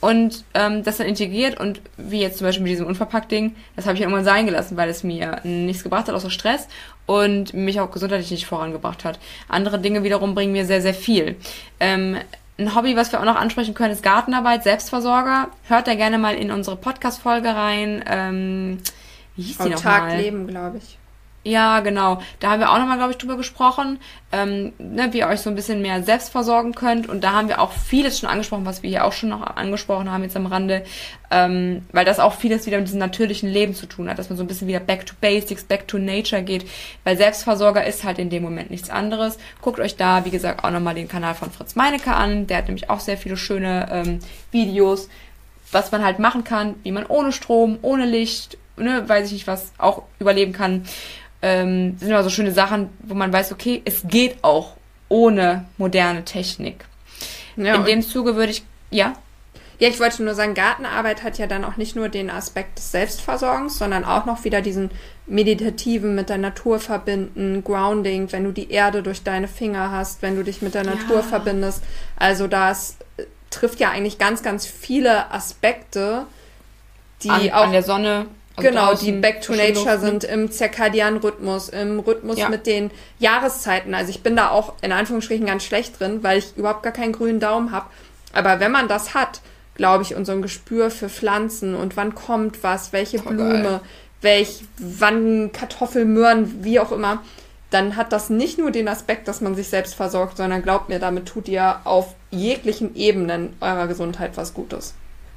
und 0.00 0.44
ähm, 0.54 0.82
das 0.82 0.98
dann 0.98 1.06
integriert 1.06 1.58
und 1.58 1.80
wie 1.96 2.20
jetzt 2.20 2.38
zum 2.38 2.46
Beispiel 2.46 2.64
mit 2.64 2.72
diesem 2.72 2.86
Unverpackt-Ding, 2.86 3.56
das 3.76 3.86
habe 3.86 3.94
ich 3.94 4.02
irgendwann 4.02 4.24
sein 4.24 4.46
gelassen, 4.46 4.76
weil 4.76 4.88
es 4.88 5.02
mir 5.02 5.40
nichts 5.44 5.82
gebracht 5.82 6.08
hat, 6.08 6.14
außer 6.14 6.30
Stress 6.30 6.68
und 7.06 7.54
mich 7.54 7.80
auch 7.80 7.90
gesundheitlich 7.90 8.30
nicht 8.30 8.46
vorangebracht 8.46 9.04
hat. 9.04 9.18
Andere 9.48 9.78
Dinge 9.78 10.04
wiederum 10.04 10.34
bringen 10.34 10.52
mir 10.52 10.66
sehr, 10.66 10.82
sehr 10.82 10.94
viel. 10.94 11.36
Ähm, 11.80 12.18
ein 12.58 12.74
Hobby, 12.74 12.96
was 12.96 13.12
wir 13.12 13.20
auch 13.20 13.24
noch 13.24 13.36
ansprechen 13.36 13.74
können, 13.74 13.92
ist 13.92 14.02
Gartenarbeit, 14.02 14.62
Selbstversorger. 14.62 15.48
Hört 15.68 15.86
da 15.86 15.94
gerne 15.94 16.18
mal 16.18 16.34
in 16.34 16.50
unsere 16.50 16.76
Podcast-Folge 16.76 17.54
rein. 17.54 18.02
Ähm, 18.06 18.78
wie 19.36 19.42
hieß 19.42 19.58
die 19.58 19.68
nochmal? 19.70 20.16
leben, 20.16 20.46
glaube 20.46 20.78
ich. 20.78 20.98
Ja, 21.46 21.78
genau. 21.78 22.20
Da 22.40 22.50
haben 22.50 22.58
wir 22.58 22.72
auch 22.72 22.78
nochmal, 22.78 22.96
glaube 22.96 23.12
ich, 23.12 23.18
drüber 23.18 23.36
gesprochen, 23.36 24.00
ähm, 24.32 24.72
ne, 24.78 25.12
wie 25.12 25.18
ihr 25.18 25.28
euch 25.28 25.42
so 25.42 25.48
ein 25.48 25.54
bisschen 25.54 25.80
mehr 25.80 26.02
selbst 26.02 26.30
versorgen 26.30 26.74
könnt. 26.74 27.08
Und 27.08 27.22
da 27.22 27.34
haben 27.34 27.46
wir 27.46 27.60
auch 27.60 27.70
vieles 27.70 28.18
schon 28.18 28.28
angesprochen, 28.28 28.66
was 28.66 28.82
wir 28.82 28.90
hier 28.90 29.04
auch 29.04 29.12
schon 29.12 29.28
noch 29.28 29.42
angesprochen 29.42 30.10
haben 30.10 30.24
jetzt 30.24 30.36
am 30.36 30.46
Rande, 30.46 30.82
ähm, 31.30 31.82
weil 31.92 32.04
das 32.04 32.18
auch 32.18 32.34
vieles 32.34 32.66
wieder 32.66 32.78
mit 32.78 32.88
diesem 32.88 32.98
natürlichen 32.98 33.48
Leben 33.48 33.76
zu 33.76 33.86
tun 33.86 34.10
hat, 34.10 34.18
dass 34.18 34.28
man 34.28 34.36
so 34.36 34.42
ein 34.42 34.48
bisschen 34.48 34.66
wieder 34.66 34.80
back 34.80 35.06
to 35.06 35.14
basics, 35.20 35.62
back 35.62 35.86
to 35.86 35.98
nature 35.98 36.42
geht, 36.42 36.68
weil 37.04 37.16
Selbstversorger 37.16 37.86
ist 37.86 38.02
halt 38.02 38.18
in 38.18 38.28
dem 38.28 38.42
Moment 38.42 38.72
nichts 38.72 38.90
anderes. 38.90 39.38
Guckt 39.62 39.78
euch 39.78 39.94
da, 39.94 40.24
wie 40.24 40.30
gesagt, 40.30 40.64
auch 40.64 40.72
nochmal 40.72 40.96
den 40.96 41.06
Kanal 41.06 41.36
von 41.36 41.52
Fritz 41.52 41.76
Meinecke 41.76 42.12
an. 42.12 42.48
Der 42.48 42.56
hat 42.56 42.66
nämlich 42.66 42.90
auch 42.90 42.98
sehr 42.98 43.18
viele 43.18 43.36
schöne 43.36 43.86
ähm, 43.92 44.18
Videos, 44.50 45.08
was 45.70 45.92
man 45.92 46.04
halt 46.04 46.18
machen 46.18 46.42
kann, 46.42 46.74
wie 46.82 46.90
man 46.90 47.06
ohne 47.06 47.30
Strom, 47.30 47.78
ohne 47.82 48.04
Licht, 48.04 48.58
ne, 48.76 49.08
weiß 49.08 49.28
ich 49.28 49.32
nicht 49.32 49.46
was, 49.46 49.70
auch 49.78 50.02
überleben 50.18 50.52
kann 50.52 50.82
ähm, 51.42 51.96
sind 51.98 52.10
immer 52.10 52.24
so 52.24 52.30
schöne 52.30 52.52
Sachen, 52.52 52.88
wo 53.00 53.14
man 53.14 53.32
weiß, 53.32 53.52
okay, 53.52 53.82
es 53.84 54.02
geht 54.04 54.42
auch 54.42 54.74
ohne 55.08 55.66
moderne 55.78 56.24
Technik. 56.24 56.84
Ja, 57.56 57.76
In 57.76 57.84
dem 57.84 58.02
Zuge 58.02 58.36
würde 58.36 58.52
ich, 58.52 58.64
ja, 58.90 59.14
Ja, 59.78 59.88
ich 59.88 60.00
wollte 60.00 60.22
nur 60.22 60.34
sagen, 60.34 60.54
Gartenarbeit 60.54 61.22
hat 61.22 61.38
ja 61.38 61.46
dann 61.46 61.64
auch 61.64 61.76
nicht 61.76 61.96
nur 61.96 62.08
den 62.08 62.30
Aspekt 62.30 62.78
des 62.78 62.92
Selbstversorgens, 62.92 63.78
sondern 63.78 64.04
auch 64.04 64.24
noch 64.24 64.44
wieder 64.44 64.62
diesen 64.62 64.90
meditativen 65.26 66.14
mit 66.14 66.30
der 66.30 66.38
Natur 66.38 66.80
verbinden, 66.80 67.62
Grounding, 67.62 68.32
wenn 68.32 68.44
du 68.44 68.52
die 68.52 68.70
Erde 68.70 69.02
durch 69.02 69.22
deine 69.22 69.48
Finger 69.48 69.90
hast, 69.90 70.22
wenn 70.22 70.36
du 70.36 70.44
dich 70.44 70.62
mit 70.62 70.74
der 70.74 70.84
Natur 70.84 71.22
verbindest. 71.22 71.82
Also 72.16 72.46
das 72.46 72.96
äh, 73.18 73.24
trifft 73.50 73.80
ja 73.80 73.90
eigentlich 73.90 74.18
ganz, 74.18 74.42
ganz 74.42 74.66
viele 74.66 75.30
Aspekte, 75.30 76.26
die 77.22 77.30
an, 77.30 77.50
auch 77.50 77.64
an 77.64 77.72
der 77.72 77.82
Sonne. 77.82 78.26
Also 78.56 78.68
genau, 78.70 78.94
die 78.94 79.12
back 79.12 79.42
to 79.42 79.52
nature 79.54 79.98
sind 79.98 80.24
im 80.24 80.50
zirkadianen 80.50 81.20
Rhythmus, 81.20 81.68
im 81.68 82.00
Rhythmus 82.00 82.38
Ja. 82.38 82.48
mit 82.48 82.66
den 82.66 82.90
Jahreszeiten. 83.18 83.94
Also 83.94 84.10
ich 84.10 84.22
bin 84.22 84.34
da 84.36 84.50
auch 84.50 84.74
in 84.82 84.92
Anführungsstrichen 84.92 85.46
ganz 85.46 85.64
schlecht 85.64 86.00
drin, 86.00 86.22
weil 86.22 86.38
ich 86.38 86.56
überhaupt 86.56 86.82
gar 86.82 86.92
keinen 86.92 87.12
grünen 87.12 87.40
Daumen 87.40 87.72
habe. 87.72 87.86
Aber 88.32 88.58
wenn 88.60 88.72
man 88.72 88.88
das 88.88 89.14
hat, 89.14 89.40
glaube 89.74 90.02
ich, 90.04 90.14
und 90.14 90.24
so 90.24 90.32
ein 90.32 90.42
Gespür 90.42 90.90
für 90.90 91.08
Pflanzen 91.08 91.74
und 91.74 91.96
wann 91.96 92.14
kommt 92.14 92.62
was, 92.62 92.92
welche 92.92 93.18
Voll 93.18 93.34
Blume, 93.34 93.62
geil. 93.62 93.80
welch, 94.22 94.62
wann 94.78 95.52
Kartoffeln, 95.52 96.12
Möhren, 96.14 96.64
wie 96.64 96.80
auch 96.80 96.92
immer, 96.92 97.22
dann 97.70 97.96
hat 97.96 98.12
das 98.12 98.30
nicht 98.30 98.58
nur 98.58 98.70
den 98.70 98.88
Aspekt, 98.88 99.28
dass 99.28 99.40
man 99.40 99.54
sich 99.54 99.68
selbst 99.68 99.94
versorgt, 99.94 100.36
sondern 100.38 100.62
glaubt 100.62 100.88
mir, 100.88 100.98
damit 100.98 101.26
tut 101.26 101.48
ihr 101.48 101.80
auf 101.84 102.14
jeglichen 102.30 102.94
Ebenen 102.96 103.54
eurer 103.60 103.86
Gesundheit 103.86 104.32
was 104.36 104.54
Gutes. 104.54 104.94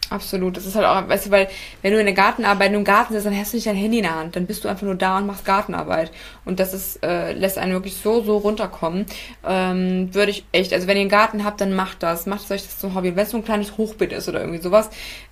Absolut. 0.09 0.57
Das 0.57 0.65
ist 0.65 0.75
halt 0.75 0.85
auch, 0.85 1.07
weißt 1.07 1.27
du, 1.27 1.31
weil 1.31 1.47
wenn 1.81 1.93
du 1.93 1.99
in 1.99 2.05
der 2.05 2.15
Gartenarbeit 2.15 2.73
im 2.73 2.83
Garten 2.83 3.13
sitzt, 3.13 3.25
dann 3.25 3.37
hast 3.37 3.53
du 3.53 3.57
nicht 3.57 3.67
dein 3.67 3.75
Handy 3.75 3.97
in 3.97 4.03
der 4.03 4.15
Hand. 4.15 4.35
Dann 4.35 4.47
bist 4.47 4.63
du 4.63 4.67
einfach 4.67 4.83
nur 4.83 4.95
da 4.95 5.17
und 5.17 5.27
machst 5.27 5.45
Gartenarbeit. 5.45 6.11
Und 6.45 6.59
das 6.59 6.73
ist, 6.73 7.03
äh, 7.03 7.33
lässt 7.33 7.57
einen 7.57 7.73
wirklich 7.73 7.95
so, 7.95 8.23
so 8.23 8.37
runterkommen. 8.37 9.05
Ähm, 9.45 10.13
würde 10.13 10.31
ich 10.31 10.45
echt, 10.51 10.73
also 10.73 10.87
wenn 10.87 10.97
ihr 10.97 11.01
einen 11.01 11.09
Garten 11.09 11.43
habt, 11.43 11.61
dann 11.61 11.73
macht 11.73 12.01
das. 12.01 12.25
Macht 12.25 12.49
euch 12.51 12.63
das 12.63 12.79
zum 12.79 12.95
Hobby. 12.95 13.15
Wenn 13.15 13.23
es 13.23 13.31
so 13.31 13.37
ein 13.37 13.45
kleines 13.45 13.77
Hochbeet 13.77 14.11
ist 14.11 14.27
oder 14.27 14.41
irgendwie 14.41 14.61
sowas, 14.61 14.89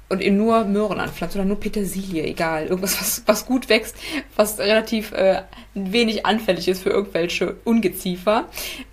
und 0.09 0.21
ihr 0.21 0.31
nur 0.31 0.63
Möhren 0.63 0.99
anpflanzt 0.99 1.35
oder 1.35 1.45
nur 1.45 1.59
Petersilie, 1.59 2.23
egal. 2.23 2.67
Irgendwas, 2.67 2.99
was, 3.01 3.23
was 3.25 3.45
gut 3.45 3.67
wächst, 3.69 3.95
was 4.35 4.57
relativ 4.59 5.11
äh, 5.11 5.41
wenig 5.73 6.25
anfällig 6.25 6.67
ist 6.67 6.83
für 6.83 6.89
irgendwelche 6.89 7.57
Ungeziefer. 7.65 8.45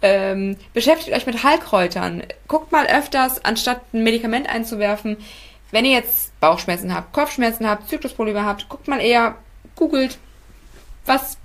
Ähm, 0.03 0.57
beschäftigt 0.73 1.17
euch 1.17 1.27
mit 1.27 1.45
Heilkräutern. 1.45 2.25
Guckt 2.49 2.73
mal 2.73 2.87
öfters, 2.87 3.45
anstatt 3.45 3.81
ein 3.93 4.03
Medikament 4.03 4.49
einzuwerfen, 4.49 5.17
wenn 5.75 5.85
ihr 5.85 5.93
jetzt 5.93 6.39
Bauchschmerzen 6.39 6.95
habt, 6.95 7.13
Kopfschmerzen 7.13 7.69
habt, 7.69 7.89
Zyklusprobleme 7.89 8.45
habt, 8.45 8.69
guckt 8.69 8.87
mal 8.87 9.01
eher, 9.01 9.35
googelt, 9.75 10.19
was 11.05 11.37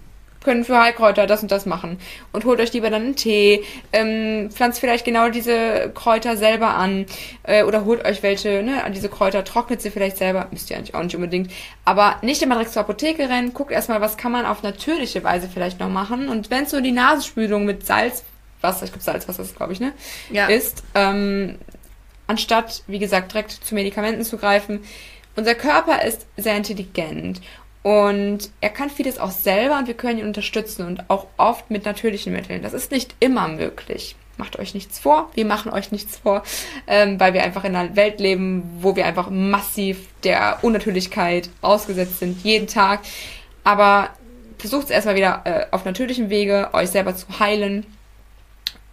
können 0.44 0.64
für 0.64 0.80
Heilkräuter 0.80 1.26
das 1.26 1.42
und 1.42 1.52
das 1.52 1.66
machen. 1.66 2.00
Und 2.32 2.46
holt 2.46 2.60
euch 2.60 2.72
lieber 2.72 2.92
dann 2.92 3.02
einen 3.02 3.16
Tee, 3.16 3.64
ähm, 3.92 4.52
pflanzt 4.52 4.80
vielleicht 4.80 5.04
genau 5.04 5.30
diese 5.30 5.92
Kräuter 5.96 6.38
selber 6.38 6.76
an 6.76 7.08
äh, 7.44 7.64
oder 7.64 7.86
holt 7.86 8.06
euch 8.06 8.22
welche, 8.22 8.62
ne, 8.62 8.84
an 8.84 8.94
diese 8.94 9.10
Kräuter, 9.10 9.44
trocknet 9.44 9.82
sie 9.82 9.90
vielleicht 9.90 10.18
selber, 10.18 10.48
müsst 10.52 10.70
ihr 10.70 10.78
eigentlich 10.78 10.94
auch 10.94 11.04
nicht 11.04 11.16
unbedingt. 11.16 11.52
Aber 11.84 12.18
nicht 12.22 12.42
immer 12.42 12.56
direkt 12.56 12.72
zur 12.72 12.84
Apotheke 12.84 13.28
rennen, 13.30 13.54
guckt 13.54 13.72
erstmal, 13.72 14.00
was 14.00 14.16
kann 14.16 14.32
man 14.32 14.46
auf 14.46 14.62
natürliche 14.62 15.24
Weise 15.24 15.50
vielleicht 15.52 15.80
noch 15.80 15.90
machen. 15.90 16.30
Und 16.30 16.52
wenn 16.52 16.66
es 16.66 16.72
so 16.72 16.80
die 16.80 16.92
Nasenspülung 16.92 17.66
mit 17.66 17.86
Salz, 17.86 18.24
Wasser, 18.62 18.86
ich 18.86 18.92
glaube 18.92 19.04
Salzwasser 19.04 19.42
ist 19.42 19.56
glaube 19.56 19.74
ich, 19.74 19.80
ne, 19.80 19.92
ja. 20.32 20.48
ist, 20.48 20.84
ähm, 20.94 21.58
anstatt, 22.30 22.84
wie 22.88 23.00
gesagt, 23.00 23.34
direkt 23.34 23.52
zu 23.52 23.76
Medikamenten 23.76 24.24
zu 24.24 24.38
greifen. 24.38 24.82
Unser 25.36 25.56
Körper 25.56 26.04
ist 26.04 26.28
sehr 26.38 26.56
intelligent 26.56 27.42
und 27.82 28.52
er 28.62 28.70
kann 28.70 28.90
vieles 28.90 29.20
auch 29.20 29.32
selber 29.32 29.80
und 29.80 29.88
wir 29.88 29.96
können 29.96 30.20
ihn 30.20 30.28
unterstützen 30.28 30.86
und 30.86 31.10
auch 31.10 31.26
oft 31.38 31.72
mit 31.72 31.86
natürlichen 31.86 32.32
Mitteln. 32.32 32.62
Das 32.62 32.74
ist 32.74 32.92
nicht 32.92 33.16
immer 33.20 33.48
möglich. 33.48 34.16
Macht 34.38 34.60
euch 34.60 34.74
nichts 34.74 35.00
vor, 35.00 35.30
wir 35.34 35.46
machen 35.46 35.72
euch 35.72 35.92
nichts 35.92 36.18
vor, 36.18 36.44
ähm, 36.88 37.20
weil 37.20 37.34
wir 37.34 37.44
einfach 37.44 37.64
in 37.66 37.76
einer 37.76 37.96
Welt 37.96 38.20
leben, 38.20 38.64
wo 38.80 38.96
wir 38.96 39.06
einfach 39.06 39.30
massiv 39.30 40.08
der 40.24 40.60
Unnatürlichkeit 40.62 41.50
ausgesetzt 41.62 42.20
sind, 42.20 42.44
jeden 42.44 42.68
Tag. 42.68 43.02
Aber 43.64 44.12
versucht 44.60 44.86
es 44.86 44.92
erstmal 44.92 45.16
wieder 45.16 45.42
äh, 45.46 45.66
auf 45.72 45.84
natürlichem 45.84 46.30
Wege, 46.30 46.70
euch 46.74 46.90
selber 46.90 47.16
zu 47.16 47.40
heilen 47.40 47.86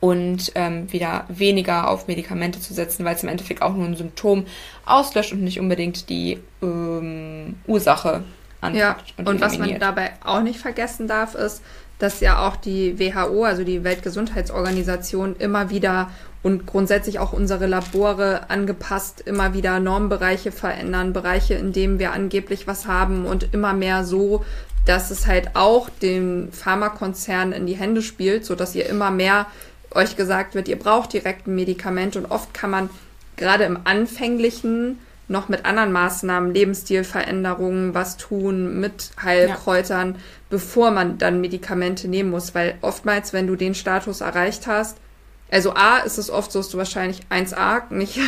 und 0.01 0.53
ähm, 0.55 0.93
wieder 0.93 1.25
weniger 1.29 1.89
auf 1.89 2.07
Medikamente 2.07 2.61
zu 2.61 2.75
setzen, 2.75 3.05
weil 3.05 3.15
es 3.15 3.23
im 3.23 3.29
Endeffekt 3.29 3.63
auch 3.63 3.75
nur 3.75 3.87
ein 3.87 3.97
Symptom 3.97 4.47
auslöscht 4.85 5.33
und 5.33 5.43
nicht 5.43 5.59
unbedingt 5.59 6.09
die 6.09 6.39
ähm, 6.63 7.57
Ursache 7.67 8.23
anpackt. 8.61 8.77
Ja, 8.77 8.97
und, 9.17 9.29
und 9.29 9.41
was 9.41 9.59
man 9.59 9.79
dabei 9.79 10.13
auch 10.25 10.43
nicht 10.43 10.59
vergessen 10.59 11.09
darf, 11.09 11.35
ist, 11.35 11.63
dass 11.99 12.21
ja 12.21 12.47
auch 12.47 12.57
die 12.57 12.99
WHO, 12.99 13.45
also 13.45 13.65
die 13.65 13.83
Weltgesundheitsorganisation, 13.83 15.37
immer 15.39 15.71
wieder 15.71 16.11
und 16.43 16.67
grundsätzlich 16.67 17.19
auch 17.19 17.33
unsere 17.33 17.67
Labore 17.67 18.51
angepasst, 18.51 19.23
immer 19.23 19.55
wieder 19.55 19.81
Normbereiche 19.81 20.53
verändern, 20.53 21.13
Bereiche, 21.13 21.55
in 21.55 21.73
denen 21.73 21.99
wir 21.99 22.13
angeblich 22.13 22.67
was 22.67 22.87
haben 22.87 23.25
und 23.25 23.55
immer 23.55 23.73
mehr 23.73 24.05
so, 24.05 24.45
dass 24.85 25.11
es 25.11 25.27
halt 25.27 25.57
auch 25.57 25.89
den 25.91 26.53
Pharmakonzernen 26.53 27.53
in 27.53 27.67
die 27.67 27.75
Hände 27.75 28.03
spielt, 28.03 28.45
so 28.45 28.55
dass 28.55 28.75
ihr 28.75 28.89
immer 28.89 29.11
mehr 29.11 29.47
euch 29.97 30.17
gesagt 30.17 30.55
wird, 30.55 30.69
ihr 30.69 30.79
braucht 30.79 31.13
direkt 31.13 31.47
ein 31.47 31.55
Medikament 31.55 32.17
und 32.17 32.27
oft 32.27 32.55
kann 32.55 32.71
man 32.71 32.91
gerade 33.37 33.65
im 33.65 33.79
anfänglichen 33.85 34.99
noch 35.29 35.49
mit 35.49 35.65
anderen 35.65 35.93
Maßnahmen, 35.93 36.55
Lebensstilveränderungen 36.55 37.95
was 37.95 38.17
tun, 38.17 38.81
mit 38.81 39.11
Heilkräutern, 39.21 40.13
ja. 40.13 40.21
bevor 40.51 40.93
man 40.93 41.19
dann 41.19 41.41
Medikamente 41.41 42.07
nehmen 42.07 42.31
muss. 42.31 42.55
Weil 42.55 42.77
oftmals, 42.81 43.33
wenn 43.33 43.49
du 43.49 43.57
den 43.57 43.75
Status 43.75 44.21
erreicht 44.21 44.69
hast, 44.69 44.99
also 45.51 45.75
A 45.75 45.99
ist 45.99 46.19
es 46.19 46.31
oft 46.31 46.51
so, 46.51 46.59
dass 46.59 46.71
du 46.71 46.79
wahrscheinlich 46.79 47.21
1a 47.31 47.83
nicht, 47.91 48.19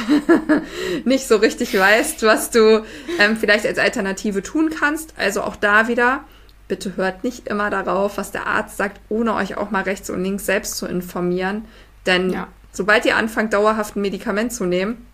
nicht 1.05 1.27
so 1.27 1.37
richtig 1.37 1.77
weißt, 1.77 2.23
was 2.23 2.51
du 2.51 2.85
ähm, 3.19 3.37
vielleicht 3.37 3.67
als 3.67 3.79
Alternative 3.79 4.43
tun 4.43 4.71
kannst. 4.71 5.15
Also 5.17 5.43
auch 5.43 5.57
da 5.57 5.89
wieder 5.89 6.25
bitte 6.69 6.97
hört 6.97 7.25
nicht 7.25 7.49
immer 7.49 7.71
darauf, 7.71 8.19
was 8.19 8.31
der 8.31 8.47
Arzt 8.47 8.77
sagt, 8.77 9.01
ohne 9.09 9.35
euch 9.35 9.57
auch 9.57 9.71
mal 9.71 9.83
rechts 9.83 10.11
und 10.11 10.23
links 10.23 10.47
selbst 10.47 10.77
zu 10.77 10.87
informieren. 10.87 11.65
Denn 12.07 12.31
ja. 12.31 12.49
sobald 12.73 13.05
ihr 13.07 13.17
anfangt, 13.17 13.55
dauerhaft 13.55 13.97
ein 13.97 14.03
Medikament 14.03 14.53
zu 14.53 14.65
nehmen, 14.65 15.07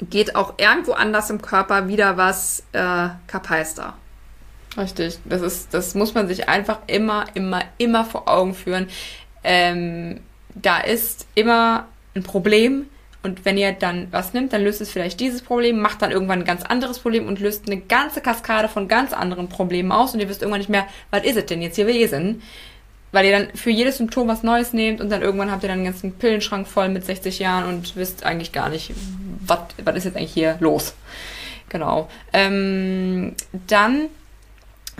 geht 0.00 0.36
auch 0.36 0.54
irgendwo 0.58 0.92
anders 0.92 1.30
im 1.30 1.40
Körper 1.40 1.88
wieder 1.88 2.16
was 2.16 2.62
äh, 2.72 3.08
kapeister. 3.26 3.94
Richtig, 4.76 5.18
das 5.24 5.40
ist, 5.40 5.72
das 5.72 5.94
muss 5.94 6.14
man 6.14 6.26
sich 6.28 6.48
einfach 6.48 6.78
immer, 6.86 7.26
immer, 7.34 7.62
immer 7.78 8.04
vor 8.04 8.28
Augen 8.28 8.54
führen. 8.54 8.88
Ähm, 9.44 10.20
da 10.54 10.80
ist 10.80 11.26
immer 11.34 11.86
ein 12.14 12.22
Problem, 12.22 12.86
und 13.24 13.46
wenn 13.46 13.56
ihr 13.56 13.72
dann 13.72 14.08
was 14.10 14.34
nimmt, 14.34 14.52
dann 14.52 14.62
löst 14.62 14.82
es 14.82 14.90
vielleicht 14.90 15.18
dieses 15.18 15.40
Problem, 15.40 15.80
macht 15.80 16.02
dann 16.02 16.10
irgendwann 16.10 16.40
ein 16.40 16.44
ganz 16.44 16.62
anderes 16.62 16.98
Problem 16.98 17.26
und 17.26 17.40
löst 17.40 17.66
eine 17.66 17.80
ganze 17.80 18.20
Kaskade 18.20 18.68
von 18.68 18.86
ganz 18.86 19.14
anderen 19.14 19.48
Problemen 19.48 19.92
aus 19.92 20.12
und 20.12 20.20
ihr 20.20 20.28
wisst 20.28 20.42
irgendwann 20.42 20.60
nicht 20.60 20.68
mehr, 20.68 20.86
was 21.10 21.24
ist 21.24 21.36
es 21.36 21.46
denn 21.46 21.62
jetzt 21.62 21.76
hier 21.76 21.86
gewesen? 21.86 22.42
Weil 23.12 23.24
ihr 23.24 23.32
dann 23.32 23.48
für 23.54 23.70
jedes 23.70 23.96
Symptom 23.96 24.28
was 24.28 24.42
Neues 24.42 24.74
nehmt 24.74 25.00
und 25.00 25.08
dann 25.10 25.22
irgendwann 25.22 25.50
habt 25.50 25.62
ihr 25.62 25.68
dann 25.68 25.78
einen 25.78 25.86
ganzen 25.86 26.12
Pillenschrank 26.12 26.68
voll 26.68 26.90
mit 26.90 27.06
60 27.06 27.38
Jahren 27.38 27.64
und 27.64 27.96
wisst 27.96 28.24
eigentlich 28.24 28.52
gar 28.52 28.68
nicht, 28.68 28.92
was, 29.40 29.60
ist 29.96 30.04
jetzt 30.04 30.16
eigentlich 30.16 30.34
hier 30.34 30.56
los? 30.60 30.94
Genau. 31.70 32.10
Ähm, 32.34 33.34
dann 33.66 34.08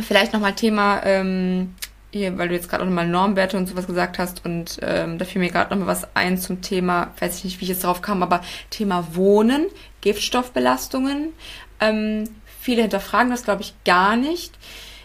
vielleicht 0.00 0.32
nochmal 0.32 0.54
Thema 0.54 1.02
ähm, 1.04 1.74
hier, 2.18 2.38
weil 2.38 2.48
du 2.48 2.54
jetzt 2.54 2.68
gerade 2.68 2.82
auch 2.82 2.86
nochmal 2.86 3.08
Normwerte 3.08 3.56
und 3.56 3.66
sowas 3.66 3.86
gesagt 3.86 4.18
hast 4.18 4.44
und 4.44 4.78
ähm, 4.82 5.18
da 5.18 5.24
fiel 5.24 5.40
mir 5.40 5.50
gerade 5.50 5.70
nochmal 5.70 5.88
was 5.88 6.14
ein 6.14 6.38
zum 6.38 6.62
Thema, 6.62 7.12
weiß 7.20 7.38
ich 7.38 7.44
nicht, 7.44 7.60
wie 7.60 7.64
ich 7.64 7.70
jetzt 7.70 7.84
drauf 7.84 8.02
kam, 8.02 8.22
aber 8.22 8.40
Thema 8.70 9.14
Wohnen, 9.14 9.66
Giftstoffbelastungen. 10.00 11.32
Ähm, 11.80 12.24
viele 12.60 12.82
hinterfragen 12.82 13.30
das, 13.30 13.44
glaube 13.44 13.62
ich, 13.62 13.74
gar 13.84 14.16
nicht. 14.16 14.58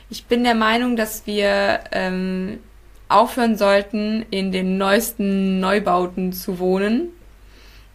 Ich 0.10 0.26
bin 0.26 0.44
der 0.44 0.56
Meinung, 0.56 0.96
dass 0.96 1.28
wir 1.28 1.82
ähm, 1.92 2.60
aufhören 3.10 3.58
sollten, 3.58 4.26
in 4.30 4.52
den 4.52 4.78
neuesten 4.78 5.60
Neubauten 5.60 6.34
zu 6.34 6.60
wohnen 6.60 7.10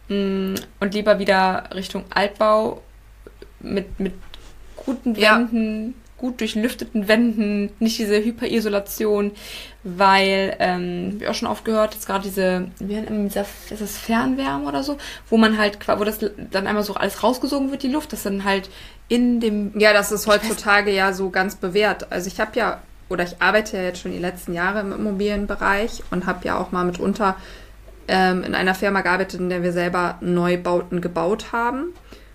mh, 0.09 0.15
mm, 0.17 0.55
und 0.79 0.93
lieber 0.93 1.19
wieder 1.19 1.69
Richtung 1.73 2.05
Altbau 2.09 2.81
mit, 3.59 3.99
mit 3.99 4.13
guten 4.75 5.17
Wänden. 5.17 5.87
Ja 5.87 6.04
gut 6.25 6.41
durchlüfteten 6.41 7.07
Wänden, 7.07 7.69
nicht 7.79 7.99
diese 7.99 8.23
Hyperisolation, 8.23 9.31
weil, 9.83 10.55
ähm, 10.59 11.17
wie 11.19 11.27
auch 11.27 11.35
schon 11.35 11.47
oft 11.47 11.63
gehört, 11.65 11.93
jetzt 11.93 12.07
gerade 12.07 12.23
diese, 12.23 12.67
wie 12.79 12.99
dieser, 13.27 13.45
ist 13.69 13.79
das 13.81 13.97
Fernwärme 13.97 14.67
oder 14.67 14.81
so, 14.81 14.97
wo 15.29 15.37
man 15.37 15.59
halt, 15.59 15.77
wo 15.87 16.03
das 16.03 16.19
dann 16.49 16.65
einmal 16.65 16.83
so 16.83 16.95
alles 16.95 17.21
rausgesogen 17.21 17.69
wird, 17.69 17.83
die 17.83 17.91
Luft, 17.91 18.11
das 18.11 18.23
dann 18.23 18.43
halt 18.43 18.71
in 19.07 19.39
dem... 19.39 19.77
Ja, 19.79 19.93
das 19.93 20.11
ist 20.11 20.25
heutzutage 20.25 20.91
ja 20.91 21.13
so 21.13 21.29
ganz 21.29 21.55
bewährt. 21.55 22.11
Also 22.11 22.27
ich 22.27 22.39
habe 22.39 22.51
ja, 22.55 22.81
oder 23.07 23.23
ich 23.23 23.39
arbeite 23.39 23.77
ja 23.77 23.83
jetzt 23.83 24.01
schon 24.01 24.11
die 24.11 24.17
letzten 24.17 24.53
Jahre 24.53 24.79
im 24.79 24.91
Immobilienbereich 24.91 26.01
und 26.09 26.25
habe 26.25 26.43
ja 26.47 26.57
auch 26.57 26.71
mal 26.71 26.85
mitunter 26.85 27.35
ähm, 28.07 28.43
in 28.43 28.55
einer 28.55 28.73
Firma 28.73 29.01
gearbeitet, 29.01 29.39
in 29.39 29.49
der 29.49 29.61
wir 29.61 29.73
selber 29.73 30.17
Neubauten 30.21 31.01
gebaut 31.01 31.51
haben. 31.51 31.93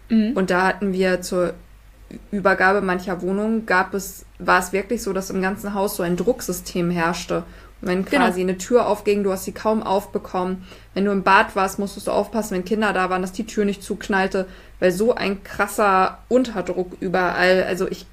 Mhm. 0.09 0.35
Und 0.37 0.51
da 0.51 0.69
hatten 0.69 0.93
wir 0.93 1.23
zur 1.23 1.55
Übergabe 2.31 2.81
mancher 2.81 3.23
Wohnungen 3.23 3.67
gab 3.67 3.95
es, 3.95 4.25
war 4.39 4.59
es 4.59 4.73
wirklich 4.73 5.03
so, 5.03 5.13
dass 5.13 5.31
im 5.31 5.43
ganzen 5.43 5.75
Haus 5.75 5.97
so 5.97 6.03
ein 6.03 6.17
Drucksystem 6.17 6.91
herrschte. 6.91 7.45
Und 7.81 7.89
wenn 7.89 8.05
genau. 8.05 8.25
quasi 8.25 8.41
genau. 8.41 8.51
eine 8.51 8.59
Tür 8.59 8.87
aufging, 8.87 9.23
du 9.23 9.33
hast 9.33 9.45
sie 9.45 9.53
kaum 9.53 9.83
aufbekommen. 9.83 10.67
Wenn 10.95 11.05
du 11.05 11.13
im 11.13 11.23
Bad 11.23 11.57
warst, 11.57 11.79
musstest 11.79 12.09
du 12.09 12.11
aufpassen, 12.11 12.55
wenn 12.55 12.65
Kinder 12.65 12.93
da 12.93 13.11
waren, 13.11 13.23
dass 13.23 13.33
die 13.33 13.47
Tür 13.47 13.65
nicht 13.65 13.83
zuknallte, 13.83 14.47
weil 14.81 14.93
so 14.93 15.15
ein 15.15 15.43
krasser 15.45 16.19
Unterdruck 16.29 16.93
überall. 17.01 17.65
Also 17.65 17.89
ich, 17.89 18.07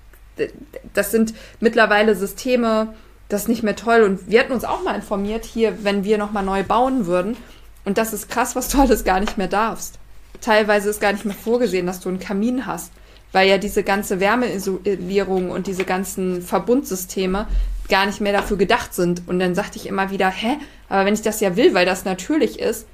das 0.94 1.12
sind 1.12 1.34
mittlerweile 1.60 2.16
Systeme, 2.16 2.94
das 3.30 3.44
ist 3.44 3.48
nicht 3.50 3.64
mehr 3.64 3.76
toll. 3.76 4.04
Und 4.04 4.30
wir 4.30 4.40
hatten 4.40 4.54
uns 4.54 4.64
auch 4.64 4.84
mal 4.84 4.96
informiert 4.96 5.44
hier, 5.44 5.84
wenn 5.84 6.04
wir 6.04 6.18
nochmal 6.18 6.44
neu 6.44 6.64
bauen 6.64 7.08
würden. 7.08 7.36
Und 7.84 7.98
das 7.98 8.14
ist 8.14 8.30
krass, 8.30 8.56
was 8.56 8.70
du 8.70 8.80
alles 8.82 9.04
gar 9.04 9.20
nicht 9.20 9.38
mehr 9.38 9.48
darfst. 9.48 10.00
Teilweise 10.40 10.90
ist 10.90 11.02
gar 11.02 11.14
nicht 11.14 11.26
mehr 11.26 11.36
vorgesehen, 11.36 11.88
dass 11.88 12.00
du 12.00 12.10
einen 12.10 12.20
Kamin 12.20 12.68
hast 12.68 12.92
weil 13.38 13.50
ja 13.50 13.60
diese 13.60 13.84
ganze 13.84 14.20
Wärmeisolierung 14.20 15.52
und 15.52 15.68
diese 15.68 15.84
ganzen 15.84 16.42
Verbundsysteme 16.42 17.46
gar 17.88 18.08
nicht 18.08 18.20
mehr 18.20 18.34
dafür 18.34 18.58
gedacht 18.58 18.96
sind. 18.96 19.28
Und 19.28 19.38
dann 19.38 19.54
sagte 19.54 19.78
ich 19.78 19.86
immer 19.86 20.10
wieder, 20.10 20.28
hä, 20.28 20.58
aber 20.90 21.06
wenn 21.06 21.14
ich 21.14 21.22
das 21.22 21.40
ja 21.40 21.56
will, 21.56 21.76
weil 21.76 21.86
das 21.86 22.04
natürlich 22.04 22.58
ist, 22.58 22.88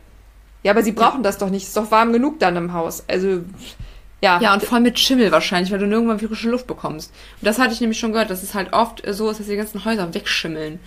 ja, 0.61 0.71
aber 0.71 0.83
sie 0.83 0.91
brauchen 0.91 1.23
das 1.23 1.37
doch 1.37 1.49
nicht, 1.49 1.63
ist 1.63 1.77
doch 1.77 1.91
warm 1.91 2.11
genug 2.11 2.39
dann 2.39 2.57
im 2.57 2.73
Haus. 2.73 3.05
Also, 3.07 3.39
ja. 4.19 4.41
Ja, 4.41 4.53
und 4.53 4.63
voll 4.63 4.81
mit 4.81 4.99
Schimmel 4.99 5.31
wahrscheinlich, 5.31 5.71
weil 5.71 5.79
du 5.79 5.87
nirgendwann 5.87 6.19
frische 6.19 6.49
Luft 6.49 6.67
bekommst. 6.67 7.13
Und 7.39 7.45
das 7.45 7.57
hatte 7.57 7.73
ich 7.73 7.79
nämlich 7.79 7.99
schon 7.99 8.11
gehört, 8.11 8.29
dass 8.29 8.43
es 8.43 8.53
halt 8.53 8.73
oft 8.73 9.01
so 9.11 9.29
ist, 9.29 9.39
dass 9.39 9.47
die 9.47 9.55
ganzen 9.55 9.85
Häuser 9.85 10.13
wegschimmeln. 10.13 10.77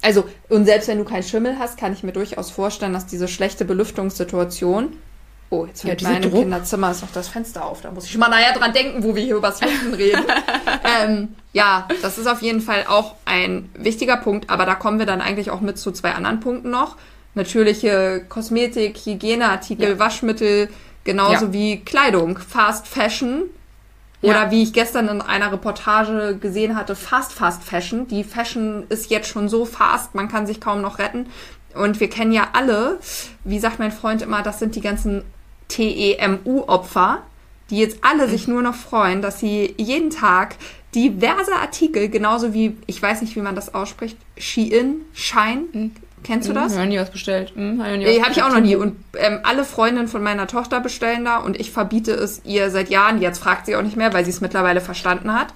Also, 0.00 0.26
und 0.48 0.64
selbst 0.64 0.86
wenn 0.86 0.98
du 0.98 1.04
keinen 1.04 1.24
Schimmel 1.24 1.58
hast, 1.58 1.76
kann 1.76 1.92
ich 1.92 2.04
mir 2.04 2.12
durchaus 2.12 2.52
vorstellen, 2.52 2.92
dass 2.92 3.08
diese 3.08 3.26
schlechte 3.26 3.64
Belüftungssituation. 3.64 4.92
Oh, 5.52 5.66
jetzt 5.66 5.82
fällt 5.82 6.00
Ja, 6.00 6.18
Druck. 6.20 6.32
Kinderzimmer 6.34 6.92
ist 6.92 7.02
auch 7.02 7.10
das 7.12 7.26
Fenster 7.28 7.64
auf. 7.66 7.80
Da 7.80 7.90
muss 7.90 8.04
ich 8.04 8.12
schon 8.12 8.20
mal 8.20 8.28
nachher 8.28 8.56
dran 8.56 8.72
denken, 8.72 9.02
wo 9.02 9.16
wir 9.16 9.22
hier 9.24 9.34
übers 9.36 9.60
Lüften 9.60 9.94
reden. 9.94 10.22
ähm, 11.02 11.28
ja, 11.52 11.88
das 12.02 12.18
ist 12.18 12.28
auf 12.28 12.40
jeden 12.40 12.60
Fall 12.60 12.84
auch 12.88 13.16
ein 13.24 13.68
wichtiger 13.74 14.16
Punkt, 14.16 14.48
aber 14.48 14.64
da 14.64 14.76
kommen 14.76 15.00
wir 15.00 15.06
dann 15.06 15.20
eigentlich 15.20 15.50
auch 15.50 15.60
mit 15.60 15.76
zu 15.76 15.90
zwei 15.90 16.12
anderen 16.12 16.38
Punkten 16.38 16.70
noch. 16.70 16.96
Natürliche 17.34 18.24
Kosmetik, 18.28 18.96
Hygieneartikel, 19.04 19.90
Ja. 19.90 19.98
Waschmittel, 19.98 20.68
genauso 21.02 21.46
Ja. 21.46 21.52
wie 21.52 21.80
Kleidung, 21.80 22.38
Fast 22.38 22.86
Fashion. 22.86 23.42
Oder 24.22 24.44
Ja. 24.44 24.50
wie 24.50 24.62
ich 24.62 24.72
gestern 24.72 25.08
in 25.08 25.20
einer 25.22 25.50
Reportage 25.50 26.36
gesehen 26.36 26.76
hatte, 26.76 26.94
Fast 26.94 27.32
Fast 27.32 27.64
Fashion. 27.64 28.06
Die 28.06 28.22
Fashion 28.22 28.84
ist 28.88 29.10
jetzt 29.10 29.28
schon 29.28 29.48
so 29.48 29.64
fast, 29.64 30.14
man 30.14 30.28
kann 30.28 30.46
sich 30.46 30.60
kaum 30.60 30.80
noch 30.82 30.98
retten. 30.98 31.26
Und 31.74 32.00
wir 32.00 32.10
kennen 32.10 32.30
ja 32.32 32.48
alle, 32.52 32.98
wie 33.44 33.58
sagt 33.58 33.78
mein 33.78 33.92
Freund 33.92 34.22
immer, 34.22 34.42
das 34.42 34.58
sind 34.58 34.74
die 34.76 34.80
ganzen 34.80 35.22
TEMU-Opfer, 35.70 37.22
die 37.70 37.78
jetzt 37.78 37.98
alle 38.02 38.28
sich 38.28 38.48
nur 38.48 38.62
noch 38.62 38.74
freuen, 38.74 39.22
dass 39.22 39.40
sie 39.40 39.74
jeden 39.78 40.10
Tag 40.10 40.56
diverse 40.94 41.54
Artikel, 41.54 42.08
genauso 42.08 42.52
wie, 42.52 42.76
ich 42.86 43.00
weiß 43.00 43.22
nicht, 43.22 43.36
wie 43.36 43.40
man 43.40 43.54
das 43.54 43.74
ausspricht, 43.74 44.16
Shein, 44.36 45.02
Shine, 45.12 45.90
kennst 46.24 46.48
du 46.48 46.52
das? 46.52 46.72
Hm, 46.72 46.78
hab 46.78 46.84
ich 46.84 46.90
nie 46.90 46.98
was 46.98 47.10
bestellt. 47.10 47.52
Hm, 47.54 47.80
hab 47.82 47.94
ich 47.94 48.22
habe 48.22 48.32
ich 48.32 48.42
auch 48.42 48.52
noch 48.52 48.60
nie. 48.60 48.74
Und 48.76 48.96
ähm, 49.16 49.40
alle 49.44 49.64
Freundinnen 49.64 50.08
von 50.08 50.22
meiner 50.22 50.46
Tochter 50.46 50.80
bestellen 50.80 51.24
da 51.24 51.38
und 51.38 51.58
ich 51.58 51.70
verbiete 51.70 52.12
es 52.12 52.42
ihr 52.44 52.70
seit 52.70 52.90
Jahren. 52.90 53.20
Jetzt 53.20 53.38
fragt 53.38 53.66
sie 53.66 53.76
auch 53.76 53.82
nicht 53.82 53.96
mehr, 53.96 54.12
weil 54.12 54.24
sie 54.24 54.30
es 54.30 54.40
mittlerweile 54.40 54.80
verstanden 54.80 55.32
hat. 55.32 55.48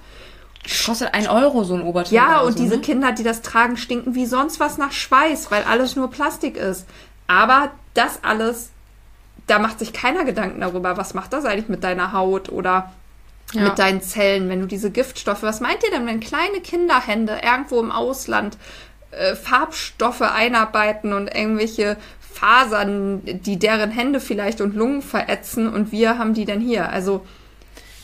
Kostet 0.85 1.13
ein 1.13 1.27
Euro 1.27 1.63
so 1.63 1.75
ein 1.75 1.81
Oberteil. 1.81 2.13
Ja, 2.13 2.39
und 2.39 2.53
so, 2.53 2.63
diese 2.63 2.77
ne? 2.77 2.81
Kinder, 2.81 3.11
die 3.11 3.23
das 3.23 3.41
tragen, 3.41 3.77
stinken 3.77 4.15
wie 4.15 4.25
sonst 4.25 4.59
was 4.59 4.77
nach 4.77 4.91
Schweiß, 4.91 5.51
weil 5.51 5.63
alles 5.63 5.95
nur 5.95 6.09
Plastik 6.09 6.57
ist. 6.57 6.87
Aber 7.27 7.71
das 7.93 8.23
alles, 8.23 8.71
da 9.47 9.59
macht 9.59 9.79
sich 9.79 9.93
keiner 9.93 10.23
Gedanken 10.25 10.61
darüber, 10.61 10.97
was 10.97 11.13
macht 11.13 11.33
das 11.33 11.45
eigentlich 11.45 11.69
mit 11.69 11.83
deiner 11.83 12.11
Haut 12.13 12.49
oder 12.49 12.91
Ja. 13.53 13.61
mit 13.61 13.77
deinen 13.77 14.01
Zellen, 14.01 14.49
wenn 14.49 14.59
du 14.59 14.65
diese 14.65 14.89
Giftstoffe, 14.89 15.43
was 15.43 15.61
meint 15.61 15.83
ihr 15.83 15.91
denn, 15.91 16.07
wenn 16.07 16.19
kleine 16.19 16.61
Kinderhände 16.63 17.39
irgendwo 17.43 17.79
im 17.79 17.91
Ausland 17.91 18.57
äh, 19.11 19.35
Farbstoffe 19.35 20.21
einarbeiten 20.21 21.13
und 21.13 21.27
irgendwelche 21.33 21.95
Fasern, 22.33 23.21
die 23.23 23.57
deren 23.57 23.91
Hände 23.91 24.19
vielleicht 24.19 24.61
und 24.61 24.75
Lungen 24.75 25.01
verätzen 25.03 25.71
und 25.71 25.91
wir 25.91 26.17
haben 26.17 26.33
die 26.33 26.45
dann 26.45 26.59
hier? 26.59 26.89
Also, 26.89 27.25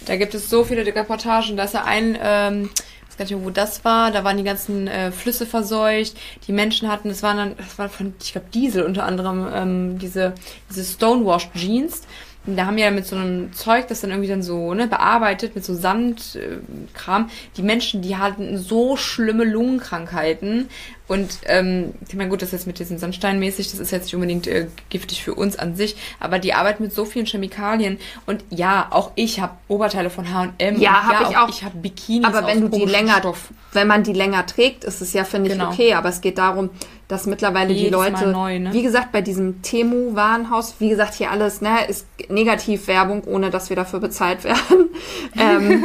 Da 0.06 0.16
gibt 0.16 0.34
es 0.34 0.50
so 0.50 0.64
viele 0.64 0.84
Reportagen, 0.86 1.58
da 1.58 1.64
ist 1.66 1.74
ja 1.76 1.84
ein, 1.84 2.18
ähm, 2.22 2.70
weiß 3.12 3.18
gar 3.18 3.26
nicht 3.26 3.36
mehr, 3.36 3.46
wo 3.46 3.50
das 3.50 3.84
war, 3.84 4.12
da 4.12 4.24
waren 4.24 4.38
die 4.38 4.44
ganzen 4.44 4.88
äh, 4.88 5.12
Flüsse 5.12 5.46
verseucht, 5.46 6.18
die 6.48 6.54
Menschen 6.54 6.90
hatten, 6.90 7.10
das 7.10 7.24
waren 7.24 7.38
dann, 7.38 7.58
das 7.58 7.78
war 7.78 7.90
von, 7.90 8.14
ich 8.22 8.32
glaube, 8.32 8.48
Diesel 8.54 8.84
unter 8.84 9.04
anderem, 9.06 9.48
ähm, 9.54 10.00
diese, 10.00 10.34
diese 10.70 10.84
Stonewashed 10.84 11.54
Jeans. 11.54 12.04
Und 12.48 12.56
da 12.58 12.66
haben 12.66 12.80
ja 12.80 12.90
mit 12.90 13.06
so 13.06 13.16
einem 13.16 13.54
Zeug, 13.54 13.88
das 13.88 14.02
dann 14.02 14.10
irgendwie 14.10 14.30
dann 14.30 14.42
so 14.42 14.74
ne, 14.74 14.88
bearbeitet, 14.88 15.54
mit 15.54 15.64
so 15.64 15.76
Sandkram, 15.76 17.26
äh, 17.26 17.30
die 17.56 17.62
Menschen, 17.62 18.02
die 18.02 18.18
hatten 18.18 18.58
so 18.58 18.98
schlimme 18.98 19.44
Lungenkrankheiten. 19.44 20.68
Und 21.12 21.40
ähm, 21.46 21.94
ich 22.08 22.16
meine, 22.16 22.30
gut, 22.30 22.42
das 22.42 22.48
ist 22.48 22.54
jetzt 22.54 22.68
mit 22.68 22.80
diesen 22.80 22.98
Sandsteinmäßig, 22.98 23.70
das 23.70 23.82
ist 23.82 23.92
jetzt 23.92 24.06
nicht 24.06 24.16
unbedingt 24.16 24.48
äh, 24.48 24.68
giftig 24.90 25.22
für 25.22 25.36
uns 25.36 25.60
an 25.60 25.76
sich, 25.76 25.98
aber 26.22 26.40
die 26.40 26.54
arbeiten 26.54 26.84
mit 26.84 26.94
so 26.94 27.04
vielen 27.04 27.26
Chemikalien. 27.26 28.00
Und 28.26 28.46
ja, 28.50 28.88
auch 28.92 29.12
ich 29.16 29.42
habe 29.42 29.52
Oberteile 29.68 30.10
von 30.10 30.34
H&M. 30.34 30.80
Ja, 30.80 31.02
und 31.02 31.20
hab 31.20 31.30
ich 31.30 31.38
auch. 31.38 31.50
Ich 31.50 31.66
habe 31.66 31.78
Bikinis 31.80 32.26
Aber 32.26 32.48
wenn 32.48 32.62
du 32.62 32.70
die 32.70 32.86
länger, 32.86 33.18
Stoff. 33.18 33.50
wenn 33.74 33.88
man 33.88 34.04
die 34.04 34.14
länger 34.14 34.46
trägt, 34.46 34.86
ist 34.86 35.02
es 35.02 35.12
ja, 35.12 35.26
finde 35.26 35.50
ich, 35.50 35.58
Genau. 35.58 35.72
okay. 35.72 35.96
Aber 35.96 36.08
es 36.08 36.22
geht 36.22 36.38
darum, 36.38 36.70
dass 37.10 37.26
mittlerweile 37.26 37.74
die 37.74 37.82
Jedes 37.82 38.00
Mal 38.00 38.12
Leute, 38.12 38.28
neu, 38.28 38.60
ne? 38.60 38.72
wie 38.72 38.82
gesagt, 38.82 39.12
bei 39.12 39.20
diesem 39.20 39.62
Temu-Warenhaus, 39.62 40.76
wie 40.80 40.88
gesagt, 40.88 41.16
hier 41.16 41.30
alles, 41.30 41.60
ne, 41.60 41.86
ist 41.90 42.08
Negativwerbung, 42.30 43.26
ohne 43.26 43.50
dass 43.50 43.68
wir 43.68 43.76
dafür 43.76 44.00
bezahlt 44.00 44.46
werden. 44.46 44.90
ähm, 45.38 45.84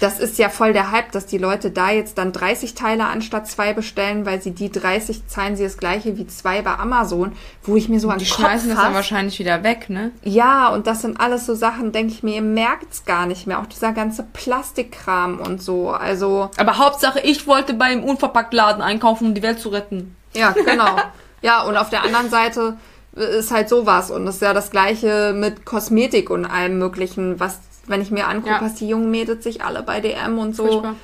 das 0.00 0.18
ist 0.18 0.38
ja 0.38 0.48
voll 0.48 0.72
der 0.72 0.90
Hype, 0.90 1.12
dass 1.12 1.26
die 1.26 1.38
Leute 1.38 1.70
da 1.70 1.90
jetzt 1.90 2.18
dann 2.18 2.32
30 2.32 2.74
Teile 2.74 3.06
anstatt 3.06 3.48
zwei 3.48 3.72
bestellen, 3.72 4.26
weil 4.26 4.42
sie 4.42 4.50
die 4.50 4.70
30 4.70 5.26
zahlen 5.26 5.56
sie 5.56 5.64
das 5.64 5.78
gleiche 5.78 6.16
wie 6.18 6.26
zwei 6.26 6.62
bei 6.62 6.78
Amazon, 6.78 7.32
wo 7.62 7.76
ich 7.76 7.88
mir 7.88 8.00
so 8.00 8.10
an 8.10 8.18
Die 8.18 8.26
Kopf 8.26 8.38
schmeißen 8.38 8.68
das 8.70 8.78
dann 8.78 8.94
wahrscheinlich 8.94 9.38
wieder 9.38 9.62
weg, 9.62 9.88
ne? 9.88 10.12
Ja, 10.22 10.68
und 10.68 10.86
das 10.86 11.02
sind 11.02 11.20
alles 11.20 11.46
so 11.46 11.54
Sachen, 11.54 11.92
denke 11.92 12.12
ich 12.12 12.22
mir, 12.22 12.36
ihr 12.36 12.42
merkt's 12.42 13.04
gar 13.04 13.26
nicht 13.26 13.46
mehr. 13.46 13.60
Auch 13.60 13.66
dieser 13.66 13.92
ganze 13.92 14.22
Plastikkram 14.22 15.40
und 15.40 15.62
so. 15.62 15.90
Also, 15.90 16.50
Aber 16.56 16.78
Hauptsache, 16.78 17.20
ich 17.20 17.46
wollte 17.46 17.74
beim 17.74 18.04
Unverpacktladen 18.04 18.82
einkaufen, 18.82 19.28
um 19.28 19.34
die 19.34 19.42
Welt 19.42 19.60
zu 19.60 19.70
retten. 19.70 20.16
ja, 20.34 20.52
genau. 20.52 20.96
ja, 21.42 21.62
und 21.62 21.76
auf 21.76 21.90
der 21.90 22.02
anderen 22.02 22.30
Seite 22.30 22.76
ist 23.16 23.50
halt 23.50 23.68
sowas. 23.68 24.10
Und 24.10 24.26
das 24.26 24.36
ist 24.36 24.42
ja 24.42 24.52
das 24.52 24.70
Gleiche 24.70 25.32
mit 25.34 25.64
Kosmetik 25.64 26.30
und 26.30 26.44
allem 26.44 26.78
Möglichen, 26.78 27.40
was, 27.40 27.60
wenn 27.88 28.00
ich 28.02 28.10
mir 28.10 28.26
angucke, 28.28 28.54
Ja. 28.54 28.60
was 28.62 28.74
die 28.74 28.88
jungen 28.88 29.10
Mädels 29.10 29.44
sich 29.44 29.62
alle 29.62 29.82
bei 29.82 30.00
DM 30.00 30.38
und 30.38 30.54
so. 30.56 30.66
Furchtbar. 30.66 30.94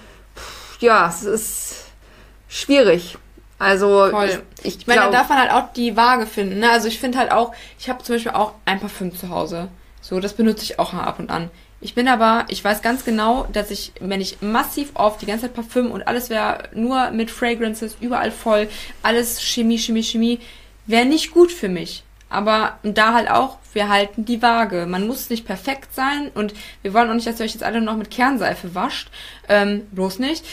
Ja, 0.80 1.08
es 1.08 1.22
ist 1.22 1.84
schwierig. 2.48 3.16
Also, 3.58 4.08
Voll. 4.10 4.42
ich, 4.62 4.66
ich, 4.66 4.78
Ich 4.80 4.86
meine, 4.88 5.02
da 5.02 5.10
darf 5.10 5.28
man 5.28 5.38
halt 5.38 5.52
auch 5.52 5.72
die 5.72 5.96
Waage 5.96 6.26
finden. 6.26 6.58
Ne? 6.58 6.70
Also 6.70 6.88
ich 6.88 6.98
finde 6.98 7.18
halt 7.18 7.30
auch, 7.30 7.52
ich 7.78 7.88
habe 7.88 8.02
zum 8.02 8.16
Beispiel 8.16 8.32
auch 8.32 8.54
ein 8.64 8.80
Parfüm 8.80 9.14
zu 9.16 9.28
Hause. 9.28 9.68
So, 10.00 10.18
das 10.18 10.32
benutze 10.32 10.64
ich 10.64 10.80
auch 10.80 10.92
mal 10.92 11.04
ab 11.04 11.20
und 11.20 11.30
an. 11.30 11.48
Ich 11.80 11.94
bin 11.94 12.08
aber, 12.08 12.44
ich 12.48 12.62
weiß 12.64 12.82
ganz 12.82 13.04
genau, 13.04 13.46
dass 13.52 13.70
ich, 13.70 13.92
wenn 14.00 14.20
ich 14.20 14.40
massiv 14.40 14.90
auf 14.94 15.18
die 15.18 15.26
ganze 15.26 15.42
Zeit 15.46 15.54
Parfüm 15.54 15.90
und 15.92 16.02
alles 16.08 16.28
wäre 16.30 16.64
nur 16.74 17.10
mit 17.10 17.30
Fragrances, 17.30 17.96
überall 18.00 18.30
voll, 18.32 18.68
alles 19.02 19.40
Chemie, 19.40 19.78
Chemie, 19.78 20.02
Chemie, 20.02 20.40
wäre 20.86 21.06
nicht 21.06 21.30
gut 21.32 21.52
für 21.52 21.68
mich. 21.68 22.02
Aber 22.32 22.78
da 22.82 23.12
halt 23.14 23.30
auch, 23.30 23.58
wir 23.74 23.88
halten 23.88 24.24
die 24.24 24.42
Waage. 24.42 24.86
Man 24.86 25.06
muss 25.06 25.30
nicht 25.30 25.46
perfekt 25.46 25.94
sein 25.94 26.30
und 26.34 26.54
wir 26.82 26.92
wollen 26.94 27.08
auch 27.10 27.14
nicht, 27.14 27.26
dass 27.26 27.38
ihr 27.40 27.44
euch 27.44 27.52
jetzt 27.52 27.62
alle 27.62 27.80
noch 27.80 27.96
mit 27.96 28.10
Kernseife 28.10 28.74
wascht. 28.74 29.08
Ähm, 29.48 29.86
bloß 29.92 30.18
nicht. 30.18 30.44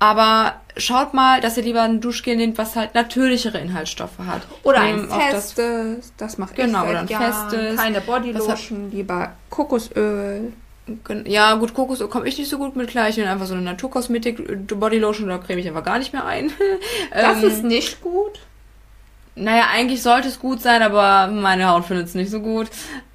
Aber 0.00 0.54
schaut 0.76 1.12
mal, 1.12 1.40
dass 1.40 1.56
ihr 1.56 1.64
lieber 1.64 1.82
ein 1.82 2.00
Duschgel 2.00 2.36
nehmt, 2.36 2.56
was 2.56 2.76
halt 2.76 2.94
natürlichere 2.94 3.58
Inhaltsstoffe 3.58 4.18
hat. 4.24 4.42
oder 4.62 4.80
ein 4.80 5.10
auch 5.10 5.18
das- 5.18 5.52
festes, 5.54 6.12
das, 6.16 6.38
mache 6.38 6.54
Genau, 6.54 6.84
ich 6.84 6.90
oder 6.90 7.00
ein 7.00 7.08
Jahren. 7.08 7.32
festes. 7.50 7.76
Keine 7.80 8.00
Bodylotion, 8.00 8.90
lieber 8.92 9.32
Kokosöl. 9.50 10.52
Ja, 11.26 11.54
gut, 11.56 11.74
Kokosöl 11.74 12.08
komme 12.08 12.28
ich 12.28 12.38
nicht 12.38 12.48
so 12.48 12.56
gut 12.58 12.74
mit 12.76 12.88
klar. 12.90 13.08
Ich 13.08 13.16
nehme 13.16 13.28
einfach 13.28 13.46
so 13.46 13.54
eine 13.54 13.62
Naturkosmetik 13.62 14.38
äh, 14.38 14.54
Bodylotion, 14.74 15.28
da 15.28 15.36
creme 15.38 15.58
ich 15.58 15.68
einfach 15.68 15.84
gar 15.84 15.98
nicht 15.98 16.12
mehr 16.12 16.24
ein. 16.24 16.50
Das 17.12 17.42
Ähm, 17.42 17.48
ist 17.48 17.64
nicht 17.64 18.00
gut. 18.00 18.38
Naja, 19.38 19.64
eigentlich 19.72 20.02
sollte 20.02 20.28
es 20.28 20.38
gut 20.38 20.60
sein, 20.60 20.82
aber 20.82 21.28
meine 21.32 21.68
Haut 21.68 21.84
findet 21.84 22.06
es 22.08 22.14
nicht 22.14 22.30
so 22.30 22.40
gut. 22.40 22.68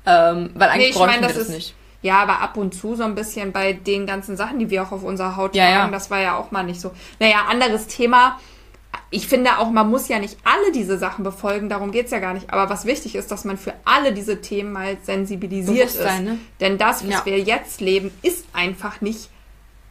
Ähm, 0.05 0.49
weil 0.55 0.69
eigentlich 0.69 0.95
Nee, 0.95 1.05
ich 1.05 1.11
wir 1.13 1.21
das 1.21 1.35
das 1.37 1.49
nicht. 1.49 1.75
Ja, 2.01 2.21
aber 2.21 2.41
ab 2.41 2.57
und 2.57 2.73
zu 2.75 2.95
so 2.95 3.03
ein 3.03 3.15
bisschen 3.15 3.51
bei 3.53 3.71
den 3.73 4.05
ganzen 4.05 4.35
Sachen, 4.35 4.59
die 4.59 4.69
wir 4.69 4.83
auch 4.83 4.91
auf 4.91 5.03
unserer 5.03 5.37
Haut 5.37 5.55
Ja, 5.55 5.63
tragen, 5.65 5.91
ja. 5.91 5.97
das 5.97 6.11
war 6.11 6.19
ja 6.19 6.37
auch 6.37 6.51
mal 6.51 6.63
nicht 6.63 6.81
so. 6.81 6.91
Naja, 7.19 7.45
anderes 7.49 7.87
Thema. 7.87 8.39
Ich 9.09 9.27
finde 9.27 9.57
auch, 9.57 9.69
man 9.71 9.89
muss 9.89 10.07
ja 10.07 10.19
nicht 10.19 10.37
alle 10.43 10.71
diese 10.73 10.97
Sachen 10.97 11.23
befolgen, 11.23 11.69
darum 11.69 11.91
geht's 11.91 12.11
ja 12.11 12.19
gar 12.19 12.33
nicht. 12.33 12.51
Aber 12.51 12.69
was 12.69 12.85
wichtig 12.85 13.15
ist, 13.15 13.31
dass 13.31 13.45
man 13.45 13.57
für 13.57 13.73
alle 13.85 14.11
diese 14.11 14.41
Themen 14.41 14.71
mal 14.73 14.97
sensibilisiert 15.03 15.87
ist. 15.89 16.03
Ne? 16.21 16.37
Denn 16.59 16.77
das, 16.77 17.03
was 17.07 17.09
Ja. 17.13 17.25
wir 17.25 17.39
jetzt 17.39 17.79
leben, 17.79 18.11
ist 18.21 18.45
einfach 18.53 18.99
nicht 19.01 19.29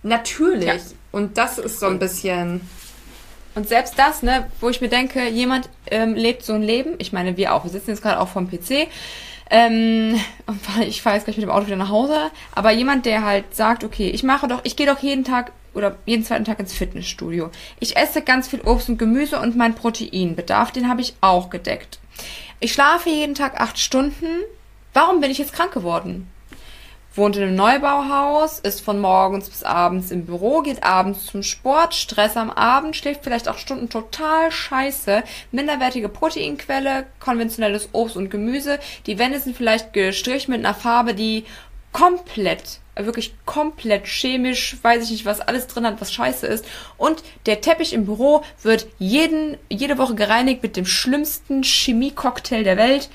natürlich. 0.03 0.83
Und 1.13 1.39
das 1.39 1.59
ist 1.59 1.81
so 1.81 1.87
ein 1.87 1.99
bisschen. 1.99 2.61
Und 3.55 3.69
selbst 3.69 3.99
das, 3.99 4.23
ne, 4.23 4.47
wo 4.61 4.69
ich 4.69 4.81
mir 4.81 4.89
denke, 4.89 5.29
jemand 5.29 5.69
ähm, 5.91 6.15
lebt 6.15 6.45
so 6.45 6.55
ein 6.55 6.63
Leben, 6.63 6.95
ich 6.99 7.13
meine, 7.13 7.37
wir 7.37 7.55
auch, 7.55 7.65
wir 7.65 7.71
sitzen 7.71 7.91
jetzt 7.91 8.03
gerade 8.03 8.21
auch 8.21 8.29
vom 8.29 8.49
PC, 8.49 8.89
ähm, 9.51 10.19
ich 10.81 11.03
fahre 11.03 11.17
jetzt 11.17 11.25
gleich 11.25 11.37
mit 11.37 11.45
dem 11.45 11.51
Auto 11.51 11.67
wieder 11.67 11.77
nach 11.77 11.91
Hause, 11.91 12.31
aber 12.55 12.71
jemand, 12.73 13.05
der 13.07 13.25
halt 13.25 13.55
sagt, 13.55 13.85
okay, 13.85 14.09
ich 14.09 14.23
mache 14.23 14.49
doch, 14.49 14.61
ich 14.65 14.77
gehe 14.77 14.87
doch 14.87 15.01
jeden 15.01 15.25
Tag 15.25 15.53
oder 15.75 15.97
jeden 16.07 16.25
zweiten 16.25 16.45
Tag 16.45 16.61
ins 16.61 16.73
Fitnessstudio. 16.73 17.51
Ich 17.81 17.97
esse 17.97 18.23
ganz 18.23 18.49
viel 18.49 18.61
Obst 18.63 18.89
und 18.89 18.99
Gemüse 18.99 19.39
und 19.39 19.57
mein 19.57 19.75
Proteinbedarf, 19.75 20.73
den 20.73 20.89
habe 20.89 21.01
ich 21.01 21.15
auch 21.21 21.51
gedeckt. 21.51 21.99
Ich 22.61 22.73
schlafe 22.73 23.11
jeden 23.11 23.35
Tag 23.35 23.61
acht 23.61 23.79
Stunden. 23.79 24.27
Warum 24.95 25.21
bin 25.21 25.31
ich 25.31 25.39
jetzt 25.39 25.55
krank 25.55 25.73
geworden? 25.73 26.32
Wohnt 27.15 27.37
in 27.37 27.43
einem 27.43 27.55
Neubauhaus, 27.55 28.59
ist 28.59 28.81
von 28.81 29.01
morgens 29.01 29.49
bis 29.49 29.63
abends 29.63 30.11
im 30.11 30.25
Büro, 30.25 30.63
geht 30.63 30.83
abends 30.83 31.27
zum 31.27 31.43
Sport, 31.43 31.95
Stress 31.95 32.37
am 32.37 32.51
Abend, 32.51 32.97
schläft 32.97 33.25
vielleicht 33.25 33.49
auch 33.49 33.59
Stunden 33.59 33.89
total 33.89 34.51
scheiße, 34.51 35.23
minderwertige 35.51 36.09
Proteinquelle, 36.09 37.07
konventionelles 37.21 37.91
Obst 37.93 38.17
und 38.17 38.31
Gemüse, 38.31 38.79
die 39.07 39.19
Wände 39.19 39.41
sind 39.41 39.57
vielleicht 39.57 39.93
gestrichen 39.93 40.53
mit 40.53 40.65
einer 40.65 40.75
Farbe, 40.75 41.15
die 41.15 41.45
komplett, 41.93 42.81
wirklich 42.97 43.35
komplett 43.45 44.07
chemisch, 44.07 44.77
weiß 44.83 45.05
ich 45.05 45.11
nicht, 45.11 45.27
was 45.27 45.41
alles 45.41 45.67
drin 45.67 45.87
hat, 45.87 46.01
was 46.01 46.13
scheiße 46.13 46.47
ist. 46.47 46.65
Und 46.97 47.23
der 47.47 47.61
Teppich 47.61 47.93
im 47.93 48.07
Büro 48.07 48.43
wird 48.63 48.87
jeden, 48.99 49.57
jede 49.69 49.99
Woche 49.99 50.15
gereinigt 50.15 50.63
mit 50.63 50.77
dem 50.77 50.87
schlimmsten 50.87 51.63
Chemie-Cocktail 51.63 52.65
der 52.65 52.77
Welt. 52.77 53.11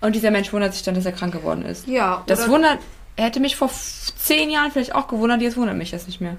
Und 0.00 0.14
dieser 0.14 0.30
Mensch 0.30 0.52
wundert 0.52 0.74
sich 0.74 0.82
dann, 0.82 0.94
dass 0.94 1.06
er 1.06 1.12
krank 1.12 1.32
geworden 1.32 1.64
ist. 1.64 1.86
Ja, 1.86 2.24
Das 2.26 2.48
wundert, 2.48 2.78
hätte 3.16 3.40
mich 3.40 3.56
vor 3.56 3.70
zehn 3.70 4.50
Jahren 4.50 4.70
vielleicht 4.70 4.94
auch 4.94 5.08
gewundert, 5.08 5.40
jetzt 5.40 5.56
wundert 5.56 5.76
mich 5.76 5.90
das 5.90 6.06
nicht 6.06 6.20
mehr. 6.20 6.36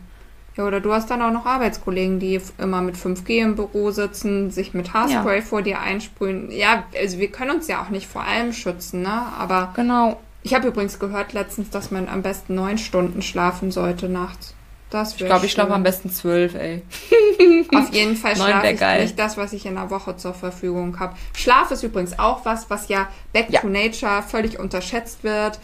Ja, 0.58 0.66
oder 0.66 0.80
du 0.80 0.94
hast 0.94 1.10
dann 1.10 1.22
auch 1.22 1.32
noch 1.32 1.46
Arbeitskollegen, 1.46 2.20
die 2.20 2.40
immer 2.58 2.82
mit 2.82 2.96
5G 2.96 3.42
im 3.42 3.56
Büro 3.56 3.92
sitzen, 3.92 4.52
sich 4.52 4.74
mit 4.74 4.94
Haarspray 4.94 5.40
ja. 5.40 5.46
vor 5.46 5.62
dir 5.62 5.82
einsprühen. 5.82 6.50
Ja, 6.50 6.86
also 6.98 7.20
wir 7.20 7.30
können 7.30 7.52
uns 7.52 7.68
ja 7.68 7.82
auch 7.82 7.90
nicht 7.90 8.08
vor 8.08 8.24
allem 8.24 8.54
schützen, 8.54 9.02
ne? 9.02 9.24
Aber. 9.38 9.74
Genau. 9.76 10.20
Ich 10.44 10.54
habe 10.54 10.68
übrigens 10.68 11.00
gehört 11.00 11.34
letztens, 11.34 11.72
dass 11.72 11.92
man 11.92 12.08
am 12.08 12.22
besten 12.22 12.56
neun 12.56 12.78
Stunden 12.78 13.22
schlafen 13.22 13.72
sollte 13.72 14.08
nachts. 14.08 14.54
Das 14.92 15.14
ich 15.14 15.26
glaube, 15.26 15.48
ich 15.48 15.52
schlafe 15.52 15.74
am 15.74 15.84
besten 15.84 16.12
zwölf, 16.12 16.54
ey. 16.54 16.84
Auf 17.76 17.92
jeden 17.92 18.16
Fall 18.16 18.36
schlafe 18.36 18.68
ich 18.68 18.80
geil. 18.80 19.02
nicht 19.02 19.18
das, 19.18 19.36
was 19.36 19.52
ich 19.52 19.66
in 19.66 19.76
der 19.76 19.90
Woche 19.90 20.16
zur 20.16 20.34
Verfügung 20.34 21.00
habe. 21.00 21.16
Schlaf 21.36 21.72
ist 21.72 21.84
übrigens 21.84 22.18
auch 22.20 22.46
was, 22.46 22.70
was 22.70 22.88
ja 22.88 23.10
Back 23.34 23.48
ja. 23.50 23.62
to 23.62 23.68
Nature 23.68 24.22
völlig 24.22 24.60
unterschätzt 24.60 25.24
wird. 25.24 25.60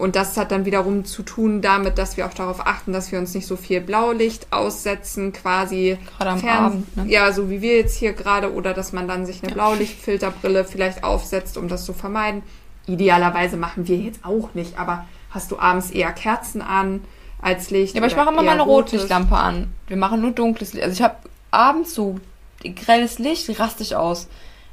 Und 0.00 0.16
das 0.16 0.36
hat 0.36 0.50
dann 0.50 0.64
wiederum 0.64 1.04
zu 1.04 1.22
tun 1.22 1.60
damit, 1.60 1.98
dass 1.98 2.16
wir 2.16 2.26
auch 2.26 2.32
darauf 2.32 2.66
achten, 2.66 2.92
dass 2.92 3.12
wir 3.12 3.18
uns 3.18 3.34
nicht 3.34 3.46
so 3.46 3.56
viel 3.56 3.80
Blaulicht 3.80 4.46
aussetzen, 4.50 5.32
quasi. 5.32 5.98
Gerade 6.16 6.30
am 6.30 6.38
Fern 6.38 6.64
Abend, 6.64 6.96
ne? 6.96 7.04
Ja, 7.06 7.32
so 7.32 7.50
wie 7.50 7.60
wir 7.60 7.76
jetzt 7.76 7.96
hier 7.96 8.14
gerade, 8.14 8.52
oder 8.52 8.72
dass 8.72 8.92
man 8.92 9.06
dann 9.06 9.26
sich 9.26 9.42
eine 9.42 9.52
Blaulichtfilterbrille 9.52 10.64
vielleicht 10.64 11.04
aufsetzt, 11.04 11.58
um 11.58 11.68
das 11.68 11.84
zu 11.84 11.92
vermeiden. 11.92 12.42
Idealerweise 12.86 13.58
machen 13.58 13.86
wir 13.86 13.98
jetzt 13.98 14.24
auch 14.24 14.54
nicht, 14.54 14.78
aber 14.78 15.04
hast 15.30 15.50
du 15.50 15.58
abends 15.58 15.90
eher 15.90 16.12
Kerzen 16.12 16.62
an 16.62 17.04
als 17.42 17.70
Licht? 17.70 17.94
Ja, 17.94 18.00
aber 18.00 18.08
ich 18.08 18.16
mache 18.16 18.30
immer 18.30 18.42
meine 18.42 18.62
Rotlichtlampe 18.62 19.36
an. 19.36 19.72
Wir 19.86 19.98
machen 19.98 20.22
nur 20.22 20.32
dunkles 20.32 20.72
Licht. 20.72 20.84
Also 20.84 20.94
ich 20.94 21.02
habe 21.02 21.16
abends 21.50 21.94
so 21.94 22.18
grelles 22.62 23.18
Licht, 23.18 23.60
raste 23.60 23.82
ich 23.82 23.96
aus 23.96 24.28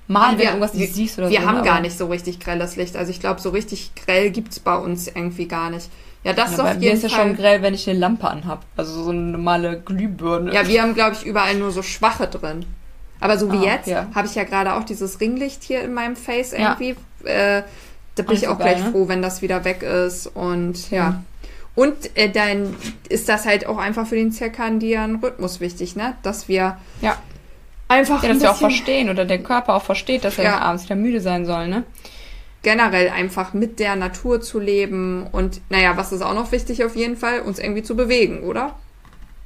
mal, 0.07 0.31
wenn 0.31 0.39
wir, 0.39 0.45
irgendwas 0.45 0.73
nicht 0.73 0.93
siehst 0.93 1.17
oder 1.17 1.29
wir 1.29 1.39
so. 1.39 1.45
Wir 1.45 1.49
haben 1.49 1.63
gar 1.63 1.81
nicht 1.81 1.97
so 1.97 2.07
richtig 2.07 2.39
grelles 2.39 2.75
Licht. 2.75 2.95
Also 2.95 3.11
ich 3.11 3.19
glaube, 3.19 3.41
so 3.41 3.49
richtig 3.49 3.91
grell 3.95 4.31
gibt 4.31 4.53
es 4.53 4.59
bei 4.59 4.75
uns 4.75 5.07
irgendwie 5.07 5.47
gar 5.47 5.69
nicht. 5.69 5.89
Ja, 6.23 6.33
das 6.33 6.51
ja, 6.51 6.53
ist 6.53 6.59
auf 6.59 6.67
jeden 6.67 6.79
mir 6.81 6.93
ist 6.93 7.03
ja 7.03 7.09
schon 7.09 7.35
grell, 7.35 7.61
wenn 7.61 7.73
ich 7.73 7.89
eine 7.89 7.99
Lampe 7.99 8.27
anhab. 8.27 8.65
Also 8.75 9.03
so 9.03 9.11
eine 9.11 9.19
normale 9.19 9.79
Glühbirne. 9.79 10.53
Ja, 10.53 10.67
wir 10.67 10.81
haben, 10.81 10.93
glaube 10.93 11.15
ich, 11.15 11.25
überall 11.25 11.55
nur 11.55 11.71
so 11.71 11.81
schwache 11.81 12.27
drin. 12.27 12.65
Aber 13.19 13.37
so 13.37 13.51
wie 13.51 13.67
ah, 13.67 13.75
jetzt 13.75 13.87
ja. 13.87 14.07
habe 14.13 14.27
ich 14.27 14.35
ja 14.35 14.43
gerade 14.43 14.73
auch 14.73 14.83
dieses 14.83 15.19
Ringlicht 15.19 15.63
hier 15.63 15.81
in 15.81 15.93
meinem 15.93 16.15
Face 16.15 16.53
irgendwie. 16.53 16.95
Ja. 17.23 17.57
Äh, 17.57 17.63
da 18.15 18.23
bin 18.23 18.35
ich 18.35 18.47
auch 18.47 18.57
gleich 18.57 18.83
ne? 18.83 18.91
froh, 18.91 19.07
wenn 19.07 19.21
das 19.21 19.41
wieder 19.41 19.63
weg 19.63 19.83
ist. 19.83 20.27
Und 20.27 20.91
ja. 20.91 21.23
Und 21.75 22.17
äh, 22.17 22.29
dann 22.29 22.75
ist 23.07 23.29
das 23.29 23.45
halt 23.45 23.67
auch 23.67 23.77
einfach 23.77 24.07
für 24.07 24.15
den 24.15 24.31
zirkadianen 24.31 25.17
Rhythmus 25.17 25.59
wichtig, 25.59 25.95
ne? 25.95 26.15
Dass 26.23 26.47
wir 26.47 26.77
ja 27.01 27.17
einfach. 27.87 28.23
Ja, 28.23 28.29
dass 28.29 28.41
wir 28.41 28.51
auch 28.51 28.57
verstehen 28.57 29.09
oder 29.09 29.25
der 29.25 29.39
Körper 29.39 29.75
auch 29.75 29.83
versteht, 29.83 30.23
dass 30.23 30.37
er 30.37 30.43
ja. 30.45 30.59
abends 30.59 30.85
wieder 30.85 30.95
müde 30.95 31.21
sein 31.21 31.45
soll, 31.45 31.67
ne? 31.67 31.83
Generell 32.63 33.09
einfach 33.09 33.53
mit 33.53 33.79
der 33.79 33.95
Natur 33.95 34.41
zu 34.41 34.59
leben 34.59 35.27
und, 35.31 35.61
naja, 35.69 35.95
was 35.95 36.11
ist 36.11 36.21
auch 36.21 36.33
noch 36.33 36.51
wichtig 36.51 36.83
auf 36.83 36.95
jeden 36.95 37.15
Fall, 37.15 37.41
uns 37.41 37.59
irgendwie 37.59 37.83
zu 37.83 37.95
bewegen, 37.95 38.43
oder? 38.43 38.75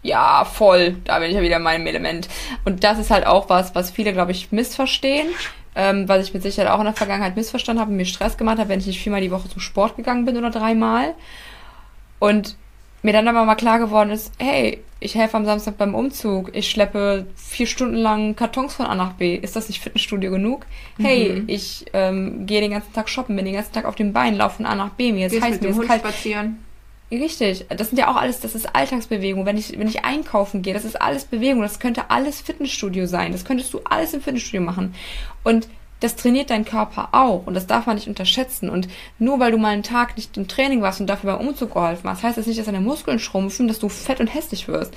Ja, 0.01 0.45
voll. 0.45 0.95
Da 1.03 1.19
bin 1.19 1.29
ich 1.29 1.35
ja 1.35 1.41
wieder 1.41 1.57
in 1.57 1.63
meinem 1.63 1.85
Element. 1.85 2.27
Und 2.65 2.83
das 2.83 2.97
ist 2.97 3.11
halt 3.11 3.27
auch 3.27 3.49
was, 3.49 3.75
was 3.75 3.91
viele, 3.91 4.13
glaube 4.13 4.31
ich, 4.31 4.51
missverstehen. 4.51 5.27
Ähm, 5.73 6.09
was 6.09 6.25
ich 6.25 6.33
mit 6.33 6.43
Sicherheit 6.43 6.69
auch 6.69 6.79
in 6.79 6.85
der 6.85 6.93
Vergangenheit 6.93 7.37
missverstanden 7.37 7.79
habe 7.79 7.91
und 7.91 7.97
mir 7.97 8.05
Stress 8.05 8.35
gemacht 8.37 8.57
habe, 8.57 8.67
wenn 8.67 8.79
ich 8.79 8.87
nicht 8.87 8.99
viermal 8.99 9.21
die 9.21 9.31
Woche 9.31 9.47
zum 9.47 9.61
Sport 9.61 9.95
gegangen 9.95 10.25
bin 10.25 10.35
oder 10.35 10.49
dreimal. 10.49 11.13
Und 12.19 12.57
mir 13.01 13.13
dann 13.13 13.27
aber 13.27 13.45
mal 13.45 13.55
klar 13.55 13.79
geworden 13.79 14.11
ist, 14.11 14.31
hey, 14.37 14.79
ich 14.99 15.15
helfe 15.15 15.35
am 15.35 15.45
Samstag 15.45 15.77
beim 15.77 15.95
Umzug, 15.95 16.55
ich 16.55 16.69
schleppe 16.69 17.25
vier 17.35 17.65
Stunden 17.65 17.95
lang 17.95 18.35
Kartons 18.35 18.75
von 18.75 18.85
A 18.85 18.95
nach 18.95 19.13
B. 19.13 19.35
Ist 19.35 19.55
das 19.55 19.67
nicht 19.67 19.81
Fitnessstudio 19.81 20.29
genug? 20.29 20.65
Mhm. 20.97 21.03
Hey, 21.03 21.43
ich 21.47 21.85
ähm, 21.93 22.45
gehe 22.45 22.61
den 22.61 22.71
ganzen 22.71 22.93
Tag 22.93 23.09
shoppen, 23.09 23.35
bin 23.35 23.45
den 23.45 23.55
ganzen 23.55 23.73
Tag 23.73 23.85
auf 23.85 23.95
dem 23.95 24.13
Bein, 24.13 24.35
laufe 24.35 24.57
von 24.57 24.67
A 24.67 24.75
nach 24.75 24.91
B. 24.91 25.11
Mir 25.11 25.27
ist 25.27 25.41
heiß, 25.41 25.59
mir 25.59 25.69
ist 25.69 25.81
kalt. 25.81 26.01
Spazieren. 26.01 26.63
Richtig. 27.11 27.65
Das 27.69 27.89
sind 27.89 27.97
ja 27.97 28.09
auch 28.09 28.15
alles, 28.15 28.39
das 28.39 28.55
ist 28.55 28.73
Alltagsbewegung. 28.73 29.45
Wenn 29.45 29.57
ich, 29.57 29.77
wenn 29.77 29.87
ich 29.87 30.05
einkaufen 30.05 30.61
gehe, 30.61 30.73
das 30.73 30.85
ist 30.85 31.01
alles 31.01 31.25
Bewegung. 31.25 31.61
Das 31.61 31.79
könnte 31.79 32.09
alles 32.09 32.39
Fitnessstudio 32.39 33.05
sein. 33.05 33.33
Das 33.33 33.43
könntest 33.43 33.73
du 33.73 33.81
alles 33.83 34.13
im 34.13 34.21
Fitnessstudio 34.21 34.61
machen. 34.61 34.95
Und 35.43 35.67
das 36.01 36.15
trainiert 36.15 36.49
dein 36.49 36.65
Körper 36.65 37.09
auch 37.13 37.45
und 37.45 37.53
das 37.53 37.67
darf 37.67 37.85
man 37.85 37.95
nicht 37.95 38.07
unterschätzen. 38.07 38.69
Und 38.69 38.89
nur 39.19 39.39
weil 39.39 39.51
du 39.51 39.57
mal 39.57 39.69
einen 39.69 39.83
Tag 39.83 40.17
nicht 40.17 40.35
im 40.35 40.47
Training 40.47 40.81
warst 40.81 40.99
und 40.99 41.07
dafür 41.07 41.37
beim 41.37 41.47
Umzug 41.47 41.73
geholfen 41.73 42.09
hast, 42.09 42.23
heißt 42.23 42.37
das 42.37 42.47
nicht, 42.47 42.59
dass 42.59 42.65
deine 42.65 42.81
Muskeln 42.81 43.19
schrumpfen, 43.19 43.67
dass 43.67 43.79
du 43.79 43.87
fett 43.87 44.19
und 44.19 44.27
hässlich 44.27 44.67
wirst. 44.67 44.93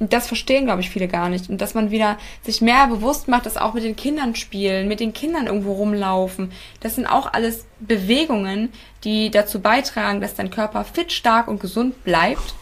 Und 0.00 0.12
das 0.12 0.26
verstehen, 0.26 0.66
glaube 0.66 0.80
ich, 0.80 0.90
viele 0.90 1.08
gar 1.08 1.28
nicht. 1.28 1.48
Und 1.48 1.60
dass 1.60 1.74
man 1.74 1.90
wieder 1.90 2.18
sich 2.42 2.60
mehr 2.60 2.88
bewusst 2.88 3.28
macht, 3.28 3.46
dass 3.46 3.56
auch 3.56 3.72
mit 3.72 3.84
den 3.84 3.96
Kindern 3.96 4.34
spielen, 4.34 4.88
mit 4.88 5.00
den 5.00 5.12
Kindern 5.12 5.46
irgendwo 5.46 5.72
rumlaufen. 5.72 6.50
Das 6.80 6.96
sind 6.96 7.06
auch 7.06 7.32
alles 7.32 7.64
Bewegungen, 7.78 8.70
die 9.04 9.30
dazu 9.30 9.60
beitragen, 9.60 10.20
dass 10.20 10.34
dein 10.34 10.50
Körper 10.50 10.84
fit, 10.84 11.12
stark 11.12 11.46
und 11.46 11.60
gesund 11.60 12.02
bleibt 12.02 12.54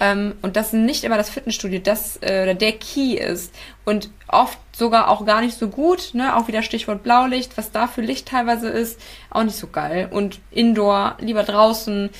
ähm, 0.00 0.34
und 0.42 0.56
dass 0.56 0.72
nicht 0.72 1.04
immer 1.04 1.18
das 1.18 1.30
Fitnessstudio 1.30 1.78
das 1.78 2.16
äh, 2.18 2.54
der 2.54 2.72
Key 2.72 3.14
ist 3.14 3.54
und 3.84 4.10
oft 4.28 4.58
sogar 4.74 5.08
auch 5.08 5.26
gar 5.26 5.42
nicht 5.42 5.58
so 5.58 5.68
gut, 5.68 6.14
ne? 6.14 6.36
Auch 6.36 6.48
wieder 6.48 6.62
Stichwort 6.62 7.02
Blaulicht, 7.02 7.56
was 7.58 7.70
da 7.70 7.86
für 7.86 8.00
Licht 8.00 8.28
teilweise 8.28 8.68
ist, 8.68 8.98
auch 9.28 9.44
nicht 9.44 9.56
so 9.56 9.66
geil. 9.66 10.08
Und 10.10 10.40
Indoor, 10.50 11.16
lieber 11.20 11.42
draußen. 11.42 12.10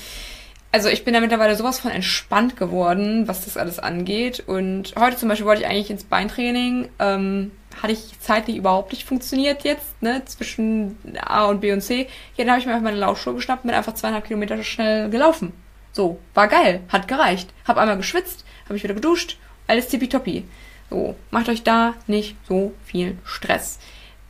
Also 0.71 0.87
ich 0.87 1.03
bin 1.03 1.13
da 1.13 1.19
mittlerweile 1.19 1.55
sowas 1.55 1.79
von 1.79 1.91
entspannt 1.91 2.55
geworden, 2.55 3.27
was 3.27 3.43
das 3.43 3.57
alles 3.57 3.79
angeht. 3.79 4.43
Und 4.45 4.93
heute 4.97 5.17
zum 5.17 5.27
Beispiel 5.27 5.47
wollte 5.47 5.63
ich 5.63 5.67
eigentlich 5.67 5.91
ins 5.91 6.05
Beintraining. 6.05 6.87
Ähm, 6.99 7.51
hatte 7.81 7.93
ich 7.93 8.19
zeitlich 8.19 8.57
überhaupt 8.57 8.91
nicht 8.91 9.05
funktioniert 9.05 9.63
jetzt, 9.63 10.01
ne, 10.01 10.21
zwischen 10.25 10.97
A 11.19 11.45
und 11.45 11.61
B 11.61 11.71
und 11.71 11.81
C. 11.81 12.07
Ja, 12.35 12.43
dann 12.43 12.49
habe 12.51 12.59
ich 12.59 12.65
mir 12.65 12.73
einfach 12.73 12.83
meine 12.83 12.97
Laufschuhe 12.97 13.33
geschnappt 13.33 13.63
und 13.63 13.69
bin 13.69 13.77
einfach 13.77 13.95
zweieinhalb 13.95 14.25
Kilometer 14.25 14.61
schnell 14.63 15.09
gelaufen. 15.09 15.53
So, 15.93 16.19
war 16.33 16.47
geil, 16.47 16.81
hat 16.89 17.07
gereicht. 17.07 17.53
Hab 17.67 17.77
einmal 17.77 17.97
geschwitzt, 17.97 18.45
habe 18.65 18.77
ich 18.77 18.83
wieder 18.83 18.93
geduscht, 18.93 19.37
alles 19.67 19.87
tippitoppi. 19.87 20.45
So, 20.89 21.15
macht 21.29 21.49
euch 21.49 21.63
da 21.63 21.93
nicht 22.07 22.35
so 22.47 22.73
viel 22.85 23.17
Stress. 23.23 23.79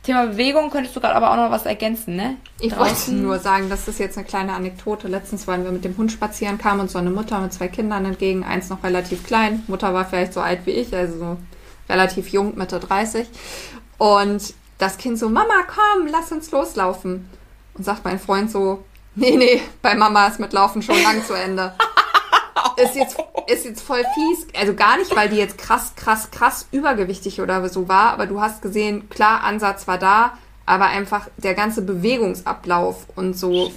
Thema 0.02 0.26
Bewegung 0.26 0.70
könntest 0.70 0.96
du 0.96 1.00
gerade 1.00 1.14
aber 1.14 1.30
auch 1.30 1.36
noch 1.36 1.52
was 1.52 1.64
ergänzen, 1.64 2.16
ne? 2.16 2.36
Ich 2.58 2.76
wollte 2.76 3.12
nur 3.12 3.38
sagen, 3.38 3.70
das 3.70 3.86
ist 3.86 4.00
jetzt 4.00 4.18
eine 4.18 4.26
kleine 4.26 4.52
Anekdote. 4.52 5.06
Letztens 5.06 5.46
waren 5.46 5.62
wir 5.62 5.70
mit 5.70 5.84
dem 5.84 5.96
Hund 5.96 6.10
spazieren, 6.10 6.58
kam 6.58 6.80
uns 6.80 6.92
so 6.92 6.98
eine 6.98 7.10
Mutter 7.10 7.38
mit 7.38 7.52
zwei 7.52 7.68
Kindern 7.68 8.04
entgegen, 8.04 8.42
eins 8.42 8.68
noch 8.68 8.82
relativ 8.82 9.24
klein. 9.24 9.62
Mutter 9.68 9.94
war 9.94 10.04
vielleicht 10.04 10.32
so 10.32 10.40
alt 10.40 10.66
wie 10.66 10.72
ich, 10.72 10.92
also 10.94 11.18
so 11.18 11.36
relativ 11.88 12.28
jung, 12.28 12.58
Mitte 12.58 12.80
30. 12.80 13.28
Und 13.98 14.54
das 14.78 14.98
Kind 14.98 15.20
so, 15.20 15.28
Mama, 15.28 15.64
komm, 15.68 16.08
lass 16.08 16.32
uns 16.32 16.50
loslaufen. 16.50 17.28
Und 17.74 17.84
sagt 17.84 18.04
mein 18.04 18.18
Freund 18.18 18.50
so, 18.50 18.84
Nee, 19.14 19.36
nee, 19.36 19.60
bei 19.82 19.94
Mama 19.94 20.26
ist 20.26 20.40
mit 20.40 20.52
Laufen 20.52 20.82
schon 20.82 21.00
lang 21.02 21.24
zu 21.24 21.34
Ende. 21.34 21.74
ist 22.76 22.96
jetzt, 22.96 23.16
ist 23.46 23.64
jetzt 23.64 23.82
voll 23.82 24.04
fies. 24.14 24.46
Also 24.58 24.74
gar 24.74 24.96
nicht, 24.96 25.14
weil 25.14 25.28
die 25.28 25.36
jetzt 25.36 25.58
krass, 25.58 25.92
krass, 25.96 26.30
krass 26.30 26.66
übergewichtig 26.72 27.40
oder 27.40 27.68
so 27.68 27.88
war, 27.88 28.12
aber 28.12 28.26
du 28.26 28.40
hast 28.40 28.62
gesehen, 28.62 29.08
klar, 29.08 29.42
Ansatz 29.44 29.86
war 29.86 29.98
da, 29.98 30.32
aber 30.64 30.86
einfach 30.86 31.28
der 31.36 31.54
ganze 31.54 31.82
Bewegungsablauf 31.82 33.06
und 33.16 33.36
so. 33.36 33.72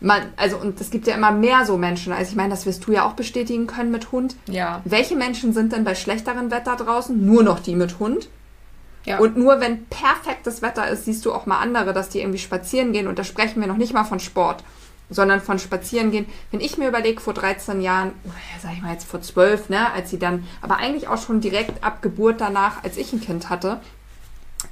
Man, 0.00 0.22
also, 0.36 0.56
und 0.56 0.80
es 0.80 0.90
gibt 0.90 1.06
ja 1.06 1.14
immer 1.14 1.30
mehr 1.30 1.66
so 1.66 1.76
Menschen. 1.76 2.12
Also, 2.12 2.30
ich 2.30 2.36
meine, 2.36 2.50
das 2.50 2.66
wirst 2.66 2.86
du 2.86 2.92
ja 2.92 3.06
auch 3.06 3.12
bestätigen 3.12 3.66
können 3.66 3.90
mit 3.90 4.10
Hund. 4.10 4.34
Ja. 4.46 4.80
Welche 4.84 5.16
Menschen 5.16 5.52
sind 5.52 5.72
denn 5.72 5.84
bei 5.84 5.94
schlechterem 5.94 6.50
Wetter 6.50 6.76
draußen? 6.76 7.24
Nur 7.24 7.42
noch 7.42 7.60
die 7.60 7.76
mit 7.76 7.98
Hund. 7.98 8.28
Ja. 9.04 9.18
Und 9.18 9.36
nur 9.36 9.60
wenn 9.60 9.84
perfektes 9.86 10.62
Wetter 10.62 10.88
ist, 10.88 11.04
siehst 11.04 11.24
du 11.26 11.32
auch 11.32 11.46
mal 11.46 11.58
andere, 11.58 11.92
dass 11.92 12.08
die 12.08 12.20
irgendwie 12.20 12.38
spazieren 12.38 12.92
gehen. 12.92 13.06
Und 13.06 13.18
da 13.18 13.24
sprechen 13.24 13.60
wir 13.60 13.66
noch 13.68 13.76
nicht 13.76 13.92
mal 13.92 14.04
von 14.04 14.20
Sport, 14.20 14.64
sondern 15.10 15.40
von 15.40 15.58
spazieren 15.58 16.10
gehen. 16.10 16.26
Wenn 16.50 16.60
ich 16.60 16.78
mir 16.78 16.88
überlege, 16.88 17.20
vor 17.20 17.34
13 17.34 17.80
Jahren, 17.80 18.12
oder 18.24 18.34
sag 18.62 18.72
ich 18.72 18.82
mal 18.82 18.92
jetzt 18.92 19.06
vor 19.06 19.20
12, 19.20 19.68
ne, 19.68 19.92
als 19.92 20.10
sie 20.10 20.18
dann, 20.18 20.46
aber 20.62 20.76
eigentlich 20.76 21.08
auch 21.08 21.18
schon 21.18 21.40
direkt 21.40 21.84
ab 21.84 22.00
Geburt 22.00 22.40
danach, 22.40 22.82
als 22.82 22.96
ich 22.96 23.12
ein 23.12 23.20
Kind 23.20 23.50
hatte, 23.50 23.80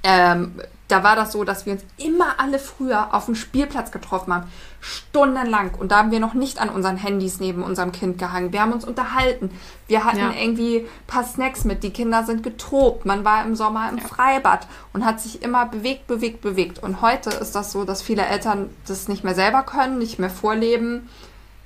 ähm, 0.02 0.54
da 0.92 1.02
war 1.02 1.16
das 1.16 1.32
so, 1.32 1.42
dass 1.42 1.64
wir 1.64 1.72
uns 1.72 1.82
immer 1.96 2.38
alle 2.38 2.58
früher 2.58 3.14
auf 3.14 3.24
dem 3.24 3.34
Spielplatz 3.34 3.90
getroffen 3.90 4.34
haben. 4.34 4.50
Stundenlang. 4.80 5.74
Und 5.74 5.90
da 5.90 5.98
haben 5.98 6.10
wir 6.10 6.20
noch 6.20 6.34
nicht 6.34 6.60
an 6.60 6.68
unseren 6.68 6.98
Handys 6.98 7.40
neben 7.40 7.62
unserem 7.62 7.92
Kind 7.92 8.18
gehangen. 8.18 8.52
Wir 8.52 8.60
haben 8.60 8.72
uns 8.72 8.84
unterhalten. 8.84 9.50
Wir 9.86 10.04
hatten 10.04 10.18
ja. 10.18 10.32
irgendwie 10.32 10.80
ein 10.80 11.06
paar 11.06 11.24
Snacks 11.24 11.64
mit. 11.64 11.82
Die 11.82 11.90
Kinder 11.90 12.24
sind 12.24 12.42
getobt. 12.42 13.06
Man 13.06 13.24
war 13.24 13.42
im 13.44 13.56
Sommer 13.56 13.88
im 13.88 13.98
ja. 13.98 14.04
Freibad 14.04 14.66
und 14.92 15.04
hat 15.06 15.20
sich 15.20 15.42
immer 15.42 15.64
bewegt, 15.64 16.06
bewegt, 16.08 16.42
bewegt. 16.42 16.78
Und 16.82 17.00
heute 17.00 17.30
ist 17.30 17.54
das 17.54 17.72
so, 17.72 17.84
dass 17.84 18.02
viele 18.02 18.26
Eltern 18.26 18.68
das 18.86 19.08
nicht 19.08 19.24
mehr 19.24 19.34
selber 19.34 19.62
können, 19.62 19.98
nicht 19.98 20.18
mehr 20.18 20.30
vorleben. 20.30 21.08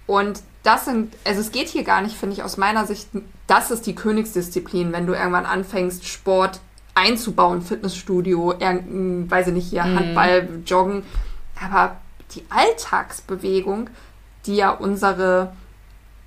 Und 0.07 0.41
das 0.63 0.85
sind, 0.85 1.15
also 1.25 1.41
es 1.41 1.51
geht 1.51 1.69
hier 1.69 1.83
gar 1.83 2.01
nicht, 2.01 2.17
finde 2.17 2.35
ich, 2.35 2.45
aus 2.45 2.59
meiner 2.59 2.87
Sicht, 2.87 3.09
das 3.49 3.73
ist 3.73 3.87
die 3.87 3.97
Königsdisziplin, 3.97 4.93
wenn 4.93 5.07
du 5.07 5.15
irgendwann 5.15 5.47
anfängst, 5.47 6.05
Sport 6.05 6.61
einzubauen, 6.97 7.63
Fitnessstudio, 7.63 8.53
irgendein, 8.53 9.31
weiß 9.31 9.49
ich 9.49 9.53
nicht, 9.53 9.71
hier 9.71 9.85
mhm. 9.85 9.99
Handball, 9.99 10.49
Joggen. 10.67 11.03
Aber 11.63 11.97
die 12.35 12.45
Alltagsbewegung, 12.49 13.91
die 14.47 14.57
ja 14.57 14.71
unsere 14.71 15.53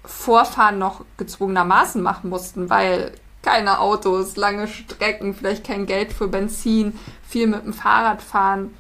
Vorfahren 0.06 0.80
noch 0.80 1.04
gezwungenermaßen 1.18 2.02
machen 2.02 2.30
mussten, 2.30 2.70
weil 2.70 3.12
keine 3.42 3.80
Autos, 3.80 4.36
lange 4.36 4.68
Strecken, 4.68 5.34
vielleicht 5.34 5.66
kein 5.66 5.86
Geld 5.86 6.14
für 6.14 6.28
Benzin, 6.28 6.98
viel 7.28 7.48
mit 7.48 7.64
dem 7.64 7.74
Fahrrad 7.74 8.22
fahren. 8.22 8.74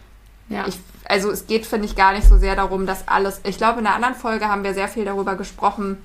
Ja. 0.50 0.68
Ich, 0.68 0.80
also 1.06 1.32
es 1.32 1.48
geht, 1.48 1.66
finde 1.66 1.86
ich, 1.86 1.96
gar 1.96 2.14
nicht 2.14 2.28
so 2.28 2.38
sehr 2.38 2.56
darum, 2.56 2.86
dass 2.86 3.08
alles. 3.08 3.42
Ich 3.44 3.58
glaube, 3.58 3.80
in 3.80 3.88
einer 3.88 3.96
anderen 3.96 4.16
Folge 4.16 4.48
haben 4.48 4.64
wir 4.64 4.74
sehr 4.74 4.88
viel 4.88 5.06
darüber 5.06 5.36
gesprochen 5.36 5.98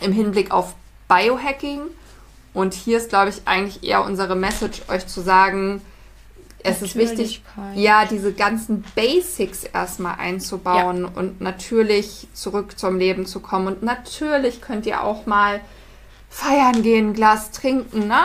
im 0.00 0.12
Hinblick 0.12 0.50
auf 0.50 0.74
Biohacking. 1.08 1.82
Und 2.56 2.72
hier 2.72 2.96
ist, 2.96 3.10
glaube 3.10 3.28
ich, 3.28 3.42
eigentlich 3.44 3.84
eher 3.84 4.02
unsere 4.02 4.34
Message, 4.34 4.80
euch 4.88 5.06
zu 5.06 5.20
sagen, 5.20 5.82
es 6.62 6.80
ist 6.80 6.96
wichtig, 6.96 7.42
ja, 7.74 8.06
diese 8.06 8.32
ganzen 8.32 8.82
Basics 8.94 9.64
erstmal 9.64 10.14
einzubauen 10.18 11.02
ja. 11.02 11.10
und 11.14 11.42
natürlich 11.42 12.28
zurück 12.32 12.78
zum 12.78 12.98
Leben 12.98 13.26
zu 13.26 13.40
kommen. 13.40 13.66
Und 13.66 13.82
natürlich 13.82 14.62
könnt 14.62 14.86
ihr 14.86 15.02
auch 15.02 15.26
mal 15.26 15.60
feiern 16.30 16.82
gehen, 16.82 17.12
Glas 17.12 17.50
trinken, 17.50 18.08
ne? 18.08 18.20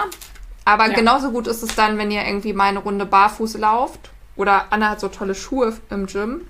Aber 0.63 0.88
ja. 0.88 0.93
genauso 0.93 1.32
gut 1.32 1.47
ist 1.47 1.61
es 1.61 1.75
dann, 1.75 1.97
wenn 1.97 2.09
ihr 2.09 2.25
irgendwie 2.25 2.53
mal 2.53 2.69
eine 2.69 2.79
Runde 2.79 3.05
barfuß 3.05 3.57
lauft. 3.57 4.11
Oder 4.38 4.67
Anna 4.69 4.91
hat 4.91 5.01
so 5.01 5.09
tolle 5.09 5.36
Schuhe 5.36 5.75
im 5.89 6.05
Gym. 6.05 6.47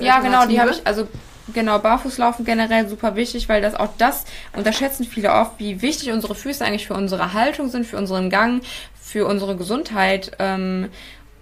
ja, 0.00 0.20
genau, 0.20 0.46
die 0.46 0.60
habe 0.60 0.72
ich, 0.72 0.86
also 0.86 1.08
genau, 1.52 1.78
Barfußlaufen 1.78 2.44
generell 2.44 2.88
super 2.88 3.16
wichtig, 3.16 3.48
weil 3.48 3.62
das 3.62 3.74
auch 3.74 3.90
das 3.98 4.24
unterschätzen 4.54 5.04
viele 5.04 5.32
oft, 5.32 5.52
wie 5.58 5.82
wichtig 5.82 6.12
unsere 6.12 6.34
Füße 6.34 6.64
eigentlich 6.64 6.86
für 6.86 6.94
unsere 6.94 7.32
Haltung 7.32 7.68
sind, 7.68 7.86
für 7.86 7.96
unseren 7.96 8.30
Gang, 8.30 8.62
für 9.00 9.26
unsere 9.26 9.56
Gesundheit. 9.56 10.32
Ähm, 10.38 10.88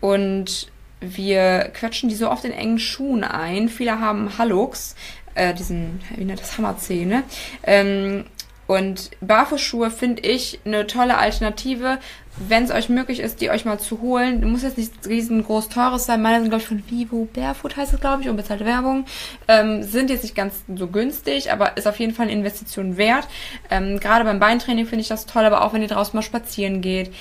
und 0.00 0.68
wir 1.00 1.70
quetschen 1.74 2.08
die 2.08 2.14
so 2.14 2.30
oft 2.30 2.44
in 2.44 2.52
engen 2.52 2.78
Schuhen 2.78 3.24
ein. 3.24 3.68
Viele 3.68 4.00
haben 4.00 4.38
Hallux, 4.38 4.94
äh, 5.34 5.54
diesen, 5.54 6.00
wie 6.16 6.24
nennt 6.24 6.40
das, 6.40 6.56
Hammerzeh, 6.58 7.04
ne? 7.04 7.24
Ähm, 7.62 8.24
und 8.66 9.10
Barfußschuhe 9.20 9.90
finde 9.90 10.22
ich 10.22 10.60
eine 10.64 10.86
tolle 10.86 11.18
Alternative, 11.18 11.98
wenn 12.36 12.64
es 12.64 12.70
euch 12.70 12.88
möglich 12.88 13.20
ist, 13.20 13.40
die 13.40 13.50
euch 13.50 13.64
mal 13.64 13.78
zu 13.78 14.00
holen. 14.00 14.50
Muss 14.50 14.62
jetzt 14.62 14.78
nicht 14.78 14.92
riesengroß 15.06 15.68
teures 15.68 16.06
sein. 16.06 16.20
Meine 16.20 16.40
sind, 16.40 16.48
glaube 16.48 16.62
ich, 16.62 16.68
von 16.68 16.82
Vivo 16.88 17.28
Barefoot 17.32 17.76
heißt 17.76 17.94
es, 17.94 18.00
glaube 18.00 18.22
ich, 18.22 18.28
unbezahlte 18.28 18.64
Werbung. 18.64 19.04
Ähm, 19.46 19.82
sind 19.82 20.10
jetzt 20.10 20.22
nicht 20.22 20.34
ganz 20.34 20.54
so 20.74 20.88
günstig, 20.88 21.52
aber 21.52 21.76
ist 21.76 21.86
auf 21.86 21.98
jeden 21.98 22.12
Fall 22.12 22.24
eine 22.24 22.32
Investition 22.32 22.96
wert. 22.96 23.28
Ähm, 23.70 24.00
Gerade 24.00 24.24
beim 24.24 24.40
Beintraining 24.40 24.86
finde 24.86 25.02
ich 25.02 25.08
das 25.08 25.26
toll, 25.26 25.44
aber 25.44 25.64
auch 25.64 25.72
wenn 25.72 25.82
ihr 25.82 25.88
draußen 25.88 26.16
mal 26.16 26.22
spazieren 26.22 26.80
geht. 26.80 27.12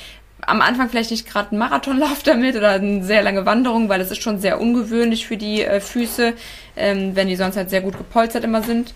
Am 0.45 0.61
Anfang 0.61 0.89
vielleicht 0.89 1.11
nicht 1.11 1.28
gerade 1.28 1.51
einen 1.51 1.59
Marathonlauf 1.59 2.24
damit 2.26 2.55
oder 2.55 2.72
eine 2.72 3.03
sehr 3.03 3.22
lange 3.22 3.45
Wanderung, 3.45 3.89
weil 3.89 3.99
das 3.99 4.11
ist 4.11 4.24
schon 4.24 4.39
sehr 4.39 4.59
ungewöhnlich 4.59 5.28
für 5.28 5.38
die 5.38 5.64
äh, 5.64 5.80
Füße, 5.80 6.34
ähm, 6.76 7.16
wenn 7.16 7.28
die 7.28 7.36
sonst 7.36 7.55
halt 7.55 7.70
sehr 7.70 7.82
gut 7.82 7.97
gepolstert 7.97 8.43
immer 8.43 8.64
sind 8.64 8.95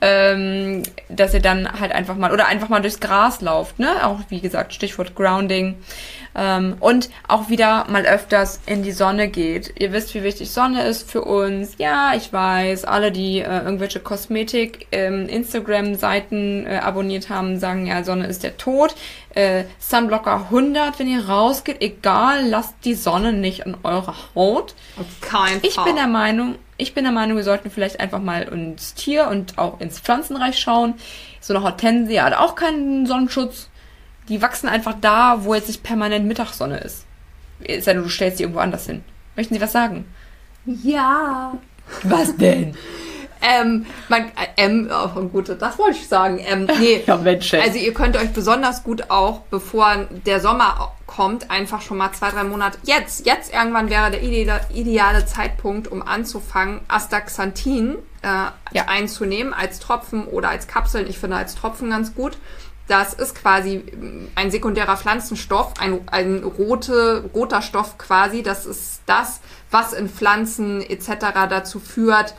ähm, 0.00 0.82
dass 1.08 1.34
ihr 1.34 1.40
dann 1.40 1.80
halt 1.80 1.92
einfach 1.92 2.16
mal 2.16 2.32
oder 2.32 2.46
einfach 2.46 2.68
mal 2.68 2.80
durchs 2.80 3.00
Gras 3.00 3.40
lauft, 3.40 3.78
ne? 3.78 4.06
Auch 4.06 4.20
wie 4.28 4.40
gesagt, 4.40 4.74
Stichwort 4.74 5.14
Grounding. 5.14 5.76
Ähm, 6.34 6.76
und 6.78 7.10
auch 7.26 7.48
wieder 7.48 7.86
mal 7.88 8.04
öfters 8.04 8.60
in 8.66 8.82
die 8.82 8.92
Sonne 8.92 9.28
geht. 9.28 9.74
Ihr 9.80 9.92
wisst, 9.92 10.14
wie 10.14 10.22
wichtig 10.22 10.50
Sonne 10.50 10.84
ist 10.84 11.10
für 11.10 11.22
uns. 11.22 11.74
Ja, 11.78 12.12
ich 12.14 12.32
weiß, 12.32 12.84
alle, 12.84 13.10
die 13.10 13.40
äh, 13.40 13.58
irgendwelche 13.64 13.98
Kosmetik 13.98 14.86
ähm, 14.92 15.28
Instagram-Seiten 15.28 16.66
äh, 16.66 16.76
abonniert 16.78 17.28
haben, 17.28 17.58
sagen 17.58 17.86
ja, 17.86 18.04
Sonne 18.04 18.26
ist 18.26 18.44
der 18.44 18.56
Tod. 18.56 18.94
Äh, 19.34 19.64
Sunblocker 19.78 20.46
100, 20.50 20.98
wenn 20.98 21.08
ihr 21.08 21.28
rausgeht, 21.28 21.80
egal, 21.80 22.46
lasst 22.46 22.74
die 22.84 22.94
Sonne 22.94 23.32
nicht 23.32 23.66
an 23.66 23.76
eurer 23.82 24.14
Haut. 24.34 24.74
Auf 24.96 25.28
keinen 25.28 25.60
Fall. 25.60 25.68
Ich 25.68 25.76
bin 25.76 25.96
der 25.96 26.06
Meinung, 26.06 26.56
ich 26.78 26.94
bin 26.94 27.04
der 27.04 27.12
Meinung, 27.12 27.36
wir 27.36 27.44
sollten 27.44 27.70
vielleicht 27.70 28.00
einfach 28.00 28.20
mal 28.20 28.42
ins 28.44 28.94
Tier 28.94 29.26
und 29.26 29.58
auch 29.58 29.80
ins 29.80 29.98
Pflanzenreich 29.98 30.58
schauen. 30.58 30.94
So 31.40 31.52
eine 31.52 31.64
Hortensie 31.64 32.20
hat 32.20 32.34
auch 32.34 32.54
keinen 32.54 33.04
Sonnenschutz. 33.04 33.68
Die 34.28 34.40
wachsen 34.40 34.68
einfach 34.68 34.94
da, 35.00 35.44
wo 35.44 35.54
jetzt 35.54 35.68
nicht 35.68 35.82
permanent 35.82 36.26
Mittagssonne 36.26 36.78
ist. 36.78 37.04
Es 37.64 37.84
sei 37.84 37.94
denn, 37.94 38.04
du 38.04 38.08
stellst 38.08 38.38
sie 38.38 38.44
irgendwo 38.44 38.60
anders 38.60 38.86
hin. 38.86 39.02
Möchten 39.34 39.54
Sie 39.54 39.60
was 39.60 39.72
sagen? 39.72 40.06
Ja. 40.64 41.58
Was 42.04 42.36
denn? 42.36 42.76
Ähm, 43.40 43.86
man, 44.08 44.26
äh, 44.26 44.46
ähm, 44.56 44.90
oh, 44.90 45.20
gut, 45.22 45.48
das 45.60 45.78
wollte 45.78 45.98
ich 45.98 46.08
sagen. 46.08 46.38
Ähm, 46.40 46.68
nee, 46.78 47.02
ja, 47.06 47.16
Mensch. 47.16 47.54
Also 47.54 47.78
ihr 47.78 47.94
könnt 47.94 48.16
euch 48.16 48.32
besonders 48.32 48.82
gut 48.82 49.10
auch, 49.10 49.40
bevor 49.50 50.06
der 50.26 50.40
Sommer 50.40 50.92
kommt, 51.06 51.50
einfach 51.50 51.80
schon 51.80 51.96
mal 51.96 52.12
zwei, 52.12 52.30
drei 52.30 52.44
Monate, 52.44 52.78
jetzt, 52.82 53.26
jetzt 53.26 53.52
irgendwann 53.52 53.90
wäre 53.90 54.10
der 54.10 54.22
ideale, 54.22 54.60
ideale 54.72 55.26
Zeitpunkt, 55.26 55.88
um 55.88 56.02
anzufangen, 56.02 56.80
Astaxanthin 56.88 57.96
äh, 58.22 58.26
ja. 58.26 58.84
einzunehmen 58.86 59.54
als 59.54 59.78
Tropfen 59.78 60.24
oder 60.24 60.50
als 60.50 60.66
Kapseln. 60.66 61.08
Ich 61.08 61.18
finde 61.18 61.36
als 61.36 61.54
Tropfen 61.54 61.90
ganz 61.90 62.14
gut. 62.14 62.38
Das 62.88 63.12
ist 63.12 63.34
quasi 63.34 63.84
ein 64.34 64.50
sekundärer 64.50 64.96
Pflanzenstoff, 64.96 65.74
ein, 65.78 66.00
ein 66.10 66.42
rote, 66.42 67.28
roter 67.34 67.60
Stoff 67.60 67.98
quasi. 67.98 68.42
Das 68.42 68.64
ist 68.64 69.02
das, 69.04 69.40
was 69.70 69.92
in 69.92 70.08
Pflanzen 70.08 70.80
etc. 70.80 71.08
dazu 71.50 71.80
führt, 71.80 72.34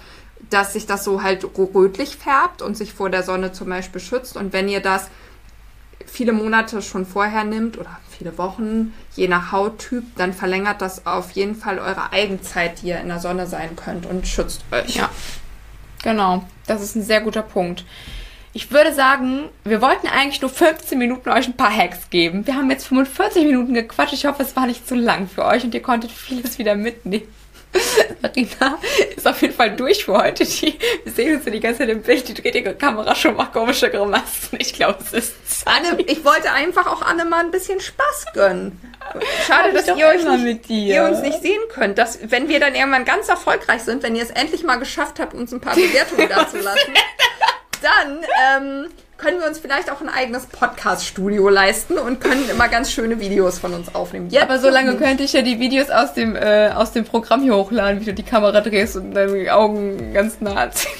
dass 0.49 0.73
sich 0.73 0.85
das 0.85 1.03
so 1.03 1.21
halt 1.21 1.45
rötlich 1.57 2.17
färbt 2.17 2.61
und 2.61 2.75
sich 2.75 2.93
vor 2.93 3.09
der 3.09 3.23
Sonne 3.23 3.51
zum 3.51 3.69
Beispiel 3.69 4.01
schützt. 4.01 4.35
Und 4.35 4.53
wenn 4.53 4.67
ihr 4.67 4.81
das 4.81 5.09
viele 6.05 6.33
Monate 6.33 6.81
schon 6.81 7.05
vorher 7.05 7.43
nimmt 7.43 7.77
oder 7.77 7.99
viele 8.09 8.37
Wochen, 8.37 8.93
je 9.15 9.27
nach 9.27 9.51
Hauttyp, 9.51 10.03
dann 10.15 10.33
verlängert 10.33 10.81
das 10.81 11.05
auf 11.05 11.31
jeden 11.31 11.55
Fall 11.55 11.79
eure 11.79 12.11
Eigenzeit, 12.11 12.81
die 12.81 12.87
ihr 12.87 12.99
in 12.99 13.07
der 13.07 13.19
Sonne 13.19 13.47
sein 13.47 13.75
könnt 13.75 14.05
und 14.05 14.27
schützt 14.27 14.63
euch. 14.71 14.95
Ja, 14.95 15.09
genau. 16.03 16.43
Das 16.67 16.81
ist 16.81 16.95
ein 16.95 17.03
sehr 17.03 17.21
guter 17.21 17.43
Punkt. 17.43 17.85
Ich 18.51 18.71
würde 18.71 18.93
sagen, 18.93 19.49
wir 19.63 19.81
wollten 19.81 20.07
eigentlich 20.07 20.41
nur 20.41 20.49
15 20.49 20.97
Minuten 20.97 21.29
euch 21.29 21.47
ein 21.47 21.55
paar 21.55 21.75
Hacks 21.75 22.09
geben. 22.09 22.47
Wir 22.47 22.55
haben 22.55 22.69
jetzt 22.71 22.87
45 22.87 23.45
Minuten 23.45 23.75
gequatscht. 23.75 24.13
Ich 24.13 24.25
hoffe, 24.25 24.41
es 24.41 24.55
war 24.55 24.65
nicht 24.65 24.87
zu 24.87 24.95
lang 24.95 25.27
für 25.27 25.45
euch 25.45 25.63
und 25.63 25.73
ihr 25.75 25.83
konntet 25.83 26.11
vieles 26.11 26.57
wieder 26.57 26.75
mitnehmen. 26.75 27.27
Marina 28.21 28.79
ist 29.15 29.27
auf 29.27 29.41
jeden 29.41 29.53
Fall 29.53 29.75
durch 29.75 30.05
für 30.05 30.17
heute. 30.17 30.43
Die, 30.43 30.77
wir 31.03 31.11
sehen 31.11 31.35
uns 31.35 31.45
ja 31.45 31.51
die 31.51 31.59
ganze 31.59 31.79
Zeit 31.79 31.89
im 31.89 32.01
Bild. 32.01 32.27
Die 32.27 32.33
dreht 32.33 32.55
ihre 32.55 32.73
Kamera 32.75 33.15
schon 33.15 33.35
mal 33.35 33.45
komische 33.45 33.89
Grimassen. 33.89 34.57
Ich 34.59 34.73
glaube, 34.73 34.97
es 35.01 35.13
ist 35.13 35.63
Zeit. 35.63 35.73
Anne, 35.75 36.01
ich 36.01 36.25
wollte 36.25 36.51
einfach 36.51 36.87
auch 36.87 37.01
Anne 37.01 37.25
mal 37.25 37.43
ein 37.43 37.51
bisschen 37.51 37.79
Spaß 37.79 38.27
gönnen. 38.33 38.79
Schade, 39.47 39.73
dass 39.73 39.87
ihr 39.87 40.07
euch 40.07 40.23
nicht, 40.23 40.69
ihr 40.69 41.03
uns 41.03 41.21
nicht 41.21 41.41
sehen 41.41 41.61
könnt. 41.69 41.97
Dass, 41.97 42.19
wenn 42.23 42.49
wir 42.49 42.59
dann 42.59 42.75
irgendwann 42.75 43.05
ganz 43.05 43.29
erfolgreich 43.29 43.81
sind, 43.81 44.03
wenn 44.03 44.15
ihr 44.15 44.23
es 44.23 44.31
endlich 44.31 44.63
mal 44.63 44.77
geschafft 44.77 45.19
habt, 45.19 45.33
uns 45.33 45.51
ein 45.51 45.61
paar 45.61 45.75
Bewertungen 45.75 46.29
dazulassen, 46.29 46.93
dann 47.81 48.25
ähm, 48.57 48.89
können 49.19 49.39
wir 49.39 49.47
uns 49.47 49.59
vielleicht 49.59 49.91
auch 49.91 50.01
ein 50.01 50.09
eigenes 50.09 50.45
Podcast-Studio 50.45 51.49
leisten 51.49 51.97
und 51.97 52.21
können 52.21 52.49
immer 52.49 52.69
ganz 52.69 52.91
schöne 52.91 53.19
Videos 53.19 53.59
von 53.59 53.73
uns 53.73 53.93
aufnehmen. 53.93 54.29
Jetzt 54.29 54.43
Aber 54.43 54.59
so 54.59 54.69
lange 54.69 54.95
könnte 54.95 55.23
ich 55.23 55.33
ja 55.33 55.41
die 55.41 55.59
Videos 55.59 55.89
aus 55.89 56.13
dem, 56.13 56.35
äh, 56.35 56.69
aus 56.69 56.93
dem 56.93 57.03
Programm 57.03 57.43
hier 57.43 57.55
hochladen, 57.55 57.99
wie 57.99 58.05
du 58.05 58.13
die 58.13 58.23
Kamera 58.23 58.61
drehst 58.61 58.95
und 58.95 59.13
deine 59.13 59.53
Augen 59.53 60.13
ganz 60.13 60.39
nah 60.39 60.71
ziehen. 60.71 60.91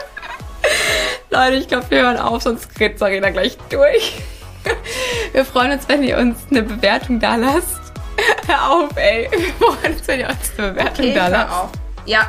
Leute, 1.30 1.56
ich 1.56 1.68
glaube, 1.68 1.86
wir 1.88 2.02
hören 2.02 2.18
auf, 2.18 2.42
sonst 2.42 2.74
geht 2.74 2.98
Sarina 2.98 3.30
gleich 3.30 3.56
durch. 3.70 4.20
Wir 5.32 5.44
freuen 5.44 5.70
uns, 5.72 5.88
wenn 5.88 6.02
ihr 6.02 6.18
uns 6.18 6.36
eine 6.50 6.62
Bewertung 6.62 7.18
da 7.18 7.36
lasst. 7.36 7.80
Hör 8.46 8.72
auf, 8.72 8.96
ey. 8.96 9.30
Wir 9.30 9.54
freuen 9.54 9.94
uns, 9.94 10.06
wenn 10.06 10.20
ihr 10.20 10.28
uns 10.28 10.50
eine 10.58 10.72
Bewertung 10.72 11.04
okay, 11.06 11.14
da 11.14 11.28
lasst. 11.28 11.54
Auf. 11.54 11.70
Ja. 12.10 12.26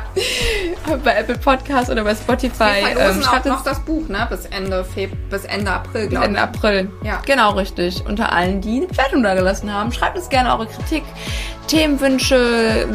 Bei 1.04 1.16
Apple 1.16 1.36
Podcast 1.38 1.90
oder 1.90 2.04
bei 2.04 2.14
Spotify. 2.14 2.94
Wir 2.94 3.00
ähm, 3.00 3.20
auch 3.24 3.44
noch 3.44 3.64
das 3.64 3.80
Buch, 3.80 4.08
ne? 4.08 4.28
Bis 4.30 4.46
Ende, 4.46 4.84
Feb 4.84 5.10
bis 5.28 5.44
Ende 5.44 5.72
April, 5.72 6.06
glaube 6.08 6.24
ich. 6.24 6.28
Ende 6.28 6.40
April. 6.40 6.88
Ja. 7.02 7.20
Genau, 7.26 7.50
richtig. 7.52 8.06
Unter 8.06 8.32
allen, 8.32 8.60
die 8.60 8.76
eine 8.76 8.86
Bewertung 8.86 9.24
da 9.24 9.34
gelassen 9.34 9.72
haben. 9.72 9.90
Schreibt 9.92 10.16
uns 10.16 10.28
gerne 10.28 10.52
eure 10.52 10.66
Kritik, 10.66 11.02
Themenwünsche, 11.66 12.36
äh, 12.36 12.86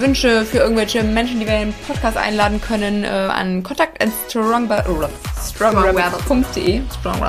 Wünsche 0.00 0.46
für 0.46 0.58
irgendwelche 0.58 1.02
Menschen, 1.02 1.40
die 1.40 1.46
wir 1.46 1.56
in 1.56 1.72
den 1.72 1.74
Podcast 1.86 2.16
einladen 2.16 2.60
können, 2.60 3.02
äh, 3.04 3.08
an 3.08 3.62
kontakt 3.62 4.02
strongrebels.de. 4.28 6.82
Strong 6.90 7.20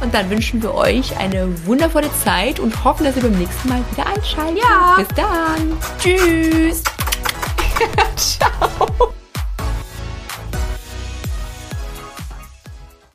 Und 0.00 0.14
dann 0.14 0.30
wünschen 0.30 0.62
wir 0.62 0.72
euch 0.74 1.16
eine 1.16 1.48
wundervolle 1.66 2.10
Zeit 2.24 2.60
und 2.60 2.84
hoffen, 2.84 3.04
dass 3.04 3.16
ihr 3.16 3.22
beim 3.22 3.38
nächsten 3.38 3.68
Mal 3.68 3.80
wieder 3.90 4.06
einschaltet. 4.06 4.62
Ja. 4.62 4.94
Bis 4.96 5.08
dann. 5.16 5.76
Tschüss. 5.98 6.84
Ciao. 8.16 9.25